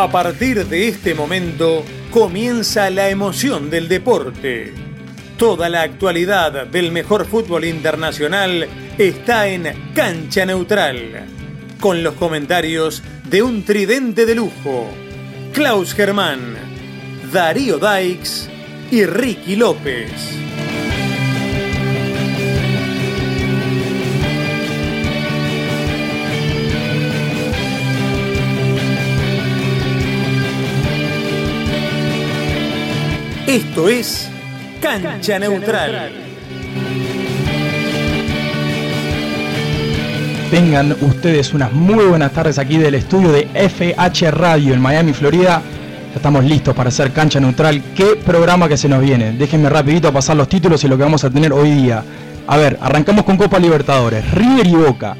A 0.00 0.10
partir 0.10 0.64
de 0.66 0.88
este 0.88 1.14
momento 1.14 1.84
comienza 2.10 2.88
la 2.88 3.10
emoción 3.10 3.68
del 3.68 3.86
deporte. 3.86 4.72
Toda 5.36 5.68
la 5.68 5.82
actualidad 5.82 6.66
del 6.68 6.90
mejor 6.90 7.26
fútbol 7.26 7.66
internacional 7.66 8.66
está 8.96 9.46
en 9.48 9.92
Cancha 9.94 10.46
Neutral, 10.46 11.26
con 11.80 12.02
los 12.02 12.14
comentarios 12.14 13.02
de 13.28 13.42
un 13.42 13.62
tridente 13.62 14.24
de 14.24 14.36
lujo, 14.36 14.88
Klaus 15.52 15.92
Germán, 15.92 16.56
Darío 17.30 17.76
Daix 17.76 18.48
y 18.90 19.04
Ricky 19.04 19.54
López. 19.54 20.10
Esto 33.50 33.88
es 33.88 34.30
Cancha 34.80 35.36
Neutral. 35.40 36.12
Tengan 40.52 40.92
ustedes 41.00 41.52
unas 41.52 41.72
muy 41.72 42.04
buenas 42.04 42.30
tardes 42.30 42.60
aquí 42.60 42.78
del 42.78 42.94
estudio 42.94 43.32
de 43.32 43.48
FH 43.68 44.30
Radio 44.30 44.72
en 44.72 44.80
Miami, 44.80 45.12
Florida. 45.12 45.62
Ya 46.10 46.14
estamos 46.14 46.44
listos 46.44 46.76
para 46.76 46.90
hacer 46.90 47.10
cancha 47.10 47.40
neutral. 47.40 47.82
¿Qué 47.96 48.14
programa 48.24 48.68
que 48.68 48.76
se 48.76 48.88
nos 48.88 49.02
viene? 49.02 49.32
Déjenme 49.32 49.68
rapidito 49.68 50.12
pasar 50.12 50.36
los 50.36 50.48
títulos 50.48 50.84
y 50.84 50.88
lo 50.88 50.96
que 50.96 51.02
vamos 51.02 51.24
a 51.24 51.30
tener 51.30 51.52
hoy 51.52 51.72
día. 51.72 52.04
A 52.46 52.56
ver, 52.56 52.78
arrancamos 52.80 53.24
con 53.24 53.36
Copa 53.36 53.58
Libertadores. 53.58 54.30
River 54.30 54.66
y 54.68 54.74
Boca. 54.76 55.16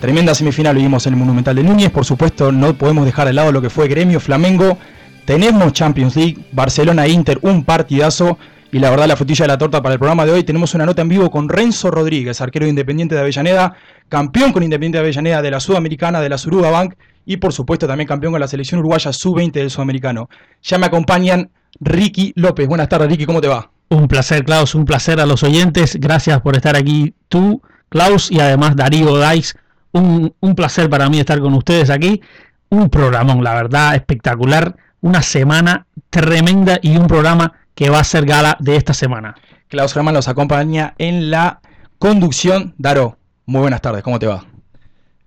Tremenda 0.00 0.36
semifinal 0.36 0.76
vivimos 0.76 1.04
en 1.08 1.14
el 1.14 1.18
Monumental 1.18 1.56
de 1.56 1.64
Núñez. 1.64 1.90
Por 1.90 2.04
supuesto, 2.04 2.52
no 2.52 2.74
podemos 2.74 3.04
dejar 3.04 3.26
de 3.26 3.32
lado 3.32 3.50
lo 3.50 3.60
que 3.60 3.70
fue 3.70 3.88
Gremio 3.88 4.20
Flamengo. 4.20 4.78
Tenemos 5.24 5.72
Champions 5.72 6.16
League, 6.16 6.38
Barcelona 6.52 7.06
Inter, 7.06 7.38
un 7.42 7.64
partidazo. 7.64 8.38
Y 8.72 8.78
la 8.78 8.90
verdad, 8.90 9.06
la 9.06 9.16
frutilla 9.16 9.44
de 9.44 9.48
la 9.48 9.58
torta 9.58 9.82
para 9.82 9.92
el 9.92 9.98
programa 9.98 10.24
de 10.24 10.32
hoy, 10.32 10.44
tenemos 10.44 10.74
una 10.74 10.86
nota 10.86 11.02
en 11.02 11.08
vivo 11.08 11.30
con 11.30 11.48
Renzo 11.48 11.90
Rodríguez, 11.90 12.40
arquero 12.40 12.66
Independiente 12.66 13.14
de 13.14 13.20
Avellaneda, 13.20 13.74
campeón 14.08 14.52
con 14.52 14.62
Independiente 14.62 14.96
de 14.96 15.04
Avellaneda 15.04 15.42
de 15.42 15.50
la 15.50 15.60
Sudamericana, 15.60 16.20
de 16.20 16.30
la 16.30 16.38
Suruga 16.38 16.70
Bank, 16.70 16.94
y 17.26 17.36
por 17.36 17.52
supuesto 17.52 17.86
también 17.86 18.08
campeón 18.08 18.32
con 18.32 18.40
la 18.40 18.48
selección 18.48 18.80
uruguaya 18.80 19.12
sub-20 19.12 19.52
del 19.52 19.70
Sudamericano. 19.70 20.30
Ya 20.62 20.78
me 20.78 20.86
acompañan 20.86 21.50
Ricky 21.80 22.32
López. 22.34 22.66
Buenas 22.66 22.88
tardes, 22.88 23.10
Ricky, 23.10 23.26
¿cómo 23.26 23.42
te 23.42 23.48
va? 23.48 23.70
Un 23.90 24.08
placer, 24.08 24.42
Klaus, 24.42 24.74
un 24.74 24.86
placer 24.86 25.20
a 25.20 25.26
los 25.26 25.42
oyentes. 25.42 25.98
Gracias 26.00 26.40
por 26.40 26.56
estar 26.56 26.74
aquí 26.74 27.14
tú, 27.28 27.60
Klaus, 27.90 28.30
y 28.30 28.40
además 28.40 28.74
Darío 28.74 29.16
Dais. 29.18 29.54
Un, 29.92 30.34
un 30.40 30.54
placer 30.54 30.88
para 30.88 31.10
mí 31.10 31.20
estar 31.20 31.38
con 31.40 31.52
ustedes 31.52 31.90
aquí. 31.90 32.22
Un 32.70 32.88
programón, 32.88 33.44
la 33.44 33.54
verdad, 33.54 33.94
espectacular. 33.94 34.76
Una 35.02 35.20
semana 35.20 35.88
tremenda 36.10 36.78
y 36.80 36.96
un 36.96 37.08
programa 37.08 37.54
que 37.74 37.90
va 37.90 37.98
a 37.98 38.04
ser 38.04 38.24
gala 38.24 38.56
de 38.60 38.76
esta 38.76 38.94
semana. 38.94 39.34
Klaus 39.66 39.92
Germán 39.92 40.14
nos 40.14 40.28
acompaña 40.28 40.94
en 40.96 41.28
la 41.28 41.60
conducción. 41.98 42.72
Daro, 42.78 43.18
muy 43.44 43.62
buenas 43.62 43.80
tardes, 43.80 44.04
¿cómo 44.04 44.20
te 44.20 44.28
va? 44.28 44.44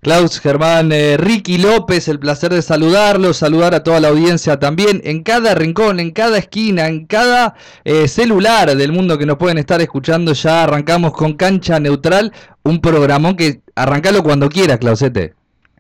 Klaus 0.02 0.40
Germán, 0.40 0.94
eh, 0.94 1.18
Ricky 1.18 1.58
López, 1.58 2.08
el 2.08 2.20
placer 2.20 2.53
de 2.53 2.62
saludarlo, 2.62 3.34
saludar 3.34 3.76
a 3.76 3.84
toda 3.84 4.00
la 4.00 4.08
audiencia 4.08 4.59
también, 4.59 5.02
en 5.03 5.23
cada 5.23 5.53
rincón, 5.56 6.00
en 6.00 6.12
cada 6.12 6.38
esquina, 6.38 6.88
en 6.88 7.06
cada 7.06 7.56
eh, 7.84 8.08
celular 8.08 8.73
del 8.78 8.94
mundo 8.94 9.18
que 9.18 9.26
nos 9.26 9.38
pueden 9.38 9.58
estar 9.58 9.81
escuchando, 9.81 10.31
ya 10.31 10.64
arrancamos 10.64 11.12
con 11.12 11.34
Cancha 11.34 11.81
Neutral, 11.81 12.31
un 12.64 12.80
programón 12.80 13.36
que 13.36 13.62
arrancalo 13.76 14.23
cuando 14.23 14.47
quiera, 14.47 14.78
Clausete. 14.78 15.34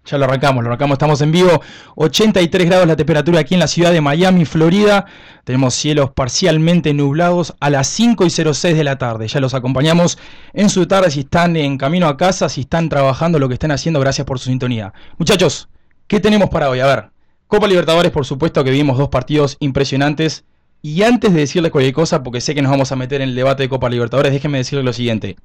Ya 0.05 0.19
lo 0.19 0.25
arrancamos, 0.25 0.63
lo 0.63 0.69
arrancamos, 0.69 0.95
estamos 0.95 1.19
en 1.21 1.31
vivo. 1.31 1.61
83 1.95 2.67
grados 2.67 2.87
la 2.87 2.95
temperatura 2.95 3.39
aquí 3.39 3.55
en 3.55 3.59
la 3.59 3.67
ciudad 3.67 3.91
de 3.91 4.01
Miami, 4.01 4.45
Florida. 4.45 5.05
Tenemos 5.43 5.73
cielos 5.73 6.11
parcialmente 6.11 6.93
nublados 6.93 7.55
a 7.59 7.71
las 7.71 7.87
5 7.87 8.23
y 8.25 8.29
06 8.29 8.77
de 8.77 8.83
la 8.83 8.99
tarde. 8.99 9.27
Ya 9.27 9.39
los 9.39 9.55
acompañamos 9.55 10.19
en 10.53 10.69
su 10.69 10.85
tarde 10.85 11.09
si 11.09 11.21
están 11.21 11.55
en 11.55 11.79
camino 11.79 12.07
a 12.07 12.17
casa, 12.17 12.49
si 12.49 12.61
están 12.61 12.87
trabajando, 12.87 13.39
lo 13.39 13.47
que 13.47 13.55
estén 13.55 13.71
haciendo. 13.71 13.99
Gracias 13.99 14.27
por 14.27 14.37
su 14.37 14.49
sintonía. 14.49 14.93
Muchachos, 15.17 15.69
¿qué 16.05 16.19
tenemos 16.19 16.49
para 16.49 16.69
hoy? 16.69 16.81
A 16.81 16.85
ver, 16.85 17.09
Copa 17.47 17.67
Libertadores, 17.67 18.11
por 18.11 18.27
supuesto 18.27 18.63
que 18.63 18.69
vimos 18.69 18.99
dos 18.99 19.09
partidos 19.09 19.57
impresionantes. 19.59 20.45
Y 20.83 21.01
antes 21.01 21.33
de 21.33 21.39
decirles 21.39 21.71
cualquier 21.71 21.95
cosa, 21.95 22.21
porque 22.21 22.41
sé 22.41 22.53
que 22.53 22.61
nos 22.61 22.69
vamos 22.69 22.91
a 22.91 22.95
meter 22.95 23.21
en 23.21 23.29
el 23.29 23.35
debate 23.35 23.63
de 23.63 23.69
Copa 23.69 23.89
Libertadores, 23.89 24.31
déjenme 24.31 24.59
decirles 24.59 24.85
lo 24.85 24.93
siguiente 24.93 25.35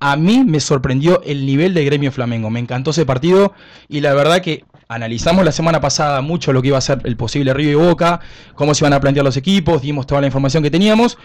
a 0.00 0.16
mí 0.16 0.44
me 0.44 0.60
sorprendió 0.60 1.22
el 1.22 1.46
nivel 1.46 1.74
de 1.74 1.84
Gremio 1.84 2.12
Flamengo. 2.12 2.50
Me 2.50 2.60
encantó 2.60 2.90
ese 2.90 3.06
partido 3.06 3.54
y 3.88 4.00
la 4.00 4.14
verdad 4.14 4.40
que 4.40 4.64
analizamos 4.88 5.44
la 5.44 5.52
semana 5.52 5.80
pasada 5.80 6.20
mucho 6.20 6.52
lo 6.52 6.62
que 6.62 6.68
iba 6.68 6.78
a 6.78 6.82
ser 6.82 7.00
el 7.04 7.16
posible 7.16 7.54
Río 7.54 7.70
y 7.70 7.74
Boca, 7.74 8.20
cómo 8.54 8.74
se 8.74 8.84
iban 8.84 8.92
a 8.92 9.00
plantear 9.00 9.24
los 9.24 9.36
equipos, 9.36 9.82
dimos 9.82 10.06
toda 10.06 10.20
la 10.20 10.26
información 10.26 10.62
que 10.62 10.70
teníamos 10.70 11.18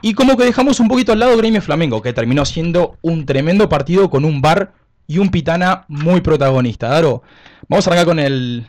y 0.00 0.14
como 0.14 0.36
que 0.36 0.44
dejamos 0.44 0.80
un 0.80 0.88
poquito 0.88 1.12
al 1.12 1.20
lado 1.20 1.36
Gremio 1.36 1.62
Flamengo, 1.62 2.02
que 2.02 2.12
terminó 2.12 2.44
siendo 2.44 2.98
un 3.02 3.24
tremendo 3.24 3.68
partido 3.68 4.10
con 4.10 4.24
un 4.24 4.40
bar 4.40 4.72
y 5.06 5.18
un 5.18 5.30
Pitana 5.30 5.84
muy 5.88 6.20
protagonista. 6.20 6.88
Daro, 6.88 7.22
vamos 7.68 7.86
a 7.86 7.90
arrancar 7.90 8.06
con 8.06 8.18
el 8.18 8.66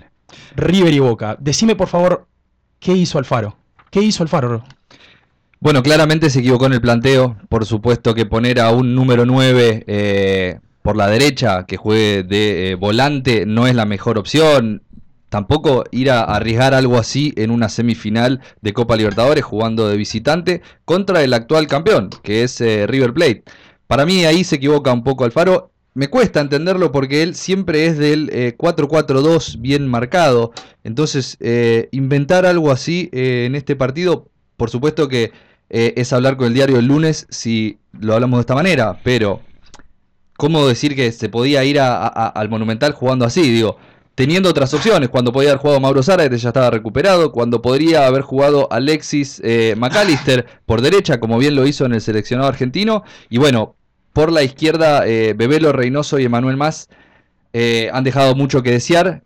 River 0.55 0.93
y 0.93 0.99
Boca. 0.99 1.35
Decime 1.39 1.75
por 1.75 1.87
favor, 1.87 2.27
¿qué 2.79 2.93
hizo 2.93 3.17
Alfaro? 3.17 3.57
¿Qué 3.89 4.01
hizo 4.01 4.23
Alfaro? 4.23 4.63
Bueno, 5.63 5.81
claramente 5.81 6.29
se 6.29 6.39
equivocó 6.39 6.65
en 6.65 6.73
el 6.73 6.81
planteo. 6.81 7.37
Por 7.47 7.65
supuesto 7.65 8.13
que 8.13 8.25
poner 8.25 8.59
a 8.59 8.71
un 8.71 8.95
número 8.95 9.25
9 9.25 9.85
eh, 9.87 10.59
por 10.81 10.97
la 10.97 11.07
derecha 11.07 11.65
que 11.65 11.77
juegue 11.77 12.23
de 12.23 12.71
eh, 12.71 12.75
volante 12.75 13.45
no 13.45 13.65
es 13.65 13.73
la 13.73 13.85
mejor 13.85 14.17
opción. 14.17 14.83
Tampoco 15.29 15.85
ir 15.91 16.11
a 16.11 16.23
arriesgar 16.23 16.73
algo 16.73 16.97
así 16.97 17.31
en 17.37 17.49
una 17.49 17.69
semifinal 17.69 18.41
de 18.59 18.73
Copa 18.73 18.97
Libertadores 18.97 19.45
jugando 19.45 19.87
de 19.87 19.95
visitante 19.95 20.61
contra 20.83 21.23
el 21.23 21.33
actual 21.33 21.67
campeón, 21.67 22.09
que 22.23 22.43
es 22.43 22.59
eh, 22.59 22.85
River 22.85 23.13
Plate. 23.13 23.45
Para 23.87 24.05
mí 24.05 24.25
ahí 24.25 24.43
se 24.43 24.57
equivoca 24.57 24.91
un 24.91 25.05
poco 25.05 25.23
Alfaro. 25.23 25.71
Me 25.93 26.09
cuesta 26.09 26.41
entenderlo 26.41 26.91
porque 26.91 27.23
él 27.23 27.35
siempre 27.35 27.85
es 27.85 27.97
del 27.97 28.29
4-4-2 28.57 29.61
bien 29.61 29.87
marcado. 29.87 30.51
Entonces, 30.83 31.37
inventar 31.91 32.45
algo 32.47 32.71
así 32.71 33.09
en 33.13 33.55
este 33.55 33.77
partido, 33.77 34.27
por 34.57 34.71
supuesto 34.71 35.07
que 35.07 35.31
eh, 35.75 35.95
es 35.97 36.13
hablar 36.13 36.37
con 36.37 36.45
el 36.45 36.53
diario 36.53 36.77
el 36.77 36.85
lunes 36.85 37.25
si 37.31 37.79
lo 37.99 38.13
hablamos 38.13 38.37
de 38.37 38.41
esta 38.41 38.53
manera, 38.53 38.99
pero 39.03 39.41
¿cómo 40.37 40.67
decir 40.67 40.95
que 40.95 41.11
se 41.11 41.29
podía 41.29 41.63
ir 41.63 41.79
al 41.79 42.47
Monumental 42.47 42.91
jugando 42.91 43.25
así? 43.25 43.41
Digo, 43.41 43.77
teniendo 44.13 44.49
otras 44.49 44.71
opciones, 44.75 45.09
cuando 45.09 45.31
podía 45.31 45.49
haber 45.49 45.61
jugado 45.61 45.79
Mauro 45.79 46.03
Zara, 46.03 46.29
que 46.29 46.37
ya 46.37 46.49
estaba 46.49 46.69
recuperado, 46.69 47.31
cuando 47.31 47.63
podría 47.63 48.05
haber 48.05 48.21
jugado 48.21 48.67
Alexis 48.71 49.41
eh, 49.43 49.73
McAllister 49.75 50.45
por 50.67 50.81
derecha, 50.81 51.19
como 51.19 51.39
bien 51.39 51.55
lo 51.55 51.65
hizo 51.65 51.85
en 51.85 51.93
el 51.93 52.01
seleccionado 52.01 52.49
argentino, 52.49 53.03
y 53.31 53.39
bueno, 53.39 53.75
por 54.13 54.31
la 54.31 54.43
izquierda, 54.43 55.07
eh, 55.07 55.33
Bebelo, 55.35 55.71
Reynoso 55.71 56.19
y 56.19 56.25
Emanuel 56.25 56.55
Más 56.55 56.87
han 57.91 58.03
dejado 58.03 58.35
mucho 58.35 58.61
que 58.61 58.69
desear. 58.69 59.23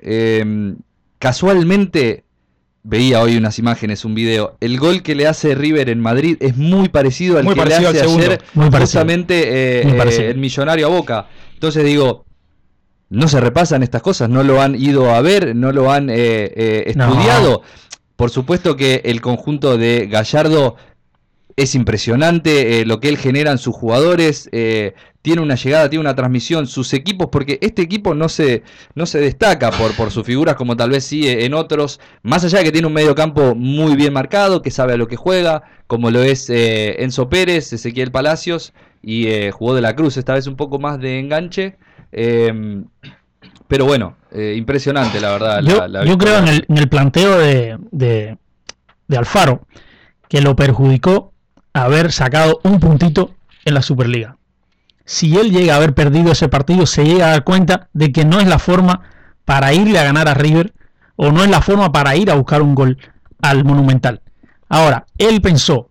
casualmente 1.20 2.24
veía 2.88 3.22
hoy 3.22 3.36
unas 3.36 3.60
imágenes, 3.60 4.06
un 4.06 4.16
video. 4.16 4.56
El 4.62 4.80
gol 4.80 5.04
que 5.04 5.14
le 5.14 5.28
hace 5.28 5.56
River 5.56 5.90
en 5.90 6.00
Madrid 6.00 6.38
es 6.40 6.56
muy 6.56 6.88
parecido 6.88 7.38
al 7.38 7.46
que 7.46 7.66
le 7.66 7.76
hace 7.76 8.02
ayer 8.02 8.42
justamente 8.54 9.82
eh, 9.82 9.82
eh, 9.82 10.30
el 10.30 10.38
millonario 10.38 10.88
a 10.88 10.90
Boca. 10.90 11.28
Entonces 11.54 11.84
digo, 11.84 12.26
no 13.10 13.28
se 13.28 13.42
repasan 13.42 13.84
estas 13.84 14.02
cosas, 14.02 14.30
no 14.30 14.42
lo 14.42 14.62
han 14.62 14.76
ido 14.76 15.14
a 15.14 15.22
ver, 15.22 15.54
no 15.54 15.74
lo 15.74 15.92
han 15.92 16.10
eh, 16.10 16.84
estudiado. 16.88 17.62
Por 18.16 18.30
supuesto 18.30 18.78
que 18.78 19.02
el 19.04 19.20
conjunto 19.20 19.78
de 19.78 20.08
Gallardo 20.08 20.78
es 21.58 21.76
impresionante 21.76 22.86
lo 22.86 23.02
que 23.02 23.10
él 23.10 23.18
genera 23.18 23.52
en 23.52 23.58
sus 23.58 23.76
jugadores 23.76 24.50
tiene 25.28 25.42
una 25.42 25.56
llegada, 25.56 25.90
tiene 25.90 26.00
una 26.00 26.16
transmisión, 26.16 26.68
sus 26.68 26.94
equipos, 26.94 27.28
porque 27.30 27.60
este 27.62 27.82
equipo 27.82 28.16
no 28.16 28.30
se, 28.30 28.64
no 28.96 29.06
se 29.06 29.20
destaca 29.20 29.72
por, 29.72 29.94
por 29.94 30.10
sus 30.10 30.26
figuras 30.26 30.56
como 30.56 30.78
tal 30.78 30.92
vez 30.92 31.04
sí 31.04 31.28
en 31.28 31.54
otros, 31.54 32.00
más 32.24 32.46
allá 32.46 32.60
de 32.60 32.64
que 32.64 32.72
tiene 32.72 32.88
un 32.88 32.94
medio 32.94 33.14
campo 33.14 33.54
muy 33.54 33.98
bien 33.98 34.14
marcado, 34.14 34.62
que 34.62 34.72
sabe 34.72 34.94
a 34.94 34.96
lo 34.98 35.10
que 35.10 35.18
juega, 35.18 35.64
como 35.86 36.12
lo 36.12 36.24
es 36.24 36.50
eh, 36.50 37.04
Enzo 37.04 37.28
Pérez, 37.28 37.74
Ezequiel 37.74 38.10
Palacios 38.10 38.72
y 39.02 39.28
eh, 39.28 39.52
jugó 39.52 39.76
de 39.76 39.82
la 39.82 39.98
Cruz, 39.98 40.16
esta 40.16 40.34
vez 40.34 40.48
un 40.48 40.56
poco 40.56 40.80
más 40.80 40.98
de 40.98 41.20
enganche. 41.20 41.76
Em, 42.14 42.86
pero 43.68 43.84
bueno, 43.84 44.16
eh, 44.32 44.56
impresionante 44.56 45.20
la 45.20 45.32
verdad. 45.32 45.62
Yo, 46.06 46.18
creo 46.18 46.38
en 46.38 46.64
el, 46.70 46.88
planteo 46.88 47.38
de, 47.38 47.78
de, 47.92 48.38
de 49.10 49.18
Alfaro 49.18 49.68
que 50.30 50.40
lo 50.40 50.56
perjudicó 50.56 51.34
haber 51.84 52.12
sacado 52.12 52.60
un 52.64 52.80
puntito 52.80 53.32
en 53.66 53.74
la 53.74 53.82
Superliga 53.82 54.38
si 55.08 55.38
él 55.38 55.52
llega 55.52 55.74
a 55.74 55.78
haber 55.78 55.96
perdido 55.96 56.34
ese 56.34 56.50
partido, 56.50 56.86
se 56.86 57.06
llega 57.06 57.28
a 57.28 57.30
dar 57.32 57.44
cuenta 57.46 57.88
de 57.94 58.12
que 58.12 58.26
no 58.26 58.42
es 58.42 58.48
la 58.48 58.60
forma 58.60 59.04
para 59.46 59.74
irle 59.74 59.98
a 59.98 60.04
ganar 60.04 60.28
a 60.28 60.34
River 60.34 60.74
o 61.16 61.32
no 61.32 61.44
es 61.44 61.50
la 61.50 61.62
forma 61.62 61.94
para 61.94 62.16
ir 62.18 62.30
a 62.30 62.36
buscar 62.36 62.62
un 62.62 62.76
gol 62.76 62.98
al 63.42 63.64
Monumental. 63.64 64.22
Ahora, 64.68 65.06
él 65.18 65.42
pensó 65.42 65.90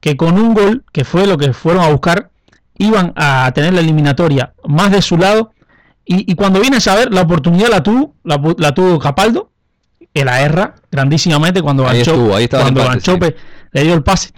que 0.00 0.16
con 0.16 0.36
un 0.38 0.54
gol, 0.54 0.84
que 0.92 1.04
fue 1.04 1.28
lo 1.28 1.38
que 1.38 1.52
fueron 1.52 1.84
a 1.84 1.88
buscar, 1.88 2.30
iban 2.76 3.12
a 3.14 3.50
tener 3.54 3.74
la 3.74 3.80
eliminatoria 3.80 4.54
más 4.66 4.90
de 4.90 5.02
su 5.02 5.16
lado. 5.16 5.52
Y, 6.04 6.34
cuando 6.36 6.60
viene 6.60 6.78
a 6.78 6.80
saber, 6.80 7.12
la 7.12 7.20
oportunidad 7.20 7.68
la 7.68 7.82
tuvo, 7.82 8.14
la, 8.24 8.72
tuvo 8.74 8.98
Capaldo, 8.98 9.50
él 10.14 10.24
la 10.24 10.40
erra 10.40 10.74
grandísimamente 10.90 11.60
cuando 11.60 11.84
Ganchope 11.84 13.36
le 13.72 13.82
dio 13.82 13.94
el 13.94 14.02
pase. 14.02 14.30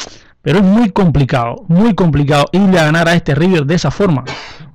Pero 0.43 0.59
es 0.59 0.65
muy 0.65 0.91
complicado, 0.91 1.65
muy 1.69 1.95
complicado 1.95 2.47
irle 2.53 2.79
a 2.79 2.85
ganar 2.85 3.09
a 3.09 3.15
este 3.15 3.35
River 3.35 3.67
de 3.67 3.75
esa 3.75 3.91
forma. 3.91 4.25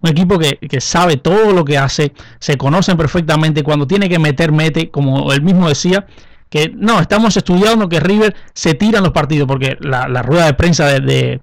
Un 0.02 0.10
equipo 0.10 0.38
que, 0.38 0.58
que 0.58 0.80
sabe 0.80 1.18
todo 1.18 1.52
lo 1.54 1.66
que 1.66 1.78
hace, 1.78 2.14
se 2.40 2.58
conocen 2.58 2.98
perfectamente, 2.98 3.64
cuando 3.64 3.88
tiene 3.88 4.08
que 4.08 4.20
meter, 4.20 4.52
mete, 4.52 4.92
como 4.92 5.34
él 5.34 5.42
mismo 5.42 5.68
decía, 5.68 6.06
que 6.50 6.72
no, 6.76 7.00
estamos 7.00 7.36
estudiando 7.36 7.90
que 7.90 8.00
River 8.00 8.36
se 8.54 8.76
tira 8.76 9.00
en 9.00 9.04
los 9.06 9.14
partidos, 9.14 9.48
porque 9.48 9.76
la, 9.80 10.06
rueda 10.22 10.46
de 10.46 10.54
prensa 10.54 10.86
de, 10.86 11.00
de- 11.00 11.42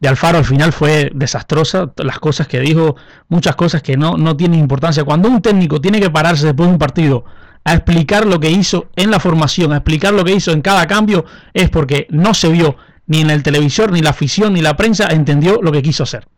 de 0.00 0.08
Alfaro 0.08 0.38
al 0.38 0.46
final 0.46 0.72
fue 0.72 1.10
desastrosa, 1.14 1.92
las 1.96 2.18
cosas 2.18 2.48
que 2.48 2.58
dijo, 2.58 2.96
muchas 3.28 3.54
cosas 3.54 3.82
que 3.82 3.98
no, 3.98 4.16
no 4.16 4.34
tienen 4.34 4.58
importancia. 4.58 5.04
Cuando 5.04 5.28
un 5.28 5.42
técnico 5.42 5.78
tiene 5.80 6.00
que 6.00 6.08
pararse 6.10 6.46
después 6.46 6.68
de 6.68 6.72
un 6.72 6.78
partido 6.78 7.26
a 7.64 7.74
explicar 7.74 8.24
lo 8.24 8.40
que 8.40 8.50
hizo 8.50 8.86
en 8.96 9.10
la 9.10 9.20
formación, 9.20 9.72
a 9.72 9.76
explicar 9.76 10.14
lo 10.14 10.24
que 10.24 10.32
hizo 10.32 10.52
en 10.52 10.62
cada 10.62 10.86
cambio, 10.86 11.26
es 11.52 11.68
porque 11.68 12.06
no 12.08 12.32
se 12.32 12.48
vio 12.48 12.76
ni 13.10 13.22
en 13.22 13.30
el 13.30 13.42
televisor, 13.42 13.90
ni 13.90 14.02
la 14.02 14.10
afición, 14.10 14.52
ni 14.52 14.60
la 14.60 14.76
prensa 14.76 15.08
entendió 15.08 15.60
lo 15.62 15.72
que 15.72 15.82
quiso 15.82 16.04
hacer. 16.04 16.28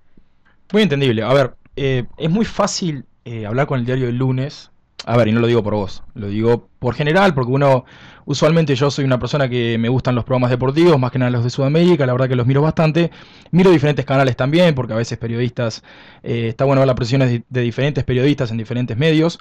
Muy 0.73 0.81
entendible. 0.81 1.23
A 1.23 1.31
ver, 1.35 1.55
eh, 1.77 2.05
es 2.17 2.31
muy 2.31 2.47
fácil 2.47 3.05
eh, 3.27 3.45
hablar 3.45 3.67
con 3.67 3.79
el 3.79 3.85
diario 3.85 4.07
del 4.07 4.17
lunes. 4.17 4.71
A 5.05 5.19
ver, 5.19 5.29
y 5.29 5.33
no 5.33 5.41
lo 5.41 5.49
digo 5.49 5.63
por 5.63 5.75
vos, 5.75 6.03
lo 6.15 6.29
digo 6.29 6.71
por 6.79 6.95
general, 6.95 7.35
porque 7.35 7.53
uno, 7.53 7.85
usualmente 8.25 8.75
yo 8.75 8.91
soy 8.91 9.05
una 9.05 9.19
persona 9.19 9.51
que 9.51 9.77
me 9.77 9.91
gustan 9.91 10.15
los 10.15 10.25
programas 10.25 10.49
deportivos, 10.49 10.99
más 10.99 11.11
que 11.11 11.19
nada 11.19 11.31
los 11.31 11.45
de 11.45 11.51
Sudamérica, 11.51 12.07
la 12.07 12.13
verdad 12.13 12.29
que 12.29 12.37
los 12.37 12.47
miro 12.47 12.63
bastante. 12.63 13.11
Miro 13.51 13.71
diferentes 13.71 14.07
canales 14.07 14.35
también, 14.35 14.75
porque 14.75 14.95
a 14.95 14.97
veces 14.97 15.19
periodistas, 15.19 15.83
eh, 16.23 16.49
está 16.49 16.65
bueno 16.65 16.81
ver 16.81 16.87
las 16.87 16.97
presiones 16.97 17.43
de 17.47 17.61
diferentes 17.61 18.03
periodistas 18.05 18.51
en 18.51 18.57
diferentes 18.57 18.97
medios. 18.97 19.39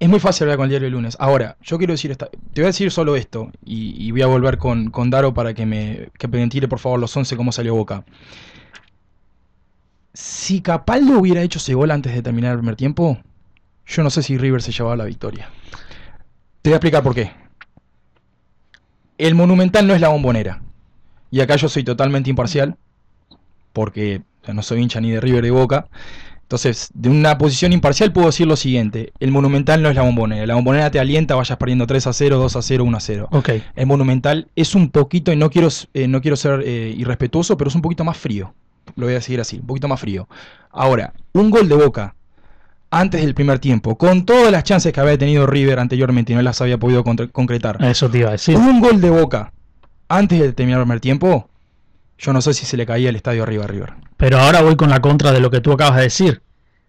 Es 0.00 0.08
muy 0.08 0.20
fácil 0.20 0.44
hablar 0.44 0.58
con 0.58 0.64
el 0.64 0.70
diario 0.70 0.86
del 0.86 0.92
lunes. 0.92 1.16
Ahora, 1.18 1.56
yo 1.60 1.76
quiero 1.76 1.92
decir, 1.92 2.10
esta, 2.10 2.26
te 2.26 2.60
voy 2.60 2.64
a 2.64 2.66
decir 2.66 2.90
solo 2.92 3.16
esto, 3.16 3.50
y, 3.64 4.10
voy 4.12 4.22
a 4.22 4.26
volver 4.26 4.58
con, 4.58 4.90
con 4.90 5.10
Daro 5.10 5.34
para 5.34 5.54
que 5.54 5.66
me, 5.66 6.10
que 6.18 6.28
me 6.28 6.46
tire 6.48 6.68
por 6.68 6.78
favor 6.78 7.00
los 7.00 7.16
11 7.16 7.36
cómo 7.36 7.50
salió 7.50 7.74
Boca. 7.74 8.04
Si 10.14 10.60
Capaldo 10.60 11.18
hubiera 11.18 11.42
hecho 11.42 11.58
ese 11.58 11.74
gol 11.74 11.90
antes 11.90 12.14
de 12.14 12.22
terminar 12.22 12.52
el 12.52 12.58
primer 12.58 12.76
tiempo, 12.76 13.18
yo 13.86 14.02
no 14.02 14.10
sé 14.10 14.22
si 14.22 14.38
River 14.38 14.62
se 14.62 14.72
llevaba 14.72 14.96
la 14.96 15.04
victoria. 15.04 15.50
Te 16.62 16.70
voy 16.70 16.74
a 16.74 16.76
explicar 16.76 17.02
por 17.02 17.14
qué. 17.14 17.32
El 19.16 19.34
Monumental 19.34 19.86
no 19.86 19.94
es 19.94 20.00
la 20.00 20.08
bombonera. 20.08 20.62
Y 21.30 21.40
acá 21.40 21.56
yo 21.56 21.68
soy 21.68 21.82
totalmente 21.82 22.30
imparcial, 22.30 22.76
porque 23.72 24.22
no 24.52 24.62
soy 24.62 24.80
hincha 24.80 25.00
ni 25.00 25.10
de 25.10 25.20
River 25.20 25.42
de 25.42 25.50
Boca. 25.50 25.88
Entonces, 26.48 26.88
de 26.94 27.10
una 27.10 27.36
posición 27.36 27.74
imparcial 27.74 28.10
puedo 28.10 28.28
decir 28.28 28.46
lo 28.46 28.56
siguiente. 28.56 29.12
El 29.20 29.32
Monumental 29.32 29.82
no 29.82 29.90
es 29.90 29.94
la 29.94 30.00
bombonera. 30.00 30.46
La 30.46 30.54
bombonera 30.54 30.90
te 30.90 30.98
alienta, 30.98 31.34
vayas 31.34 31.58
perdiendo 31.58 31.86
3 31.86 32.06
a 32.06 32.12
0, 32.14 32.38
2 32.38 32.56
a 32.56 32.62
0, 32.62 32.84
1 32.84 32.96
a 32.96 33.00
0. 33.00 33.28
Ok. 33.32 33.50
El 33.76 33.86
Monumental 33.86 34.48
es 34.56 34.74
un 34.74 34.88
poquito, 34.88 35.30
y 35.30 35.36
no 35.36 35.50
quiero, 35.50 35.68
eh, 35.92 36.08
no 36.08 36.22
quiero 36.22 36.36
ser 36.36 36.62
eh, 36.64 36.94
irrespetuoso, 36.96 37.58
pero 37.58 37.68
es 37.68 37.74
un 37.74 37.82
poquito 37.82 38.02
más 38.02 38.16
frío. 38.16 38.54
Lo 38.96 39.04
voy 39.04 39.12
a 39.12 39.16
decir 39.16 39.38
así, 39.42 39.58
un 39.58 39.66
poquito 39.66 39.88
más 39.88 40.00
frío. 40.00 40.26
Ahora, 40.70 41.12
un 41.34 41.50
gol 41.50 41.68
de 41.68 41.74
Boca 41.74 42.14
antes 42.90 43.20
del 43.20 43.34
primer 43.34 43.58
tiempo, 43.58 43.98
con 43.98 44.24
todas 44.24 44.50
las 44.50 44.64
chances 44.64 44.90
que 44.90 45.00
había 45.00 45.18
tenido 45.18 45.46
River 45.46 45.78
anteriormente 45.78 46.32
y 46.32 46.36
no 46.36 46.40
las 46.40 46.62
había 46.62 46.78
podido 46.78 47.04
concretar. 47.04 47.76
Eso 47.84 48.08
te 48.08 48.20
iba 48.20 48.30
a 48.30 48.32
decir. 48.32 48.56
Un 48.56 48.80
gol 48.80 49.02
de 49.02 49.10
Boca 49.10 49.52
antes 50.08 50.40
de 50.40 50.54
terminar 50.54 50.80
el 50.80 50.86
primer 50.86 51.00
tiempo, 51.00 51.50
yo 52.18 52.32
no 52.32 52.40
sé 52.42 52.52
si 52.54 52.66
se 52.66 52.76
le 52.76 52.84
caía 52.86 53.08
el 53.10 53.16
estadio 53.16 53.42
arriba 53.44 53.64
a 53.64 53.68
River. 53.68 53.94
Pero 54.16 54.38
ahora 54.38 54.60
voy 54.62 54.76
con 54.76 54.90
la 54.90 55.00
contra 55.00 55.32
de 55.32 55.40
lo 55.40 55.50
que 55.50 55.60
tú 55.60 55.72
acabas 55.72 55.96
de 55.96 56.02
decir. 56.02 56.42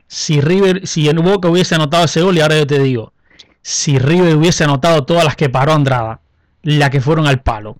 Si 0.07 0.41
River, 0.41 0.87
si 0.87 1.07
en 1.07 1.17
Boca 1.17 1.47
hubiese 1.49 1.75
anotado 1.75 2.05
ese 2.05 2.21
gol, 2.21 2.35
y 2.37 2.41
ahora 2.41 2.57
yo 2.57 2.65
te 2.65 2.79
digo, 2.79 3.13
si 3.61 3.99
River 3.99 4.35
hubiese 4.35 4.63
anotado 4.63 5.03
todas 5.05 5.23
las 5.23 5.35
que 5.35 5.49
paró 5.49 5.73
Andrada, 5.73 6.21
las 6.63 6.89
que 6.89 6.99
fueron 7.01 7.27
al 7.27 7.41
palo. 7.41 7.77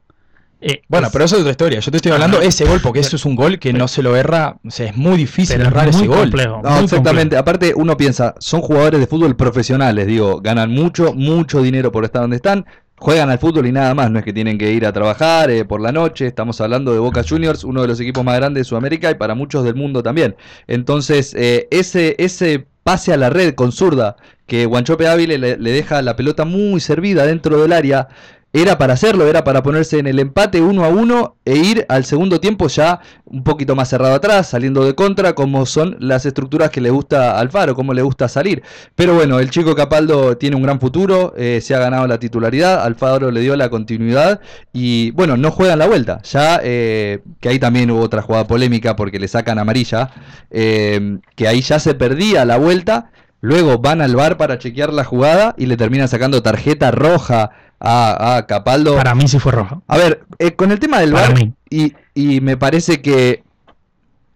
eh, 0.62 0.82
Bueno, 0.90 1.08
es- 1.08 1.14
pero 1.14 1.24
eso 1.26 1.36
es 1.38 1.42
otra 1.42 1.52
historia. 1.52 1.80
Yo 1.80 1.90
te 1.90 1.98
estoy 1.98 2.12
hablando 2.12 2.42
ese 2.42 2.66
gol, 2.66 2.82
porque 2.82 3.00
eso 3.00 3.16
es 3.16 3.24
un 3.26 3.34
gol 3.36 3.60
que 3.60 3.72
no 3.72 3.88
se 3.88 4.04
lo 4.04 4.16
erra. 4.18 4.58
O 4.68 4.70
sea, 4.70 4.88
es 4.88 4.96
muy 4.98 5.16
difícil 5.16 5.56
pero 5.56 5.70
es 5.70 5.74
errar 5.74 5.86
muy 5.86 5.96
ese 5.96 6.08
gol. 6.08 6.20
complejo, 6.20 6.60
No, 6.62 6.70
muy 6.72 6.84
exactamente. 6.84 7.36
complejo. 7.38 7.42
Aparte, 7.42 7.74
uno 7.76 7.96
piensa, 7.96 8.36
son 8.40 8.60
jugadores 8.62 9.00
de 9.00 9.08
fútbol 9.08 9.36
profesionales, 9.38 10.06
digo, 10.06 10.42
ganan 10.42 10.70
mucho, 10.72 11.14
mucho 11.14 11.62
dinero 11.62 11.92
por 11.94 12.04
estar 12.04 12.22
donde 12.24 12.36
están, 12.36 12.66
juegan 13.00 13.30
al 13.30 13.40
fútbol 13.40 13.66
y 13.66 13.72
nada 13.72 13.94
más, 13.94 14.12
no 14.12 14.20
es 14.20 14.26
que 14.26 14.34
tienen 14.34 14.58
que 14.58 14.72
ir 14.72 14.86
a 14.86 14.94
trabajar 14.94 15.50
eh, 15.50 15.66
por 15.66 15.82
la 15.82 15.92
noche, 15.92 16.28
estamos 16.28 16.60
hablando 16.62 16.92
de 16.92 17.00
Boca 17.00 17.24
Juniors, 17.28 17.64
uno 17.64 17.82
de 17.82 17.88
los 17.88 18.00
equipos 18.00 18.24
más 18.24 18.36
grandes 18.36 18.62
de 18.62 18.66
Sudamérica 18.66 19.10
y 19.10 19.16
para 19.16 19.36
muchos 19.36 19.64
del 19.64 19.76
mundo 19.76 20.04
también. 20.04 20.36
Entonces, 20.68 21.34
eh, 21.36 21.68
ese, 21.72 22.16
ese 22.20 22.68
pase 22.84 23.14
a 23.14 23.18
la 23.18 23.30
red 23.30 23.56
con 23.56 23.72
zurda 23.72 24.18
que 24.48 24.66
Guanchope 24.66 25.08
Ávila 25.08 25.38
le, 25.38 25.58
le 25.58 25.72
deja 25.72 26.02
la 26.02 26.16
pelota 26.16 26.44
muy 26.44 26.80
servida 26.80 27.26
dentro 27.26 27.62
del 27.62 27.72
área, 27.72 28.10
era 28.52 28.80
para 28.80 28.94
hacerlo, 28.94 29.28
era 29.28 29.44
para 29.44 29.62
ponerse 29.62 30.00
en 30.00 30.08
el 30.08 30.18
empate 30.18 30.60
uno 30.62 30.84
a 30.84 30.90
uno 30.90 31.36
e 31.46 31.56
ir 31.56 31.86
al 31.88 32.04
segundo 32.04 32.40
tiempo 32.40 32.68
ya 32.68 33.00
un 33.26 33.44
poquito 33.44 33.76
más 33.76 33.90
cerrado 33.90 34.16
atrás, 34.16 34.48
saliendo 34.48 34.84
de 34.84 34.96
contra, 34.96 35.34
como 35.34 35.68
son 35.68 35.98
las 36.00 36.26
estructuras 36.26 36.72
que 36.72 36.82
le 36.82 36.90
gusta 36.90 37.38
Alfaro, 37.38 37.76
como 37.76 37.94
le 37.94 38.02
gusta 38.02 38.28
salir. 38.28 38.64
Pero 38.96 39.14
bueno, 39.14 39.40
el 39.40 39.52
chico 39.52 39.76
Capaldo 39.76 40.36
tiene 40.38 40.56
un 40.56 40.64
gran 40.64 40.80
futuro, 40.80 41.34
eh, 41.38 41.60
se 41.62 41.76
ha 41.76 41.80
ganado 41.80 42.08
la 42.08 42.20
titularidad, 42.20 42.84
Alfaro 42.84 43.30
le 43.30 43.42
dio 43.42 43.56
la 43.56 43.70
continuidad 43.70 44.42
y 44.74 45.12
bueno, 45.12 45.38
no 45.38 45.52
juegan 45.52 45.78
la 45.78 45.88
vuelta. 45.88 46.20
Ya 46.24 46.60
eh, 46.64 47.20
que 47.40 47.50
ahí 47.50 47.60
también 47.60 47.92
hubo 47.92 48.02
otra 48.02 48.24
jugada 48.24 48.48
polémica 48.48 48.96
porque 48.96 49.20
le 49.20 49.28
sacan 49.28 49.60
amarilla, 49.60 50.10
eh, 50.50 51.20
que 51.36 51.48
ahí 51.48 51.62
ya 51.62 51.80
se 51.80 51.94
perdía 51.94 52.46
la 52.46 52.58
vuelta. 52.58 53.12
Luego 53.42 53.78
van 53.78 54.02
al 54.02 54.16
bar 54.18 54.36
para 54.36 54.58
chequear 54.58 54.92
la 54.92 55.06
jugada 55.06 55.56
y 55.58 55.68
le 55.68 55.78
terminan 55.78 56.10
sacando 56.10 56.42
tarjeta 56.42 56.92
roja 56.92 57.52
a, 57.80 58.38
a 58.38 58.46
Capaldo. 58.48 58.96
Para 58.96 59.16
mí 59.16 59.28
sí 59.28 59.40
fue 59.40 59.52
roja. 59.52 59.82
A 59.88 59.98
ver, 59.98 60.24
eh, 60.38 60.52
con 60.54 60.72
el 60.72 60.80
tema 60.80 61.00
del 61.00 61.12
Para 61.14 61.30
mí. 61.34 61.54
y, 61.70 61.94
y 62.14 62.42
me 62.42 62.58
parece 62.58 63.02
que 63.02 63.44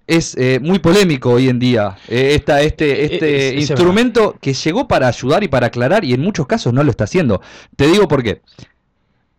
es 0.06 0.36
eh, 0.38 0.60
muy 0.62 0.80
polémico 0.80 1.30
hoy 1.32 1.48
en 1.48 1.60
día 1.60 1.96
eh, 2.10 2.32
esta, 2.36 2.62
este, 2.62 3.06
este 3.06 3.48
es- 3.48 3.54
es 3.64 3.70
instrumento 3.70 4.36
que 4.42 4.54
llegó 4.54 4.88
para 4.88 5.08
ayudar 5.08 5.44
y 5.44 5.48
para 5.48 5.68
aclarar 5.68 6.04
y 6.04 6.14
en 6.14 6.22
muchos 6.22 6.46
casos 6.46 6.74
no 6.74 6.84
lo 6.84 6.92
está 6.92 7.06
haciendo. 7.06 7.42
Te 7.78 7.88
digo 7.88 8.08
por 8.08 8.22
qué. 8.24 8.42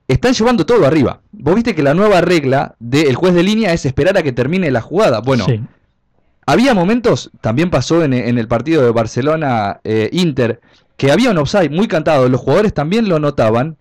Están 0.08 0.32
llevando 0.34 0.66
todo 0.66 0.86
arriba. 0.86 1.20
Vos 1.32 1.54
viste 1.54 1.74
que 1.74 1.82
la 1.82 1.94
nueva 1.94 2.20
regla 2.20 2.74
del 2.78 3.14
juez 3.14 3.34
de 3.34 3.42
línea 3.42 3.72
es 3.72 3.84
esperar 3.86 4.16
a 4.18 4.22
que 4.22 4.32
termine 4.32 4.70
la 4.70 4.80
jugada. 4.82 5.20
Bueno, 5.20 5.44
Sí. 5.46 5.60
había 6.46 6.74
momentos, 6.74 7.30
también 7.40 7.70
pasó 7.70 8.02
en, 8.04 8.12
en 8.12 8.36
el 8.38 8.46
partido 8.48 8.82
de 8.84 8.90
Barcelona-Inter, 8.90 10.60
que 10.96 11.10
había 11.10 11.30
un 11.30 11.38
offside 11.38 11.70
muy 11.70 11.88
cantado, 11.88 12.28
los 12.28 12.40
jugadores 12.40 12.72
también 12.74 13.08
lo 13.08 13.18
notaban 13.18 13.76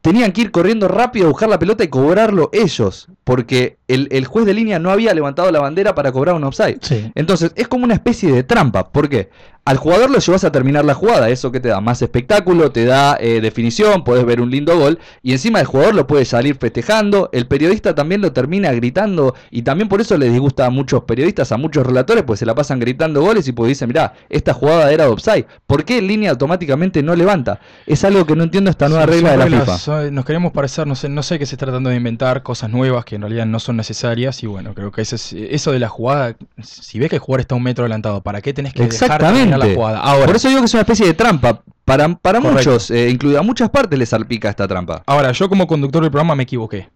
tenían 0.00 0.32
que 0.32 0.42
ir 0.42 0.50
corriendo 0.50 0.88
rápido 0.88 1.26
a 1.26 1.28
buscar 1.28 1.48
la 1.48 1.58
pelota 1.58 1.84
y 1.84 1.88
cobrarlo 1.88 2.50
ellos, 2.52 3.08
porque 3.24 3.78
el, 3.88 4.08
el 4.10 4.26
juez 4.26 4.46
de 4.46 4.54
línea 4.54 4.78
no 4.78 4.90
había 4.90 5.12
levantado 5.14 5.50
la 5.50 5.60
bandera 5.60 5.94
para 5.94 6.12
cobrar 6.12 6.34
un 6.34 6.44
offside. 6.44 6.78
Sí. 6.80 7.12
Entonces 7.14 7.52
es 7.54 7.68
como 7.68 7.84
una 7.84 7.94
especie 7.94 8.32
de 8.32 8.42
trampa. 8.42 8.90
¿Por 8.90 9.08
qué? 9.08 9.30
Al 9.70 9.76
jugador 9.76 10.10
lo 10.10 10.18
llevas 10.18 10.42
a 10.42 10.50
terminar 10.50 10.84
la 10.84 10.94
jugada. 10.94 11.28
Eso 11.28 11.52
que 11.52 11.60
te 11.60 11.68
da 11.68 11.80
más 11.80 12.02
espectáculo, 12.02 12.72
te 12.72 12.84
da 12.86 13.16
eh, 13.20 13.40
definición, 13.40 14.02
puedes 14.02 14.24
ver 14.24 14.40
un 14.40 14.50
lindo 14.50 14.76
gol. 14.76 14.98
Y 15.22 15.30
encima 15.30 15.60
el 15.60 15.66
jugador 15.66 15.94
lo 15.94 16.08
puede 16.08 16.24
salir 16.24 16.56
festejando. 16.56 17.28
El 17.32 17.46
periodista 17.46 17.94
también 17.94 18.20
lo 18.20 18.32
termina 18.32 18.72
gritando. 18.72 19.36
Y 19.52 19.62
también 19.62 19.88
por 19.88 20.00
eso 20.00 20.18
les 20.18 20.32
disgusta 20.32 20.66
a 20.66 20.70
muchos 20.70 21.04
periodistas, 21.04 21.52
a 21.52 21.56
muchos 21.56 21.86
relatores, 21.86 22.24
pues 22.24 22.40
se 22.40 22.46
la 22.46 22.54
pasan 22.56 22.80
gritando 22.80 23.20
goles 23.22 23.46
y 23.46 23.52
pues 23.52 23.68
dicen, 23.68 23.86
mirá, 23.86 24.14
esta 24.28 24.52
jugada 24.54 24.90
era 24.92 25.04
de 25.04 25.10
offside. 25.10 25.46
¿Por 25.68 25.84
qué 25.84 25.98
en 25.98 26.08
línea 26.08 26.32
automáticamente 26.32 27.00
no 27.04 27.14
levanta? 27.14 27.60
Es 27.86 28.02
algo 28.02 28.26
que 28.26 28.34
no 28.34 28.42
entiendo 28.42 28.70
esta 28.70 28.88
nueva 28.88 29.04
Son- 29.04 29.12
regla 29.12 29.28
son 29.30 29.38
de 29.38 29.38
la 29.38 29.44
reglas, 29.44 29.62
FIFA. 29.64 29.78
son- 29.78 30.14
nos 30.16 30.24
queremos 30.24 30.50
parecer, 30.52 30.86
no 30.88 30.96
sé, 30.96 31.08
no 31.08 31.22
sé 31.22 31.38
qué 31.38 31.46
se 31.46 31.54
está 31.54 31.66
tratando 31.66 31.90
de 31.90 31.96
inventar, 31.96 32.42
cosas 32.42 32.70
nuevas 32.70 33.04
que 33.04 33.14
en 33.14 33.20
realidad 33.22 33.46
no 33.46 33.60
son 33.60 33.76
necesarias. 33.76 34.42
Y 34.42 34.46
bueno, 34.48 34.74
creo 34.74 34.90
que 34.90 35.02
ese 35.02 35.14
es- 35.14 35.32
eso 35.32 35.70
de 35.70 35.78
la 35.78 35.88
jugada, 35.88 36.34
si 36.60 36.98
ves 36.98 37.08
que 37.10 37.16
el 37.16 37.20
jugador 37.20 37.42
está 37.42 37.54
un 37.54 37.62
metro 37.62 37.84
adelantado, 37.84 38.20
¿para 38.22 38.40
qué 38.40 38.52
tenés 38.52 38.74
que 38.74 38.82
dejar 38.88 39.20
terminar 39.20 39.59
la 39.66 39.74
jugada? 39.74 40.00
Ahora, 40.00 40.26
Por 40.26 40.36
eso 40.36 40.48
digo 40.48 40.60
que 40.60 40.66
es 40.66 40.74
una 40.74 40.80
especie 40.82 41.06
de 41.06 41.14
trampa. 41.14 41.62
Para, 41.84 42.08
para 42.14 42.40
Correcto. 42.40 42.70
muchos, 42.70 42.90
eh, 42.90 43.08
incluida 43.10 43.40
a 43.40 43.42
muchas 43.42 43.68
partes, 43.70 43.98
les 43.98 44.08
salpica 44.08 44.48
esta 44.48 44.68
trampa. 44.68 45.02
ahora, 45.06 45.32
yo 45.32 45.48
como 45.48 45.66
conductor 45.66 46.02
del 46.02 46.10
programa 46.10 46.34
me 46.36 46.44
equivoqué. 46.44 46.88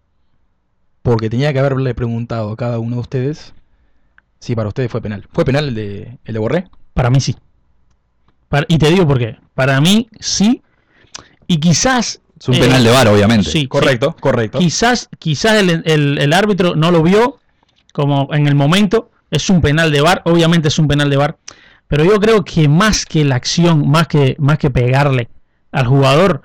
Porque 1.01 1.29
tenía 1.29 1.51
que 1.53 1.59
haberle 1.59 1.93
preguntado 1.93 2.51
a 2.51 2.55
cada 2.57 2.79
uno 2.79 2.95
de 2.95 3.01
ustedes 3.01 3.53
si 4.39 4.55
para 4.55 4.69
ustedes 4.69 4.89
fue 4.91 5.01
penal. 5.01 5.27
¿Fue 5.33 5.43
penal 5.45 5.67
el 5.69 5.75
de, 5.75 6.17
el 6.23 6.33
de 6.33 6.39
Borré? 6.39 6.67
Para 6.93 7.09
mí 7.09 7.19
sí. 7.19 7.35
Para- 8.49 8.65
y 8.69 8.77
te 8.77 8.89
digo 8.89 9.07
por 9.07 9.19
qué. 9.19 9.37
Para 9.53 9.79
mí 9.81 10.07
sí. 10.19 10.61
Y 11.47 11.57
quizás. 11.59 12.21
Es 12.39 12.47
un 12.49 12.55
eh, 12.55 12.59
penal 12.59 12.83
de 12.83 12.89
VAR, 12.91 13.07
obviamente. 13.07 13.49
Sí, 13.49 13.67
Correcto, 13.67 14.15
correcto. 14.19 14.59
Quizás, 14.59 15.09
quizás 15.19 15.53
el, 15.55 15.83
el- 15.85 16.17
el 16.19 16.33
árbitro 16.33 16.75
no 16.75 16.91
lo 16.91 17.01
vio 17.03 17.39
como 17.93 18.29
en 18.33 18.47
el 18.47 18.55
momento. 18.55 19.09
Es 19.31 19.49
un 19.49 19.61
penal 19.61 19.91
de 19.91 20.01
VAR, 20.01 20.21
obviamente 20.25 20.67
es 20.69 20.79
un 20.79 20.87
penal 20.87 21.09
de 21.09 21.17
VAR. 21.17 21.37
Pero 21.87 22.03
yo 22.03 22.19
creo 22.19 22.43
que 22.43 22.67
más 22.67 23.05
que 23.05 23.23
la 23.23 23.35
acción, 23.35 23.89
más 23.89 24.07
que, 24.07 24.35
más 24.39 24.57
que 24.57 24.69
pegarle 24.69 25.29
al 25.71 25.85
jugador, 25.85 26.41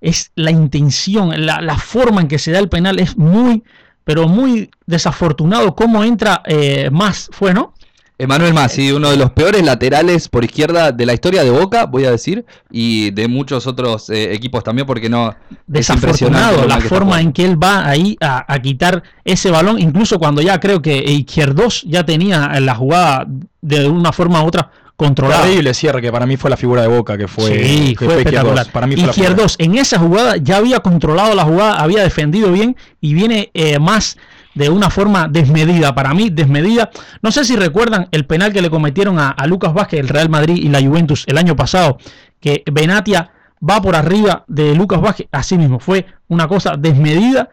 es 0.00 0.30
la 0.34 0.50
intención, 0.50 1.46
la, 1.46 1.60
la 1.60 1.78
forma 1.78 2.20
en 2.20 2.28
que 2.28 2.38
se 2.38 2.52
da 2.52 2.58
el 2.58 2.68
penal 2.68 2.98
es 3.00 3.16
muy, 3.16 3.64
pero 4.04 4.28
muy 4.28 4.70
desafortunado. 4.86 5.74
Cómo 5.74 6.04
entra 6.04 6.42
eh, 6.46 6.90
más, 6.92 7.28
fue, 7.32 7.54
¿no? 7.54 7.72
Emanuel 8.16 8.54
Massi, 8.54 8.92
uno 8.92 9.10
de 9.10 9.16
los 9.16 9.32
peores 9.32 9.64
laterales 9.64 10.28
por 10.28 10.44
izquierda 10.44 10.92
de 10.92 11.04
la 11.04 11.14
historia 11.14 11.42
de 11.42 11.50
Boca, 11.50 11.86
voy 11.86 12.04
a 12.04 12.12
decir, 12.12 12.44
y 12.70 13.10
de 13.10 13.26
muchos 13.26 13.66
otros 13.66 14.08
eh, 14.08 14.32
equipos 14.32 14.62
también, 14.62 14.86
porque 14.86 15.08
no. 15.08 15.34
Desafortunado 15.66 16.64
la 16.68 16.80
forma 16.80 17.20
en 17.20 17.32
que 17.32 17.44
él 17.44 17.60
va 17.60 17.88
ahí 17.88 18.16
a, 18.20 18.52
a 18.52 18.58
quitar 18.60 19.02
ese 19.24 19.50
balón, 19.50 19.80
incluso 19.80 20.20
cuando 20.20 20.42
ya 20.42 20.60
creo 20.60 20.80
que 20.80 20.96
Izquierdos 20.96 21.82
ya 21.88 22.06
tenía 22.06 22.60
la 22.60 22.74
jugada 22.76 23.26
de 23.60 23.88
una 23.88 24.12
forma 24.12 24.44
u 24.44 24.46
otra 24.46 24.70
controlada. 24.96 25.42
Terrible 25.44 25.74
cierre, 25.74 26.00
que 26.00 26.12
para 26.12 26.26
mí 26.26 26.36
fue 26.36 26.50
la 26.50 26.56
figura 26.56 26.82
de 26.82 26.88
Boca, 26.88 27.16
que 27.18 27.28
fue, 27.28 27.46
sí, 27.64 27.96
que 27.96 28.04
fue 28.04 28.14
Izquierdos. 28.14 28.18
espectacular. 28.18 28.66
Para 28.72 28.86
mí 28.86 28.94
fue 28.94 29.04
la. 29.04 29.10
Izquierdos 29.10 29.56
en 29.58 29.74
esa 29.76 29.98
jugada 29.98 30.36
ya 30.36 30.56
había 30.58 30.80
controlado 30.80 31.34
la 31.34 31.44
jugada, 31.44 31.76
había 31.76 32.02
defendido 32.02 32.52
bien 32.52 32.76
y 33.00 33.14
viene 33.14 33.50
eh, 33.54 33.78
más 33.78 34.16
de 34.54 34.70
una 34.70 34.90
forma 34.90 35.28
desmedida. 35.28 35.94
Para 35.94 36.14
mí, 36.14 36.30
desmedida. 36.30 36.90
No 37.22 37.32
sé 37.32 37.44
si 37.44 37.56
recuerdan 37.56 38.08
el 38.12 38.24
penal 38.26 38.52
que 38.52 38.62
le 38.62 38.70
cometieron 38.70 39.18
a, 39.18 39.30
a 39.30 39.46
Lucas 39.46 39.74
Vázquez, 39.74 40.00
el 40.00 40.08
Real 40.08 40.28
Madrid 40.28 40.56
y 40.56 40.68
la 40.68 40.80
Juventus 40.80 41.24
el 41.26 41.38
año 41.38 41.56
pasado, 41.56 41.98
que 42.40 42.62
Benatia 42.70 43.30
va 43.68 43.80
por 43.80 43.96
arriba 43.96 44.44
de 44.46 44.74
Lucas 44.74 45.00
Vázquez. 45.00 45.26
Así 45.32 45.58
mismo, 45.58 45.80
fue 45.80 46.06
una 46.28 46.46
cosa 46.48 46.76
desmedida, 46.78 47.48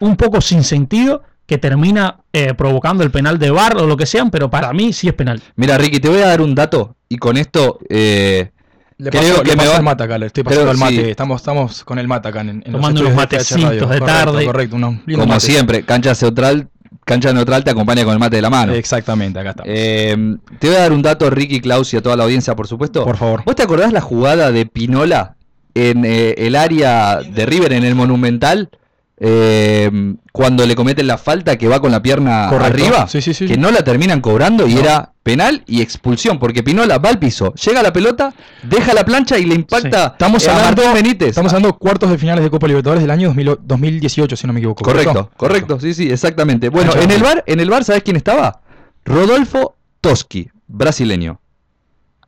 un 0.00 0.16
poco 0.16 0.40
sin 0.40 0.64
sentido, 0.64 1.22
que 1.46 1.58
termina 1.58 2.18
eh, 2.32 2.54
provocando 2.54 3.04
el 3.04 3.10
penal 3.10 3.38
de 3.38 3.50
Bar 3.50 3.76
o 3.76 3.86
lo 3.86 3.96
que 3.96 4.06
sean, 4.06 4.30
pero 4.30 4.50
para 4.50 4.72
mí 4.72 4.92
sí 4.92 5.06
es 5.08 5.14
penal. 5.14 5.40
Mira, 5.54 5.78
Ricky, 5.78 6.00
te 6.00 6.08
voy 6.08 6.18
a 6.20 6.26
dar 6.26 6.40
un 6.40 6.54
dato, 6.54 6.96
y 7.08 7.16
con 7.18 7.36
esto. 7.36 7.78
eh, 7.88 8.50
Le 8.98 9.10
Creo 9.10 9.22
paso, 9.22 9.42
que 9.42 9.48
le 9.50 9.52
me 9.52 9.56
paso 9.58 9.70
va- 9.72 9.76
el 9.76 9.82
mate 9.84 10.04
acá, 10.04 10.18
le 10.18 10.26
estoy 10.26 10.42
Creo- 10.44 10.64
pasando 10.64 10.72
el 10.72 10.78
mate. 10.78 11.04
sí. 11.04 11.10
Estamos, 11.10 11.40
estamos 11.40 11.84
con 11.84 11.98
el 11.98 12.08
mate 12.08 12.28
acá 12.28 12.40
en, 12.40 12.48
en 12.48 12.56
los 12.56 12.64
Tomando 12.72 12.88
estudios 13.00 13.06
unos 13.08 13.16
matecitos 13.16 13.70
de 13.70 13.78
Correcto, 13.78 14.06
tarde. 14.06 14.44
Correcto, 14.46 14.76
lindos 14.78 15.26
como 15.26 15.38
siempre, 15.40 15.82
cancha 15.84 16.12
neutral, 16.20 16.68
cancha 17.04 17.32
neutral 17.32 17.62
te 17.62 17.70
acompaña 17.70 18.04
con 18.04 18.14
el 18.14 18.18
mate 18.18 18.36
de 18.36 18.42
la 18.42 18.50
mano. 18.50 18.72
Exactamente, 18.72 19.38
acá 19.38 19.50
estamos. 19.50 19.70
Eh, 19.72 20.16
te 20.58 20.66
voy 20.66 20.76
a 20.76 20.80
dar 20.80 20.92
un 20.92 21.02
dato, 21.02 21.28
Ricky, 21.30 21.60
Klaus 21.60 21.92
y 21.94 21.98
a 21.98 22.02
toda 22.02 22.16
la 22.16 22.24
audiencia, 22.24 22.56
por 22.56 22.66
supuesto. 22.66 23.04
Por 23.04 23.16
favor. 23.18 23.42
¿Vos 23.44 23.54
te 23.54 23.62
acordás 23.62 23.92
la 23.92 24.00
jugada 24.00 24.50
de 24.50 24.64
Pinola 24.66 25.36
en 25.74 26.04
eh, 26.06 26.34
el 26.38 26.56
área 26.56 27.20
de 27.20 27.44
River, 27.46 27.74
en 27.74 27.84
el 27.84 27.94
Monumental? 27.94 28.70
Eh, 29.18 30.14
cuando 30.32 30.66
le 30.66 30.74
cometen 30.76 31.06
la 31.06 31.16
falta 31.18 31.56
que 31.56 31.68
va 31.68 31.80
con 31.80 31.90
la 31.90 32.02
pierna 32.02 32.48
Correcto. 32.50 32.74
arriba, 32.84 33.08
Sí, 33.08 33.22
sí, 33.22 33.32
sí, 33.32 33.46
que 33.46 33.56
no 33.56 33.70
la 33.70 33.82
terminan 33.82 34.20
cobrando 34.20 34.66
y 34.66 34.74
No. 34.74 34.80
era 34.80 35.12
penal 35.22 35.64
y 35.66 35.80
expulsión, 35.82 36.38
porque 36.38 36.62
Pinola 36.62 36.98
va 36.98 37.08
al 37.08 37.18
piso, 37.18 37.54
llega 37.54 37.82
la 37.82 37.92
pelota, 37.92 38.34
deja 38.62 38.92
la 38.94 39.04
plancha 39.04 39.38
y 39.38 39.44
le 39.46 39.54
impacta 39.54 40.08
Estamos 40.08 40.46
a 40.46 40.54
hablando, 40.56 40.92
Benítez. 40.92 41.30
estamos 41.30 41.52
hablando 41.52 41.72
de 41.72 41.78
cuartos 41.78 42.10
de 42.10 42.18
finales 42.18 42.44
de 42.44 42.50
Copa 42.50 42.68
Libertadores 42.68 43.02
del 43.02 43.10
año 43.10 43.28
2000 43.28 43.58
2018, 43.62 44.36
si 44.36 44.46
no 44.46 44.52
me 44.52 44.60
equivoco. 44.60 44.84
Correcto, 44.84 45.30
correcto, 45.36 45.80
sí, 45.80 45.94
sí, 45.94 46.10
exactamente. 46.10 46.68
Bueno, 46.68 46.92
en 46.94 47.10
el 47.10 47.22
bar, 47.22 47.42
en 47.46 47.58
el 47.60 47.70
bar, 47.70 47.84
¿sabes 47.84 48.02
quién 48.02 48.16
estaba? 48.16 48.60
Rodolfo 49.04 49.76
Toski, 50.00 50.50
brasileño. 50.68 51.40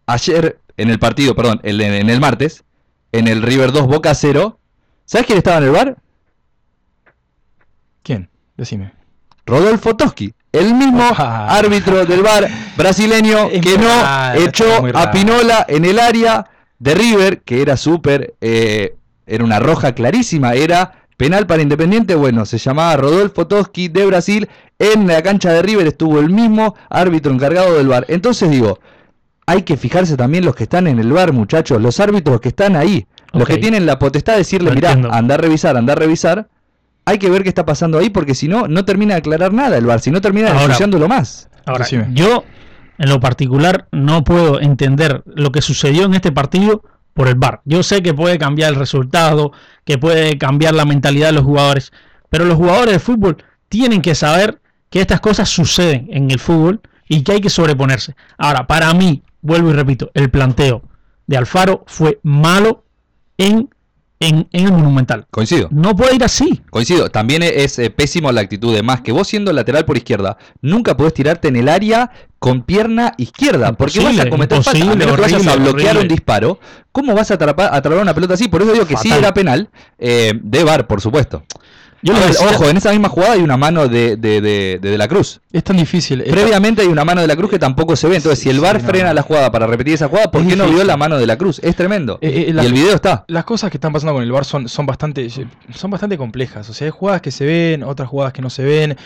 Ayer, 0.06 0.58
en 0.76 0.90
el 0.90 0.98
partido, 0.98 1.36
perdón, 1.36 1.60
el- 1.64 1.80
en 1.80 2.08
el 2.08 2.20
martes, 2.20 2.64
en 3.12 3.28
el 3.28 3.42
River 3.42 3.72
2 3.72 3.86
Boca 3.86 4.14
0, 4.14 4.58
¿sabes 5.04 5.26
quién 5.26 5.38
estaba 5.38 5.58
en 5.58 5.64
el 5.64 5.70
bar? 5.70 5.96
¿Quién? 8.08 8.30
Decime. 8.56 8.92
Rodolfo 9.44 9.94
Toski, 9.94 10.32
el 10.50 10.72
mismo 10.72 11.02
Ah. 11.18 11.54
árbitro 11.58 12.06
del 12.06 12.22
bar 12.22 12.48
brasileño 12.74 13.48
Es 13.52 13.60
que 13.60 13.76
no 13.76 13.86
raro, 13.86 14.40
echó 14.40 14.64
a. 14.94 15.10
Pinola 15.10 15.66
en 15.68 15.84
el 15.84 15.98
área 15.98 16.46
de 16.78 16.94
River, 16.94 17.42
que 17.42 17.60
era 17.60 17.76
súper, 17.76 18.32
eh, 18.40 18.94
era 19.26 19.44
una 19.44 19.60
roja 19.60 19.92
clarísima, 19.92 20.54
era 20.54 21.04
penal 21.18 21.46
para 21.46 21.60
Independiente, 21.60 22.14
bueno, 22.14 22.46
se 22.46 22.56
llamaba 22.56 22.96
Rodolfo 22.96 23.46
Toski 23.46 23.88
de 23.88 24.06
Brasil, 24.06 24.48
en 24.78 25.06
la 25.06 25.20
cancha 25.22 25.52
de 25.52 25.60
River 25.60 25.88
estuvo 25.88 26.18
el 26.18 26.30
mismo 26.30 26.76
árbitro 26.88 27.30
encargado 27.30 27.76
del 27.76 27.88
bar. 27.88 28.06
Entonces 28.08 28.50
digo, 28.50 28.78
hay 29.44 29.64
que 29.64 29.76
fijarse 29.76 30.16
también 30.16 30.46
los 30.46 30.54
que 30.54 30.62
están 30.62 30.86
en 30.86 30.98
el 30.98 31.12
bar, 31.12 31.34
muchachos, 31.34 31.78
los 31.82 32.00
árbitros 32.00 32.40
que 32.40 32.48
están 32.48 32.74
ahí, 32.74 33.06
los 33.34 33.46
que 33.46 33.58
tienen 33.58 33.84
la 33.84 33.98
potestad 33.98 34.32
de 34.32 34.38
decirle, 34.38 34.70
Lo 34.70 34.76
mirá, 34.76 34.92
anda 34.92 35.34
a 35.34 35.38
revisar, 35.38 35.76
anda 35.76 35.92
a 35.92 35.96
revisar. 35.96 36.48
Hay 37.08 37.18
que 37.18 37.30
ver 37.30 37.42
qué 37.42 37.48
está 37.48 37.64
pasando 37.64 37.98
ahí 37.98 38.10
porque 38.10 38.34
si 38.34 38.48
no, 38.48 38.68
no 38.68 38.84
termina 38.84 39.14
de 39.14 39.18
aclarar 39.20 39.52
nada 39.52 39.78
el 39.78 39.86
bar, 39.86 40.00
si 40.00 40.10
no 40.10 40.20
termina 40.20 40.48
Ahora- 40.48 40.64
ensuciándolo 40.64 41.08
más. 41.08 41.48
Ahora, 41.64 41.84
Decime. 41.84 42.08
yo 42.12 42.44
en 42.98 43.08
lo 43.08 43.18
particular 43.20 43.88
no 43.92 44.24
puedo 44.24 44.60
entender 44.60 45.22
lo 45.26 45.50
que 45.52 45.62
sucedió 45.62 46.04
en 46.04 46.14
este 46.14 46.32
partido 46.32 46.82
por 47.14 47.28
el 47.28 47.34
VAR. 47.36 47.60
Yo 47.64 47.82
sé 47.82 48.02
que 48.02 48.12
puede 48.14 48.38
cambiar 48.38 48.70
el 48.72 48.78
resultado, 48.78 49.52
que 49.84 49.98
puede 49.98 50.36
cambiar 50.38 50.74
la 50.74 50.84
mentalidad 50.84 51.28
de 51.28 51.32
los 51.32 51.44
jugadores, 51.44 51.92
pero 52.30 52.44
los 52.44 52.56
jugadores 52.56 52.92
de 52.92 52.98
fútbol 52.98 53.36
tienen 53.68 54.02
que 54.02 54.14
saber 54.14 54.60
que 54.90 55.00
estas 55.00 55.20
cosas 55.20 55.48
suceden 55.48 56.08
en 56.10 56.30
el 56.30 56.38
fútbol 56.38 56.80
y 57.08 57.22
que 57.22 57.32
hay 57.32 57.40
que 57.40 57.50
sobreponerse. 57.50 58.14
Ahora, 58.36 58.66
para 58.66 58.92
mí, 58.94 59.22
vuelvo 59.40 59.70
y 59.70 59.72
repito, 59.74 60.10
el 60.14 60.30
planteo 60.30 60.82
de 61.26 61.36
Alfaro 61.36 61.84
fue 61.86 62.18
malo 62.22 62.84
en, 63.36 63.68
en, 64.20 64.48
en 64.52 64.66
el 64.66 64.72
Monumental. 64.72 65.26
Coincido. 65.30 65.68
No 65.70 65.94
puede 65.94 66.16
ir 66.16 66.24
así. 66.24 66.62
Coincido, 66.70 67.08
también 67.10 67.42
es 67.42 67.78
eh, 67.78 67.90
pésimo 67.90 68.32
la 68.32 68.40
actitud 68.40 68.74
de 68.74 68.82
más 68.82 69.00
que 69.00 69.12
vos 69.12 69.28
siendo 69.28 69.52
lateral 69.52 69.84
por 69.84 69.96
izquierda, 69.96 70.38
nunca 70.60 70.96
podés 70.96 71.14
tirarte 71.14 71.48
en 71.48 71.56
el 71.56 71.68
área 71.68 72.10
con 72.38 72.62
pierna 72.62 73.14
izquierda, 73.16 73.72
porque 73.72 74.00
vas 74.00 74.18
a 74.18 74.30
cometer 74.30 74.62
falta, 74.62 74.92
a 74.92 74.94
menos 74.94 75.16
que 75.16 75.22
vayas 75.22 75.46
a 75.46 75.52
horrible, 75.52 75.72
bloquear 75.72 75.98
un 75.98 76.08
disparo. 76.08 76.60
¿Cómo 76.92 77.14
vas 77.14 77.30
a 77.30 77.34
atrapar, 77.34 77.74
atrapar 77.74 78.00
una 78.00 78.14
pelota 78.14 78.34
así? 78.34 78.48
Por 78.48 78.62
eso 78.62 78.72
digo 78.72 78.86
que 78.86 78.96
sí 78.96 79.08
Fatal. 79.08 79.24
era 79.24 79.34
penal, 79.34 79.70
eh, 79.98 80.32
de 80.40 80.64
VAR, 80.64 80.86
por 80.86 81.00
supuesto. 81.00 81.44
Yo 82.00 82.12
A 82.14 82.16
le 82.16 82.26
ver, 82.26 82.32
decía- 82.32 82.48
ojo, 82.54 82.68
en 82.68 82.76
esa 82.76 82.90
misma 82.92 83.08
jugada 83.08 83.32
hay 83.32 83.40
una 83.42 83.56
mano 83.56 83.88
de, 83.88 84.16
de, 84.16 84.40
de, 84.40 84.78
de 84.80 84.90
De 84.90 84.98
la 84.98 85.08
Cruz. 85.08 85.40
Es 85.52 85.64
tan 85.64 85.76
difícil. 85.76 86.20
es 86.20 86.30
Previamente 86.30 86.82
hay 86.82 86.88
una 86.88 87.04
mano 87.04 87.20
de 87.20 87.26
la 87.26 87.34
Cruz 87.34 87.50
que 87.50 87.58
tampoco 87.58 87.96
se 87.96 88.06
ve. 88.08 88.16
Entonces, 88.16 88.38
si 88.38 88.48
el 88.50 88.56
Sí, 88.56 88.62
VAR 88.62 88.80
no, 88.80 88.88
frena 88.88 89.08
no. 89.08 89.14
la 89.14 89.22
jugada 89.22 89.50
para 89.50 89.66
repetir 89.66 89.94
esa 89.94 90.06
jugada, 90.08 90.30
¿por 90.30 90.46
qué 90.46 90.54
no 90.54 90.66
vio 90.68 90.84
la 90.84 90.96
mano 90.96 91.18
de 91.18 91.26
la 91.26 91.36
Cruz? 91.36 91.58
Es 91.62 91.74
tremendo. 91.74 92.18
Eh, 92.20 92.28
eh, 92.28 92.46
y 92.50 92.52
la- 92.52 92.62
el 92.62 92.72
video 92.72 92.94
está. 92.94 93.24
Las 93.26 93.44
cosas 93.44 93.70
que 93.70 93.78
están 93.78 93.92
pasando 93.92 94.14
con 94.14 94.22
el 94.22 94.30
VAR 94.30 94.44
son, 94.44 94.68
son 94.68 94.86
bastante 94.86 95.28
son 95.74 95.90
bastante 95.90 96.16
complejas. 96.16 96.68
O 96.70 96.72
sea, 96.72 96.86
hay 96.86 96.90
jugadas 96.92 97.20
que 97.20 97.32
se 97.32 97.44
ven, 97.44 97.82
otras 97.82 98.08
jugadas 98.08 98.32
que 98.32 98.42
no 98.42 98.50
se 98.50 98.62
ven. 98.64 98.96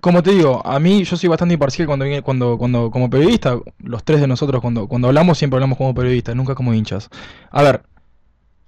Como 0.00 0.22
te 0.22 0.30
digo, 0.30 0.62
a 0.64 0.78
mí 0.78 1.04
yo 1.04 1.16
soy 1.16 1.28
bastante 1.28 1.54
imparcial 1.54 1.86
cuando 1.88 2.04
cuando, 2.22 2.56
cuando 2.56 2.90
como 2.90 3.10
periodista, 3.10 3.58
los 3.78 4.04
tres 4.04 4.20
de 4.20 4.26
nosotros 4.28 4.60
cuando, 4.62 4.86
cuando 4.86 5.08
hablamos 5.08 5.36
siempre 5.36 5.56
hablamos 5.56 5.76
como 5.76 5.94
periodistas, 5.94 6.36
nunca 6.36 6.54
como 6.54 6.72
hinchas. 6.72 7.08
A 7.50 7.62
ver, 7.62 7.82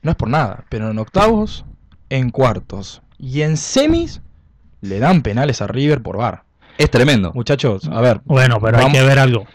no 0.03 0.11
es 0.11 0.17
por 0.17 0.29
nada, 0.29 0.65
pero 0.69 0.91
en 0.91 0.99
octavos, 0.99 1.65
en 2.11 2.31
cuartos 2.31 3.03
y 3.23 3.41
en 3.41 3.57
semis 3.57 4.21
le 4.83 4.99
dan 4.99 5.23
penales 5.23 5.63
a 5.63 5.67
River 5.67 6.03
por 6.03 6.19
VAR. 6.19 6.43
Es 6.77 6.91
tremendo. 6.91 7.33
Muchachos, 7.35 7.89
a 7.91 8.01
ver, 8.03 8.21
Bueno, 8.25 8.59
pero 8.61 8.77
Vamos- 8.79 8.93
hay 8.93 9.01
que 9.01 9.07
ver 9.07 9.19
algo. 9.19 9.47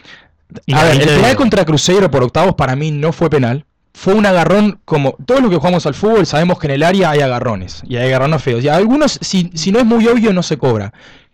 Y 0.66 0.74
a 0.74 0.84
ver, 0.84 0.94
el 0.94 1.00
penal 1.02 1.26
digo. 1.26 1.36
contra 1.38 1.66
Cruzeiro 1.66 2.10
por 2.10 2.24
octavos 2.24 2.56
para 2.56 2.76
mí 2.76 2.90
no 2.92 3.12
fue 3.12 3.30
penal. 3.30 3.66
Fue 3.94 4.14
un 4.14 4.26
agarrón 4.26 4.80
como 4.86 5.16
todos 5.26 5.42
los 5.42 5.50
que 5.50 5.58
jugamos 5.58 5.86
al 5.86 5.94
fútbol 5.96 6.26
sabemos 6.26 6.60
que 6.60 6.68
en 6.68 6.72
el 6.74 6.84
área 6.84 7.10
hay 7.10 7.20
agarrones 7.20 7.82
y 7.86 7.98
hay 7.98 8.08
agarrones 8.08 8.42
feos. 8.44 8.64
Y 8.64 8.70
algunos, 8.70 9.20
si, 9.22 9.52
si 9.56 9.72
no 9.72 9.80
es 9.80 9.86
muy 9.86 10.08
obvio, 10.08 10.32
no 10.34 10.44
se 10.44 10.58
cobra. 10.58 10.94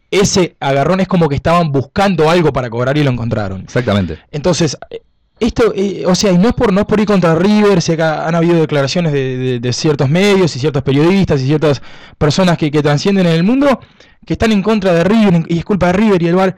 Ese 0.09 0.55
agarrón 0.59 0.99
es 1.01 1.07
como 1.07 1.27
que 1.29 1.35
estaban 1.35 1.71
buscando 1.71 2.29
algo 2.29 2.51
para 2.53 2.69
cobrar 2.69 2.97
y 2.97 3.03
lo 3.03 3.11
encontraron. 3.11 3.61
Exactamente. 3.61 4.19
Entonces, 4.31 4.77
esto, 5.39 5.73
eh, 5.75 6.03
o 6.05 6.15
sea, 6.15 6.31
y 6.31 6.37
no 6.37 6.47
es 6.49 6.53
por 6.53 6.71
no 6.71 6.81
es 6.81 6.85
por 6.87 6.99
ir 6.99 7.05
contra 7.05 7.35
River, 7.35 7.81
sé 7.81 7.97
que 7.97 8.03
han 8.03 8.33
habido 8.35 8.55
declaraciones 8.61 9.11
de, 9.11 9.37
de- 9.37 9.59
de 9.59 9.73
ciertos 9.73 10.09
medios 10.09 10.55
y 10.55 10.59
ciertos 10.59 10.83
periodistas 10.83 11.41
y 11.41 11.45
ciertas 11.47 11.81
personas 12.17 12.57
que, 12.57 12.71
que 12.71 12.81
transcienden 12.81 13.25
en 13.27 13.33
el 13.33 13.43
mundo 13.43 13.79
que 14.25 14.33
están 14.33 14.51
en 14.51 14.61
contra 14.61 14.93
de 14.93 15.03
River 15.03 15.45
y 15.49 15.57
es 15.59 15.65
culpa 15.65 15.87
de 15.87 15.93
River 15.93 16.21
y 16.23 16.27
el 16.27 16.35
VAR. 16.35 16.55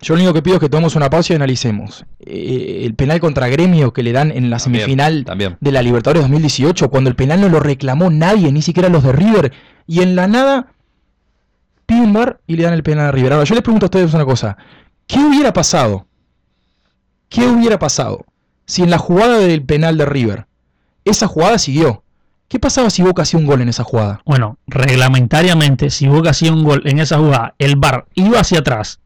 Yo 0.00 0.14
lo 0.14 0.20
único 0.20 0.32
que 0.34 0.42
pido 0.42 0.56
es 0.56 0.60
que 0.60 0.68
tomemos 0.68 0.94
una 0.96 1.10
pausa 1.10 1.32
y 1.32 1.36
analicemos. 1.36 2.04
Eh, 2.20 2.82
el 2.84 2.94
penal 2.94 3.18
contra 3.20 3.48
Gremio 3.48 3.92
que 3.92 4.02
le 4.04 4.12
dan 4.12 4.30
en 4.30 4.48
la 4.48 4.58
También, 4.58 4.82
semifinal 4.84 5.24
también. 5.24 5.56
de 5.60 5.72
la 5.72 5.82
Libertadores 5.82 6.22
2018, 6.22 6.88
cuando 6.88 7.10
el 7.10 7.16
penal 7.16 7.40
no 7.40 7.48
lo 7.48 7.58
reclamó 7.60 8.08
nadie, 8.08 8.52
ni 8.52 8.62
siquiera 8.62 8.88
los 8.88 9.02
de 9.02 9.12
River, 9.12 9.52
y 9.88 10.02
en 10.02 10.14
la 10.14 10.28
nada 10.28 10.72
pide 11.86 12.00
un 12.00 12.12
bar 12.12 12.40
y 12.46 12.56
le 12.56 12.62
dan 12.64 12.74
el 12.74 12.82
penal 12.84 13.06
a 13.06 13.12
River. 13.12 13.32
Ahora, 13.32 13.44
yo 13.44 13.54
les 13.54 13.62
pregunto 13.64 13.86
a 13.86 13.88
ustedes 13.88 14.14
una 14.14 14.24
cosa. 14.24 14.56
¿Qué 15.06 15.18
hubiera 15.18 15.52
pasado? 15.52 16.06
¿Qué 17.28 17.46
hubiera 17.46 17.78
pasado 17.78 18.24
si 18.66 18.82
en 18.82 18.90
la 18.90 18.98
jugada 18.98 19.38
del 19.38 19.62
penal 19.62 19.96
de 19.98 20.06
River 20.06 20.46
esa 21.04 21.26
jugada 21.26 21.58
siguió? 21.58 22.02
¿Qué 22.48 22.58
pasaba 22.58 22.88
si 22.90 23.02
Boca 23.02 23.22
hacía 23.22 23.38
un 23.38 23.46
gol 23.46 23.60
en 23.60 23.68
esa 23.68 23.84
jugada? 23.84 24.22
Bueno, 24.24 24.56
reglamentariamente, 24.66 25.90
si 25.90 26.08
Boca 26.08 26.30
hacía 26.30 26.52
un 26.52 26.64
gol 26.64 26.82
en 26.86 26.98
esa 26.98 27.18
jugada, 27.18 27.54
el 27.58 27.76
VAR 27.76 28.06
iba 28.14 28.40
hacia 28.40 28.60
atrás. 28.60 29.00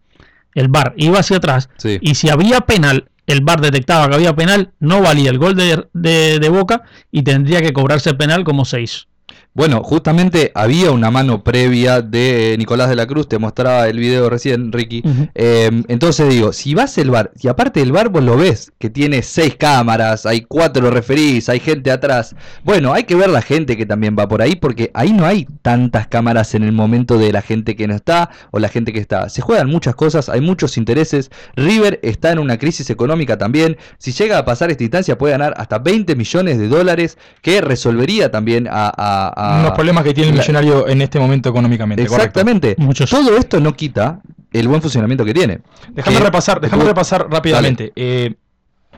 El 0.55 0.69
VAR 0.69 0.95
iba 0.97 1.19
hacia 1.19 1.39
atrás. 1.39 1.69
Sí. 1.79 1.99
Y 2.01 2.15
si 2.15 2.29
había 2.31 2.61
penal, 2.63 3.09
el 3.27 3.41
VAR 3.41 3.61
detectaba 3.61 4.09
que 4.09 4.15
había 4.15 4.35
penal, 4.37 4.73
no 4.79 5.01
valía 5.03 5.31
el 5.31 5.39
gol 5.39 5.57
de, 5.57 5.87
de- 5.93 6.39
de 6.39 6.49
Boca 6.49 6.83
y 7.11 7.23
tendría 7.23 7.63
que 7.63 7.73
cobrarse 7.73 8.11
el 8.11 8.17
penal 8.17 8.45
como 8.45 8.65
se 8.65 8.81
hizo. 8.83 9.07
Bueno, 9.55 9.83
justamente 9.83 10.51
había 10.55 10.93
una 10.93 11.11
mano 11.11 11.45
previa 11.45 12.01
de 12.01 12.55
Nicolás 12.59 12.89
de 12.89 12.97
la 12.97 13.07
Cruz, 13.07 13.29
te 13.29 13.39
mostraba 13.39 13.87
el 13.87 13.99
video 13.99 14.31
recién, 14.31 14.73
Ricky. 14.73 15.03
Eh, 15.35 15.71
entonces 15.89 16.27
digo, 16.31 16.55
si 16.55 16.73
vas 16.73 16.97
el 16.97 17.11
bar, 17.11 17.33
y 17.39 17.49
aparte 17.49 17.81
del 17.81 17.93
bar 17.93 18.09
vos 18.09 18.25
lo 18.25 18.39
ves, 18.39 18.73
que 18.79 18.89
tiene 18.89 19.23
seis 19.23 19.55
cámaras, 19.57 20.25
hay 20.25 20.41
cuatro 20.41 20.91
referís, 20.91 21.51
hay 21.51 21.61
gente 21.61 21.91
atrás. 21.91 22.35
Bueno, 22.65 22.95
hay 22.95 23.05
que 23.05 23.15
ver 23.15 23.29
la 23.29 23.43
gente 23.43 23.77
que 23.77 23.85
también 23.85 24.17
va 24.19 24.27
por 24.27 24.41
ahí, 24.41 24.57
porque 24.57 24.91
ahí 24.95 25.13
no 25.13 25.27
hay 25.27 25.47
tantas 25.61 26.07
cámaras 26.07 26.55
en 26.55 26.63
el 26.63 26.73
momento 26.73 27.19
de 27.19 27.31
la 27.31 27.43
gente 27.43 27.77
que 27.77 27.87
no 27.87 27.95
está 27.95 28.31
o 28.53 28.59
la 28.59 28.71
gente 28.71 28.91
que 28.95 29.01
está. 29.01 29.29
Se 29.29 29.43
juegan 29.43 29.69
muchas 29.69 29.95
cosas, 29.95 30.31
hay 30.31 30.41
muchos 30.41 30.79
intereses. 30.79 31.31
River 31.57 32.01
está 32.03 32.33
en 32.33 32.39
una 32.39 32.57
crisis 32.57 32.89
económica 32.89 33.37
también. 33.37 33.77
Si 33.99 34.13
llega 34.13 34.39
a 34.39 34.47
pasar 34.47 34.71
esta 34.71 34.83
instancia 34.85 35.19
puede 35.19 35.33
ganar 35.33 35.53
hasta 35.59 35.79
20 35.79 36.17
millones 36.17 36.59
de 36.59 36.69
dólares, 36.69 37.19
que 37.43 37.61
resolvería 37.61 38.31
también 38.31 38.67
a... 38.67 38.87
a- 38.97 39.42
a- 39.43 39.61
Unos 39.61 39.73
problemas 39.73 40.05
que 40.05 40.15
tiene 40.15 40.31
el 40.31 40.37
millonario 40.37 40.89
en 40.89 41.03
este 41.03 41.19
momento 41.19 41.49
económicamente. 41.49 42.03
Exactamente. 42.03 42.75
Muchos. 42.79 43.11
Todo 43.11 43.37
esto 43.37 43.61
no 43.61 43.75
quita 43.75 44.21
el 44.53 44.69
buen 44.69 44.81
funcionamiento 44.83 45.25
que 45.25 45.35
tiene. 45.35 45.61
Déjame 45.91 46.19
Que- 46.19 46.25
repasar, 46.25 46.61
déjame 46.61 46.85
repasar 46.85 47.27
rápidamente. 47.31 47.93
Eh, 47.97 48.35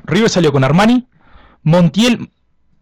River 0.05 0.29
salió 0.29 0.53
con 0.53 0.65
Armani, 0.65 1.07
Montiel. 1.63 2.29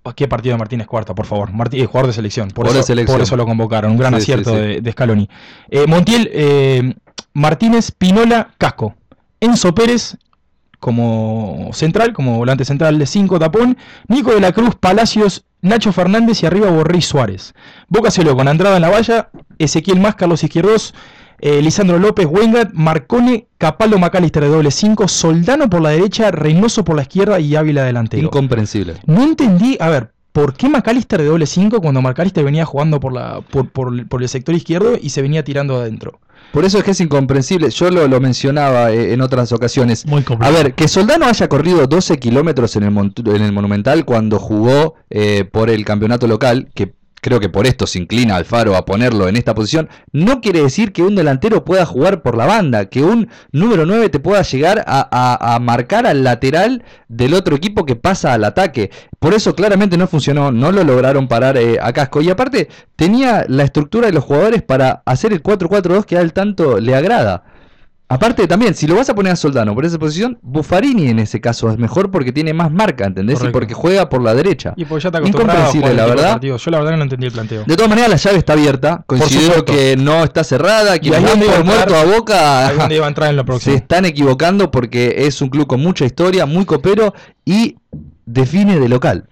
oh, 0.03 0.13
qué 0.13 0.27
partido 0.27 0.55
de 0.55 0.59
Martínez 0.59 0.87
Cuarta, 0.87 1.15
por 1.15 1.27
favor. 1.27 1.53
Martí- 1.53 1.81
eh, 1.81 1.87
jugador 1.87 2.09
de 2.09 2.13
selección. 2.15 2.49
Por, 2.51 2.67
eso, 2.67 2.77
de 2.79 2.83
selección. 2.83 3.17
por 3.19 3.23
eso 3.23 3.37
lo 3.37 3.47
convocaron. 3.47 3.93
Un 3.93 3.99
gran 3.99 4.15
Sí, 4.15 4.21
sí, 4.27 4.33
acierto 4.33 4.51
sí. 4.51 4.57
De, 4.61 4.81
de 4.81 4.93
Scaloni. 4.93 5.29
Eh, 5.71 5.87
Montiel, 5.87 6.29
eh, 6.33 6.95
Martínez, 7.35 7.93
Pinola, 7.93 8.51
Casco. 8.59 8.95
Enzo 9.41 9.75
Pérez 9.75 10.17
como 10.83 11.71
central, 11.75 12.13
como 12.13 12.39
volante 12.39 12.65
central 12.65 12.99
de 12.99 13.07
5, 13.07 13.39
tapón. 13.39 13.79
Nico 14.09 14.35
de 14.35 14.41
la 14.41 14.51
Cruz, 14.51 14.75
Palacios, 14.75 15.45
Nacho 15.61 15.93
Fernández 15.93 16.43
y 16.43 16.47
arriba 16.47 16.73
Borré 16.73 16.99
y 16.99 17.03
Suárez. 17.03 17.55
Boca 17.87 18.11
salió 18.11 18.35
con 18.35 18.49
Andrada 18.49 18.75
en 18.75 18.83
la 18.83 18.91
valla, 18.91 19.31
Ezequiel 19.59 20.01
Más, 20.01 20.17
Carlos 20.17 20.43
Izquierdos, 20.43 20.93
eh, 21.39 21.63
Lisandro 21.63 22.01
López, 22.01 22.27
Wengat, 22.29 22.73
Marcone, 22.73 23.47
Capaldo 23.59 23.97
Macalister 24.01 24.43
de 24.43 24.49
doble 24.49 24.73
5, 24.73 25.07
Soldano 25.07 25.71
por 25.71 25.83
la 25.83 25.91
derecha, 25.91 26.33
Reynoso 26.33 26.83
por 26.83 26.97
la 26.97 27.03
izquierda 27.03 27.39
y 27.39 27.55
Ávila 27.55 27.85
delantero. 27.85 28.25
Incomprensible. 28.25 28.97
No 29.07 29.23
entendí, 29.23 29.77
a 29.79 29.89
ver, 29.89 30.11
¿por 30.33 30.55
qué 30.55 30.69
Macalister 30.69 31.21
de 31.21 31.27
doble 31.27 31.47
5 31.47 31.81
cuando 31.81 32.03
Macalister 32.03 32.45
venía 32.45 32.65
jugando 32.65 33.01
por, 33.01 33.13
la, 33.13 33.41
por, 33.43 33.71
por- 33.71 34.09
por 34.09 34.23
el 34.23 34.29
sector 34.29 34.55
izquierdo 34.55 34.97
y 35.01 35.11
se 35.11 35.23
venía 35.23 35.45
tirando 35.45 35.77
adentro? 35.77 36.21
Por 36.53 36.65
eso 36.65 36.77
es 36.79 36.85
que 36.85 36.91
es 36.91 37.01
incomprensible. 37.01 37.71
Yo 37.71 37.91
lo, 37.91 38.07
lo 38.09 38.21
mencionaba 38.21 38.91
eh, 38.93 39.13
en 39.15 39.21
otras 39.23 39.53
ocasiones. 39.53 40.05
Muy 40.07 40.25
A 40.41 40.51
ver, 40.51 40.75
que 40.75 40.89
Soldano 40.89 41.27
haya 41.27 41.49
corrido 41.49 41.87
12 41.87 42.19
kilómetros 42.19 42.77
en 42.77 42.83
el, 42.83 42.91
Montu- 42.91 43.35
en 43.35 43.43
el 43.43 43.53
Monumental 43.53 44.05
cuando 44.05 44.39
jugó 44.39 44.95
eh, 45.09 45.45
por 45.51 45.71
el 45.71 45.85
campeonato 45.85 46.27
local, 46.27 46.69
que 46.75 46.93
creo 47.23 47.41
que 47.41 47.49
por 47.49 47.67
esto 47.67 47.87
se 47.87 47.99
inclina 48.01 48.37
Alfaro 48.37 48.77
a 48.77 48.85
ponerlo 48.85 49.29
en 49.29 49.37
esta 49.37 49.55
posición, 49.55 49.89
no 50.13 50.41
quiere 50.43 50.61
decir 50.63 50.93
que 50.93 51.03
un 51.03 51.15
delantero 51.15 51.65
pueda 51.65 51.87
jugar 51.87 52.21
por 52.23 52.37
la 52.37 52.45
banda, 52.47 52.87
que 52.91 53.03
un 53.03 53.29
número 53.53 53.87
9 53.87 54.11
te 54.11 54.19
pueda 54.19 54.43
llegar 54.43 54.85
a, 54.87 55.55
a- 55.55 55.59
marcar 55.61 56.07
al 56.07 56.25
lateral 56.25 56.83
del 57.09 57.33
otro 57.35 57.55
equipo 57.57 57.87
que 57.87 57.97
pasa 57.97 58.33
al 58.35 58.45
ataque. 58.45 58.91
Por 59.21 59.33
eso 59.35 59.55
claramente 59.55 59.97
no 59.97 60.07
funcionó, 60.09 60.51
no 60.53 60.73
lo 60.73 60.83
lograron 60.85 61.29
parar 61.29 61.57
eh, 61.57 61.79
a 61.81 61.93
Casco. 61.93 62.21
Y 62.21 62.29
aparte, 62.29 62.69
tenía 62.97 63.45
la 63.49 63.63
estructura 63.63 64.09
de 64.09 64.13
los 64.13 64.25
jugadores 64.25 64.63
para 64.63 65.03
hacer 65.07 65.33
el 65.33 65.43
4-4-2 65.43 66.05
que 66.05 66.17
a 66.17 66.21
él 66.21 66.33
tanto 66.33 66.81
le 66.81 66.95
agrada. 66.97 67.45
Aparte 68.13 68.47
también, 68.47 68.75
si 68.75 68.87
lo 68.87 68.95
vas 68.97 69.09
a 69.09 69.15
poner 69.15 69.33
a 69.33 69.37
Soldano 69.37 69.75
por 69.75 69.87
esa 69.87 69.99
posición, 69.99 70.39
Buffarini 70.43 71.09
en 71.09 71.19
ese 71.19 71.41
caso 71.41 71.71
es 71.71 71.79
mejor 71.79 72.11
porque 72.11 72.31
tiene 72.31 72.53
más 72.53 72.71
marca, 72.71 73.07
¿entendés? 73.07 73.37
Correcto. 73.39 73.49
Y 73.49 73.59
porque 73.59 73.73
juega 73.73 74.11
por 74.11 74.21
la 74.23 74.35
derecha. 74.35 74.75
Y 74.77 74.85
pues 74.85 75.03
ya 75.03 75.09
está 75.09 75.19
acostumbrado 75.19 75.59
Incomprensible, 75.61 75.95
la 75.95 76.07
verdad. 76.07 76.41
Yo 76.43 76.57
la 76.71 76.77
verdad 76.79 76.91
que 76.91 76.97
no 76.99 77.03
entendí 77.05 77.27
el 77.27 77.33
planteo. 77.33 77.65
De 77.65 77.75
todas 77.75 77.89
maneras, 77.89 78.11
la 78.11 78.17
llave 78.17 78.37
está 78.37 78.53
abierta. 78.53 79.03
Considero 79.07 79.65
que 79.65 79.97
no 79.97 80.25
está 80.25 80.45
cerrada. 80.45 80.99
Que 80.99 81.09
Y 81.09 81.15
ahí 81.15 81.25
donde 81.25 81.47
iba 81.47 81.63
muerto 81.65 81.97
a 81.97 82.05
Boca. 82.05 82.69
Ahí 82.69 82.77
donde 82.77 82.97
iba 82.97 83.07
a 83.07 83.09
entrar 83.09 83.31
en 83.31 83.37
lo 83.37 83.43
Se 83.43 83.47
próximo. 83.47 83.77
están 83.77 84.05
equivocando 84.05 84.71
porque 84.71 85.15
es 85.27 85.41
un 85.41 85.49
club 85.49 85.67
con 85.67 85.81
mucha 85.81 86.05
historia, 86.05 86.45
muy 86.45 86.67
copero 86.67 87.15
y 87.47 87.77
define 88.27 88.79
de 88.79 88.91
local. 88.91 89.25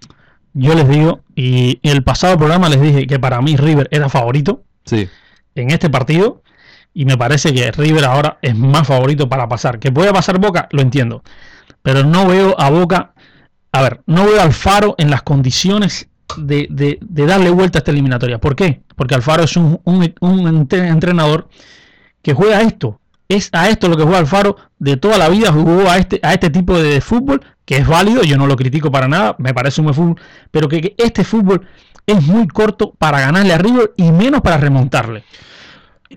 Yo 0.54 0.74
les 0.74 0.88
digo, 0.88 1.20
y 1.36 1.78
en 1.82 1.92
el 1.96 2.02
pasado 2.02 2.38
programa 2.38 2.70
les 2.70 2.80
dije 2.80 3.06
que 3.06 3.18
para 3.18 3.42
mí 3.42 3.56
River 3.58 3.88
era 3.90 4.08
favorito 4.08 4.64
Sí. 4.86 5.06
en 5.54 5.70
este 5.70 5.90
partido. 5.90 6.42
Y 6.92 7.04
me 7.04 7.16
parece 7.16 7.52
que 7.54 7.70
River 7.72 8.04
ahora 8.04 8.38
es 8.42 8.54
más 8.56 8.86
favorito 8.86 9.28
para 9.28 9.48
pasar. 9.48 9.78
Que 9.78 9.92
puede 9.92 10.12
pasar 10.12 10.38
Boca, 10.38 10.68
lo 10.72 10.82
entiendo. 10.82 11.22
Pero 11.82 12.04
no 12.04 12.26
veo 12.26 12.54
a 12.60 12.68
Boca. 12.70 13.12
A 13.72 13.82
ver, 13.82 14.00
no 14.06 14.24
veo 14.26 14.40
a 14.40 14.44
Alfaro 14.44 14.96
en 14.98 15.10
las 15.10 15.22
condiciones 15.22 16.08
de, 16.36 16.66
de- 16.70 16.98
de 17.00 17.26
darle 17.26 17.50
vuelta 17.50 17.78
a 17.78 17.80
esta 17.80 17.92
eliminatoria. 17.92 18.38
¿Por 18.38 18.56
qué? 18.56 18.82
Porque 18.96 19.14
Alfaro 19.14 19.44
es 19.44 19.56
un, 19.56 19.80
un- 19.84 20.14
un 20.20 20.48
entre- 20.48 20.88
entrenador 20.88 21.48
que 22.22 22.34
juega 22.34 22.60
esto. 22.62 23.00
Es 23.28 23.48
a 23.52 23.68
esto 23.68 23.88
lo 23.88 23.96
que 23.96 24.02
juega 24.02 24.18
Alfaro 24.18 24.56
de 24.80 24.96
toda 24.96 25.16
la 25.16 25.28
vida. 25.28 25.52
Jugó 25.52 25.88
a 25.88 25.98
este, 25.98 26.18
a 26.24 26.32
este 26.34 26.50
tipo 26.50 26.76
de 26.76 27.00
fútbol, 27.00 27.40
que 27.64 27.76
es 27.76 27.86
válido. 27.86 28.22
Yo 28.24 28.36
no 28.36 28.48
lo 28.48 28.56
critico 28.56 28.90
para 28.90 29.06
nada. 29.06 29.36
Me 29.38 29.54
parece 29.54 29.80
un 29.80 29.84
buen 29.86 29.94
fútbol. 29.94 30.16
Pero 30.50 30.68
que, 30.68 30.80
que 30.80 30.94
este 30.98 31.22
fútbol 31.22 31.64
es 32.04 32.20
muy 32.26 32.48
corto 32.48 32.92
para 32.98 33.20
ganarle 33.20 33.52
a 33.54 33.58
River 33.58 33.92
y 33.96 34.10
menos 34.10 34.40
para 34.40 34.56
remontarle. 34.56 35.22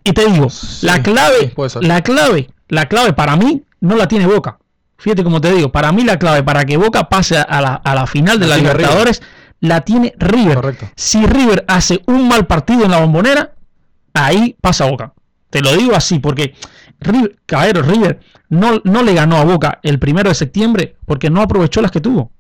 Y 0.04 0.12
te 0.12 0.26
digo, 0.26 0.50
Sí, 0.50 0.86
la 0.86 1.04
clave, 1.04 1.54
la 1.82 2.02
clave, 2.02 2.50
la 2.68 2.88
clave 2.88 3.14
para 3.14 3.36
mí 3.36 3.64
no 3.80 3.96
la 3.96 4.08
tiene 4.08 4.26
Boca. 4.26 4.58
Fíjate 4.98 5.24
como 5.24 5.42
te 5.42 5.52
digo, 5.52 5.72
para 5.72 5.92
mí 5.92 6.04
la 6.04 6.18
clave 6.18 6.44
para 6.44 6.66
que 6.66 6.78
Boca 6.78 7.10
pase 7.10 7.38
a 7.38 7.62
la, 7.62 7.76
a 7.76 7.96
la 7.96 8.08
final 8.08 8.40
de 8.40 8.48
La 8.48 8.58
Libertadores 8.58 9.22
la 9.60 9.82
tiene 9.82 10.14
River. 10.18 10.56
Correcto. 10.56 10.90
Si 10.96 11.26
River 11.26 11.64
hace 11.68 12.02
un 12.08 12.28
mal 12.28 12.48
partido 12.48 12.86
en 12.86 12.92
la 12.92 13.00
bombonera, 13.00 13.54
ahí 14.14 14.58
pasa 14.60 14.90
Boca. 14.90 15.14
Te 15.50 15.62
lo 15.62 15.76
digo 15.76 15.96
así, 15.96 16.20
porque 16.20 16.56
River, 17.00 17.38
caballero, 17.46 17.82
River 17.82 18.20
no, 18.50 18.82
no 18.84 19.04
le 19.04 19.14
ganó 19.14 19.38
a 19.38 19.44
Boca 19.44 19.80
el 19.84 20.00
primero 20.00 20.30
de 20.30 20.36
septiembre 20.36 20.96
porque 21.06 21.30
no 21.30 21.42
aprovechó 21.42 21.82
las 21.82 21.92
que 21.92 22.02
tuvo. 22.02 22.32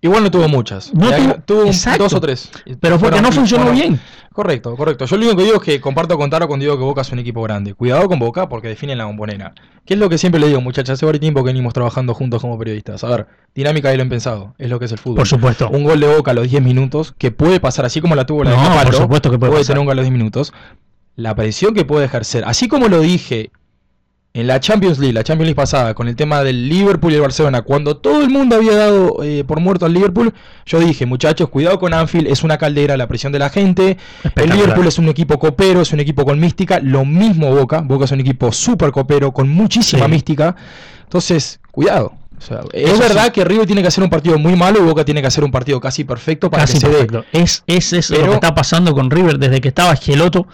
Igual 0.00 0.22
no 0.24 0.30
tuvo 0.30 0.48
muchas. 0.48 0.92
No 0.94 1.08
tuvo- 1.46 1.64
dos 1.98 2.12
o 2.12 2.20
tres. 2.20 2.50
Pero 2.80 2.98
porque 2.98 3.20
no 3.20 3.32
funcionó 3.32 3.72
bien. 3.72 3.98
Correcto, 4.32 4.76
correcto. 4.76 5.06
Yo 5.06 5.16
lo 5.16 5.22
único 5.22 5.36
que 5.38 5.44
digo 5.44 5.56
es 5.56 5.62
que 5.62 5.80
comparto 5.80 6.18
con 6.18 6.28
Taro 6.28 6.46
cuando 6.46 6.64
digo 6.64 6.76
que 6.76 6.84
Boca 6.84 7.00
es 7.00 7.10
un 7.10 7.18
equipo 7.18 7.42
grande. 7.42 7.72
Cuidado 7.72 8.06
con 8.06 8.18
Boca 8.18 8.50
porque 8.50 8.68
definen 8.68 8.98
la 8.98 9.06
bombonera. 9.06 9.54
¿Qué 9.86 9.94
es 9.94 10.00
lo 10.00 10.10
que 10.10 10.18
siempre 10.18 10.38
le 10.38 10.48
digo, 10.48 10.60
muchachas? 10.60 10.94
Hace 10.98 11.06
varios 11.06 11.20
tiempo 11.20 11.42
que 11.42 11.46
venimos 11.48 11.72
trabajando 11.72 12.12
juntos 12.12 12.42
como 12.42 12.58
periodistas. 12.58 13.02
A 13.02 13.08
ver, 13.08 13.26
dinámica 13.54 13.94
y 13.94 13.96
lo 13.96 14.06
pensado. 14.06 14.54
Es 14.58 14.68
lo 14.68 14.78
que 14.78 14.84
es 14.84 14.92
el 14.92 14.98
fútbol. 14.98 15.16
Por 15.16 15.26
supuesto. 15.26 15.70
Un 15.70 15.84
gol 15.84 15.98
de 16.00 16.14
Boca 16.14 16.32
a 16.32 16.34
los 16.34 16.50
10 16.50 16.62
minutos, 16.62 17.14
que 17.16 17.30
puede 17.30 17.60
pasar 17.60 17.86
así 17.86 18.02
como 18.02 18.14
la 18.14 18.26
tuvo 18.26 18.44
la 18.44 18.50
de 18.50 18.56
No, 18.56 18.62
Capaldo, 18.64 18.90
por 18.90 19.00
supuesto 19.00 19.30
que 19.30 19.38
puede 19.38 19.52
pasar. 19.52 19.66
tener 19.68 19.78
un 19.80 19.86
gol 19.86 19.92
a 19.92 19.96
los 19.96 20.04
10 20.04 20.12
minutos. 20.12 20.52
La 21.14 21.34
presión 21.34 21.72
que 21.72 21.86
puede 21.86 22.04
ejercer, 22.04 22.44
así 22.46 22.68
como 22.68 22.88
lo 22.88 23.00
dije 23.00 23.50
en 24.38 24.46
la 24.46 24.60
Champions 24.60 24.98
League, 24.98 25.14
la 25.14 25.24
Champions 25.24 25.46
League 25.46 25.54
pasada, 25.56 25.94
con 25.94 26.08
el 26.08 26.14
tema 26.16 26.42
del 26.42 26.68
Liverpool 26.68 27.10
y 27.12 27.14
el 27.14 27.22
Barcelona, 27.22 27.62
cuando 27.62 27.96
todo 27.96 28.20
el 28.22 28.28
mundo 28.28 28.56
había 28.56 28.76
dado 28.76 29.22
eh, 29.22 29.44
por 29.44 29.60
muerto 29.60 29.86
al 29.86 29.94
Liverpool, 29.94 30.34
yo 30.66 30.78
dije, 30.78 31.06
muchachos, 31.06 31.48
cuidado 31.48 31.78
con 31.78 31.94
Anfield, 31.94 32.28
es 32.28 32.42
una 32.42 32.58
caldera 32.58 32.96
la 32.98 33.06
presión 33.08 33.32
de 33.32 33.38
la 33.38 33.48
gente. 33.48 33.96
El. 34.34 34.50
Liverpool 34.50 34.86
es 34.86 34.98
un 34.98 35.08
equipo 35.08 35.38
copero, 35.38 35.80
es 35.80 35.92
un 35.92 36.00
equipo 36.00 36.24
con 36.24 36.38
mística. 36.38 36.80
Lo 36.80 37.04
mismo 37.04 37.54
Boca. 37.54 37.80
Boca 37.80 38.04
es 38.04 38.12
un 38.12 38.20
equipo 38.20 38.52
súper 38.52 38.90
copero, 38.92 39.32
con 39.32 39.48
muchísima 39.48 40.04
Sí. 40.04 40.10
mística. 40.10 40.54
Entonces, 41.04 41.58
cuidado. 41.70 42.12
O 42.38 42.40
sea, 42.42 42.60
es 42.74 42.90
Eso 42.90 42.98
verdad 43.00 43.24
sí. 43.26 43.30
que 43.30 43.44
River 43.46 43.66
tiene 43.66 43.80
que 43.80 43.88
hacer 43.88 44.04
un 44.04 44.10
partido 44.10 44.38
muy 44.38 44.54
malo 44.56 44.78
y 44.78 44.82
Boca 44.82 45.04
tiene 45.06 45.22
que 45.22 45.28
hacer 45.28 45.42
un 45.44 45.50
partido 45.50 45.80
casi 45.80 46.04
perfecto 46.04 46.50
para 46.50 46.64
Casi 46.64 46.74
que 46.74 46.80
se 46.80 46.88
dé. 46.88 46.92
perfecto. 47.06 47.24
Es, 47.32 47.64
es, 47.66 47.94
es 47.94 48.10
lo 48.10 48.16
Pero- 48.18 48.28
que 48.28 48.34
está 48.34 48.54
pasando 48.54 48.92
con 48.94 49.10
River 49.10 49.38
desde 49.38 49.62
que 49.62 49.68
estaba 49.68 49.96
Geloto. 49.96 50.46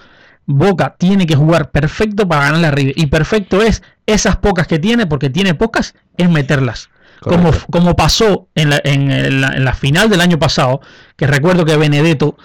Boca 0.46 0.96
tiene 0.98 1.26
que 1.26 1.36
jugar 1.36 1.70
perfecto 1.70 2.26
para 2.28 2.42
ganarle 2.46 2.66
a 2.66 2.70
River. 2.72 2.94
Y 2.96 3.06
perfecto 3.06 3.62
es 3.62 3.82
esas 4.06 4.36
pocas 4.36 4.66
que 4.66 4.78
tiene, 4.78 5.06
porque 5.06 5.30
tiene 5.30 5.54
pocas, 5.54 5.94
es 6.16 6.28
meterlas. 6.28 6.88
Como, 7.20 7.52
como 7.70 7.94
pasó 7.94 8.48
en 8.56 8.70
la, 8.70 8.80
en, 8.82 9.40
la, 9.40 9.48
en 9.54 9.64
la 9.64 9.74
final 9.74 10.10
del 10.10 10.20
año 10.20 10.40
pasado, 10.40 10.80
que 11.16 11.28
recuerdo 11.28 11.64
que 11.64 11.76
Benedetto 11.76 12.36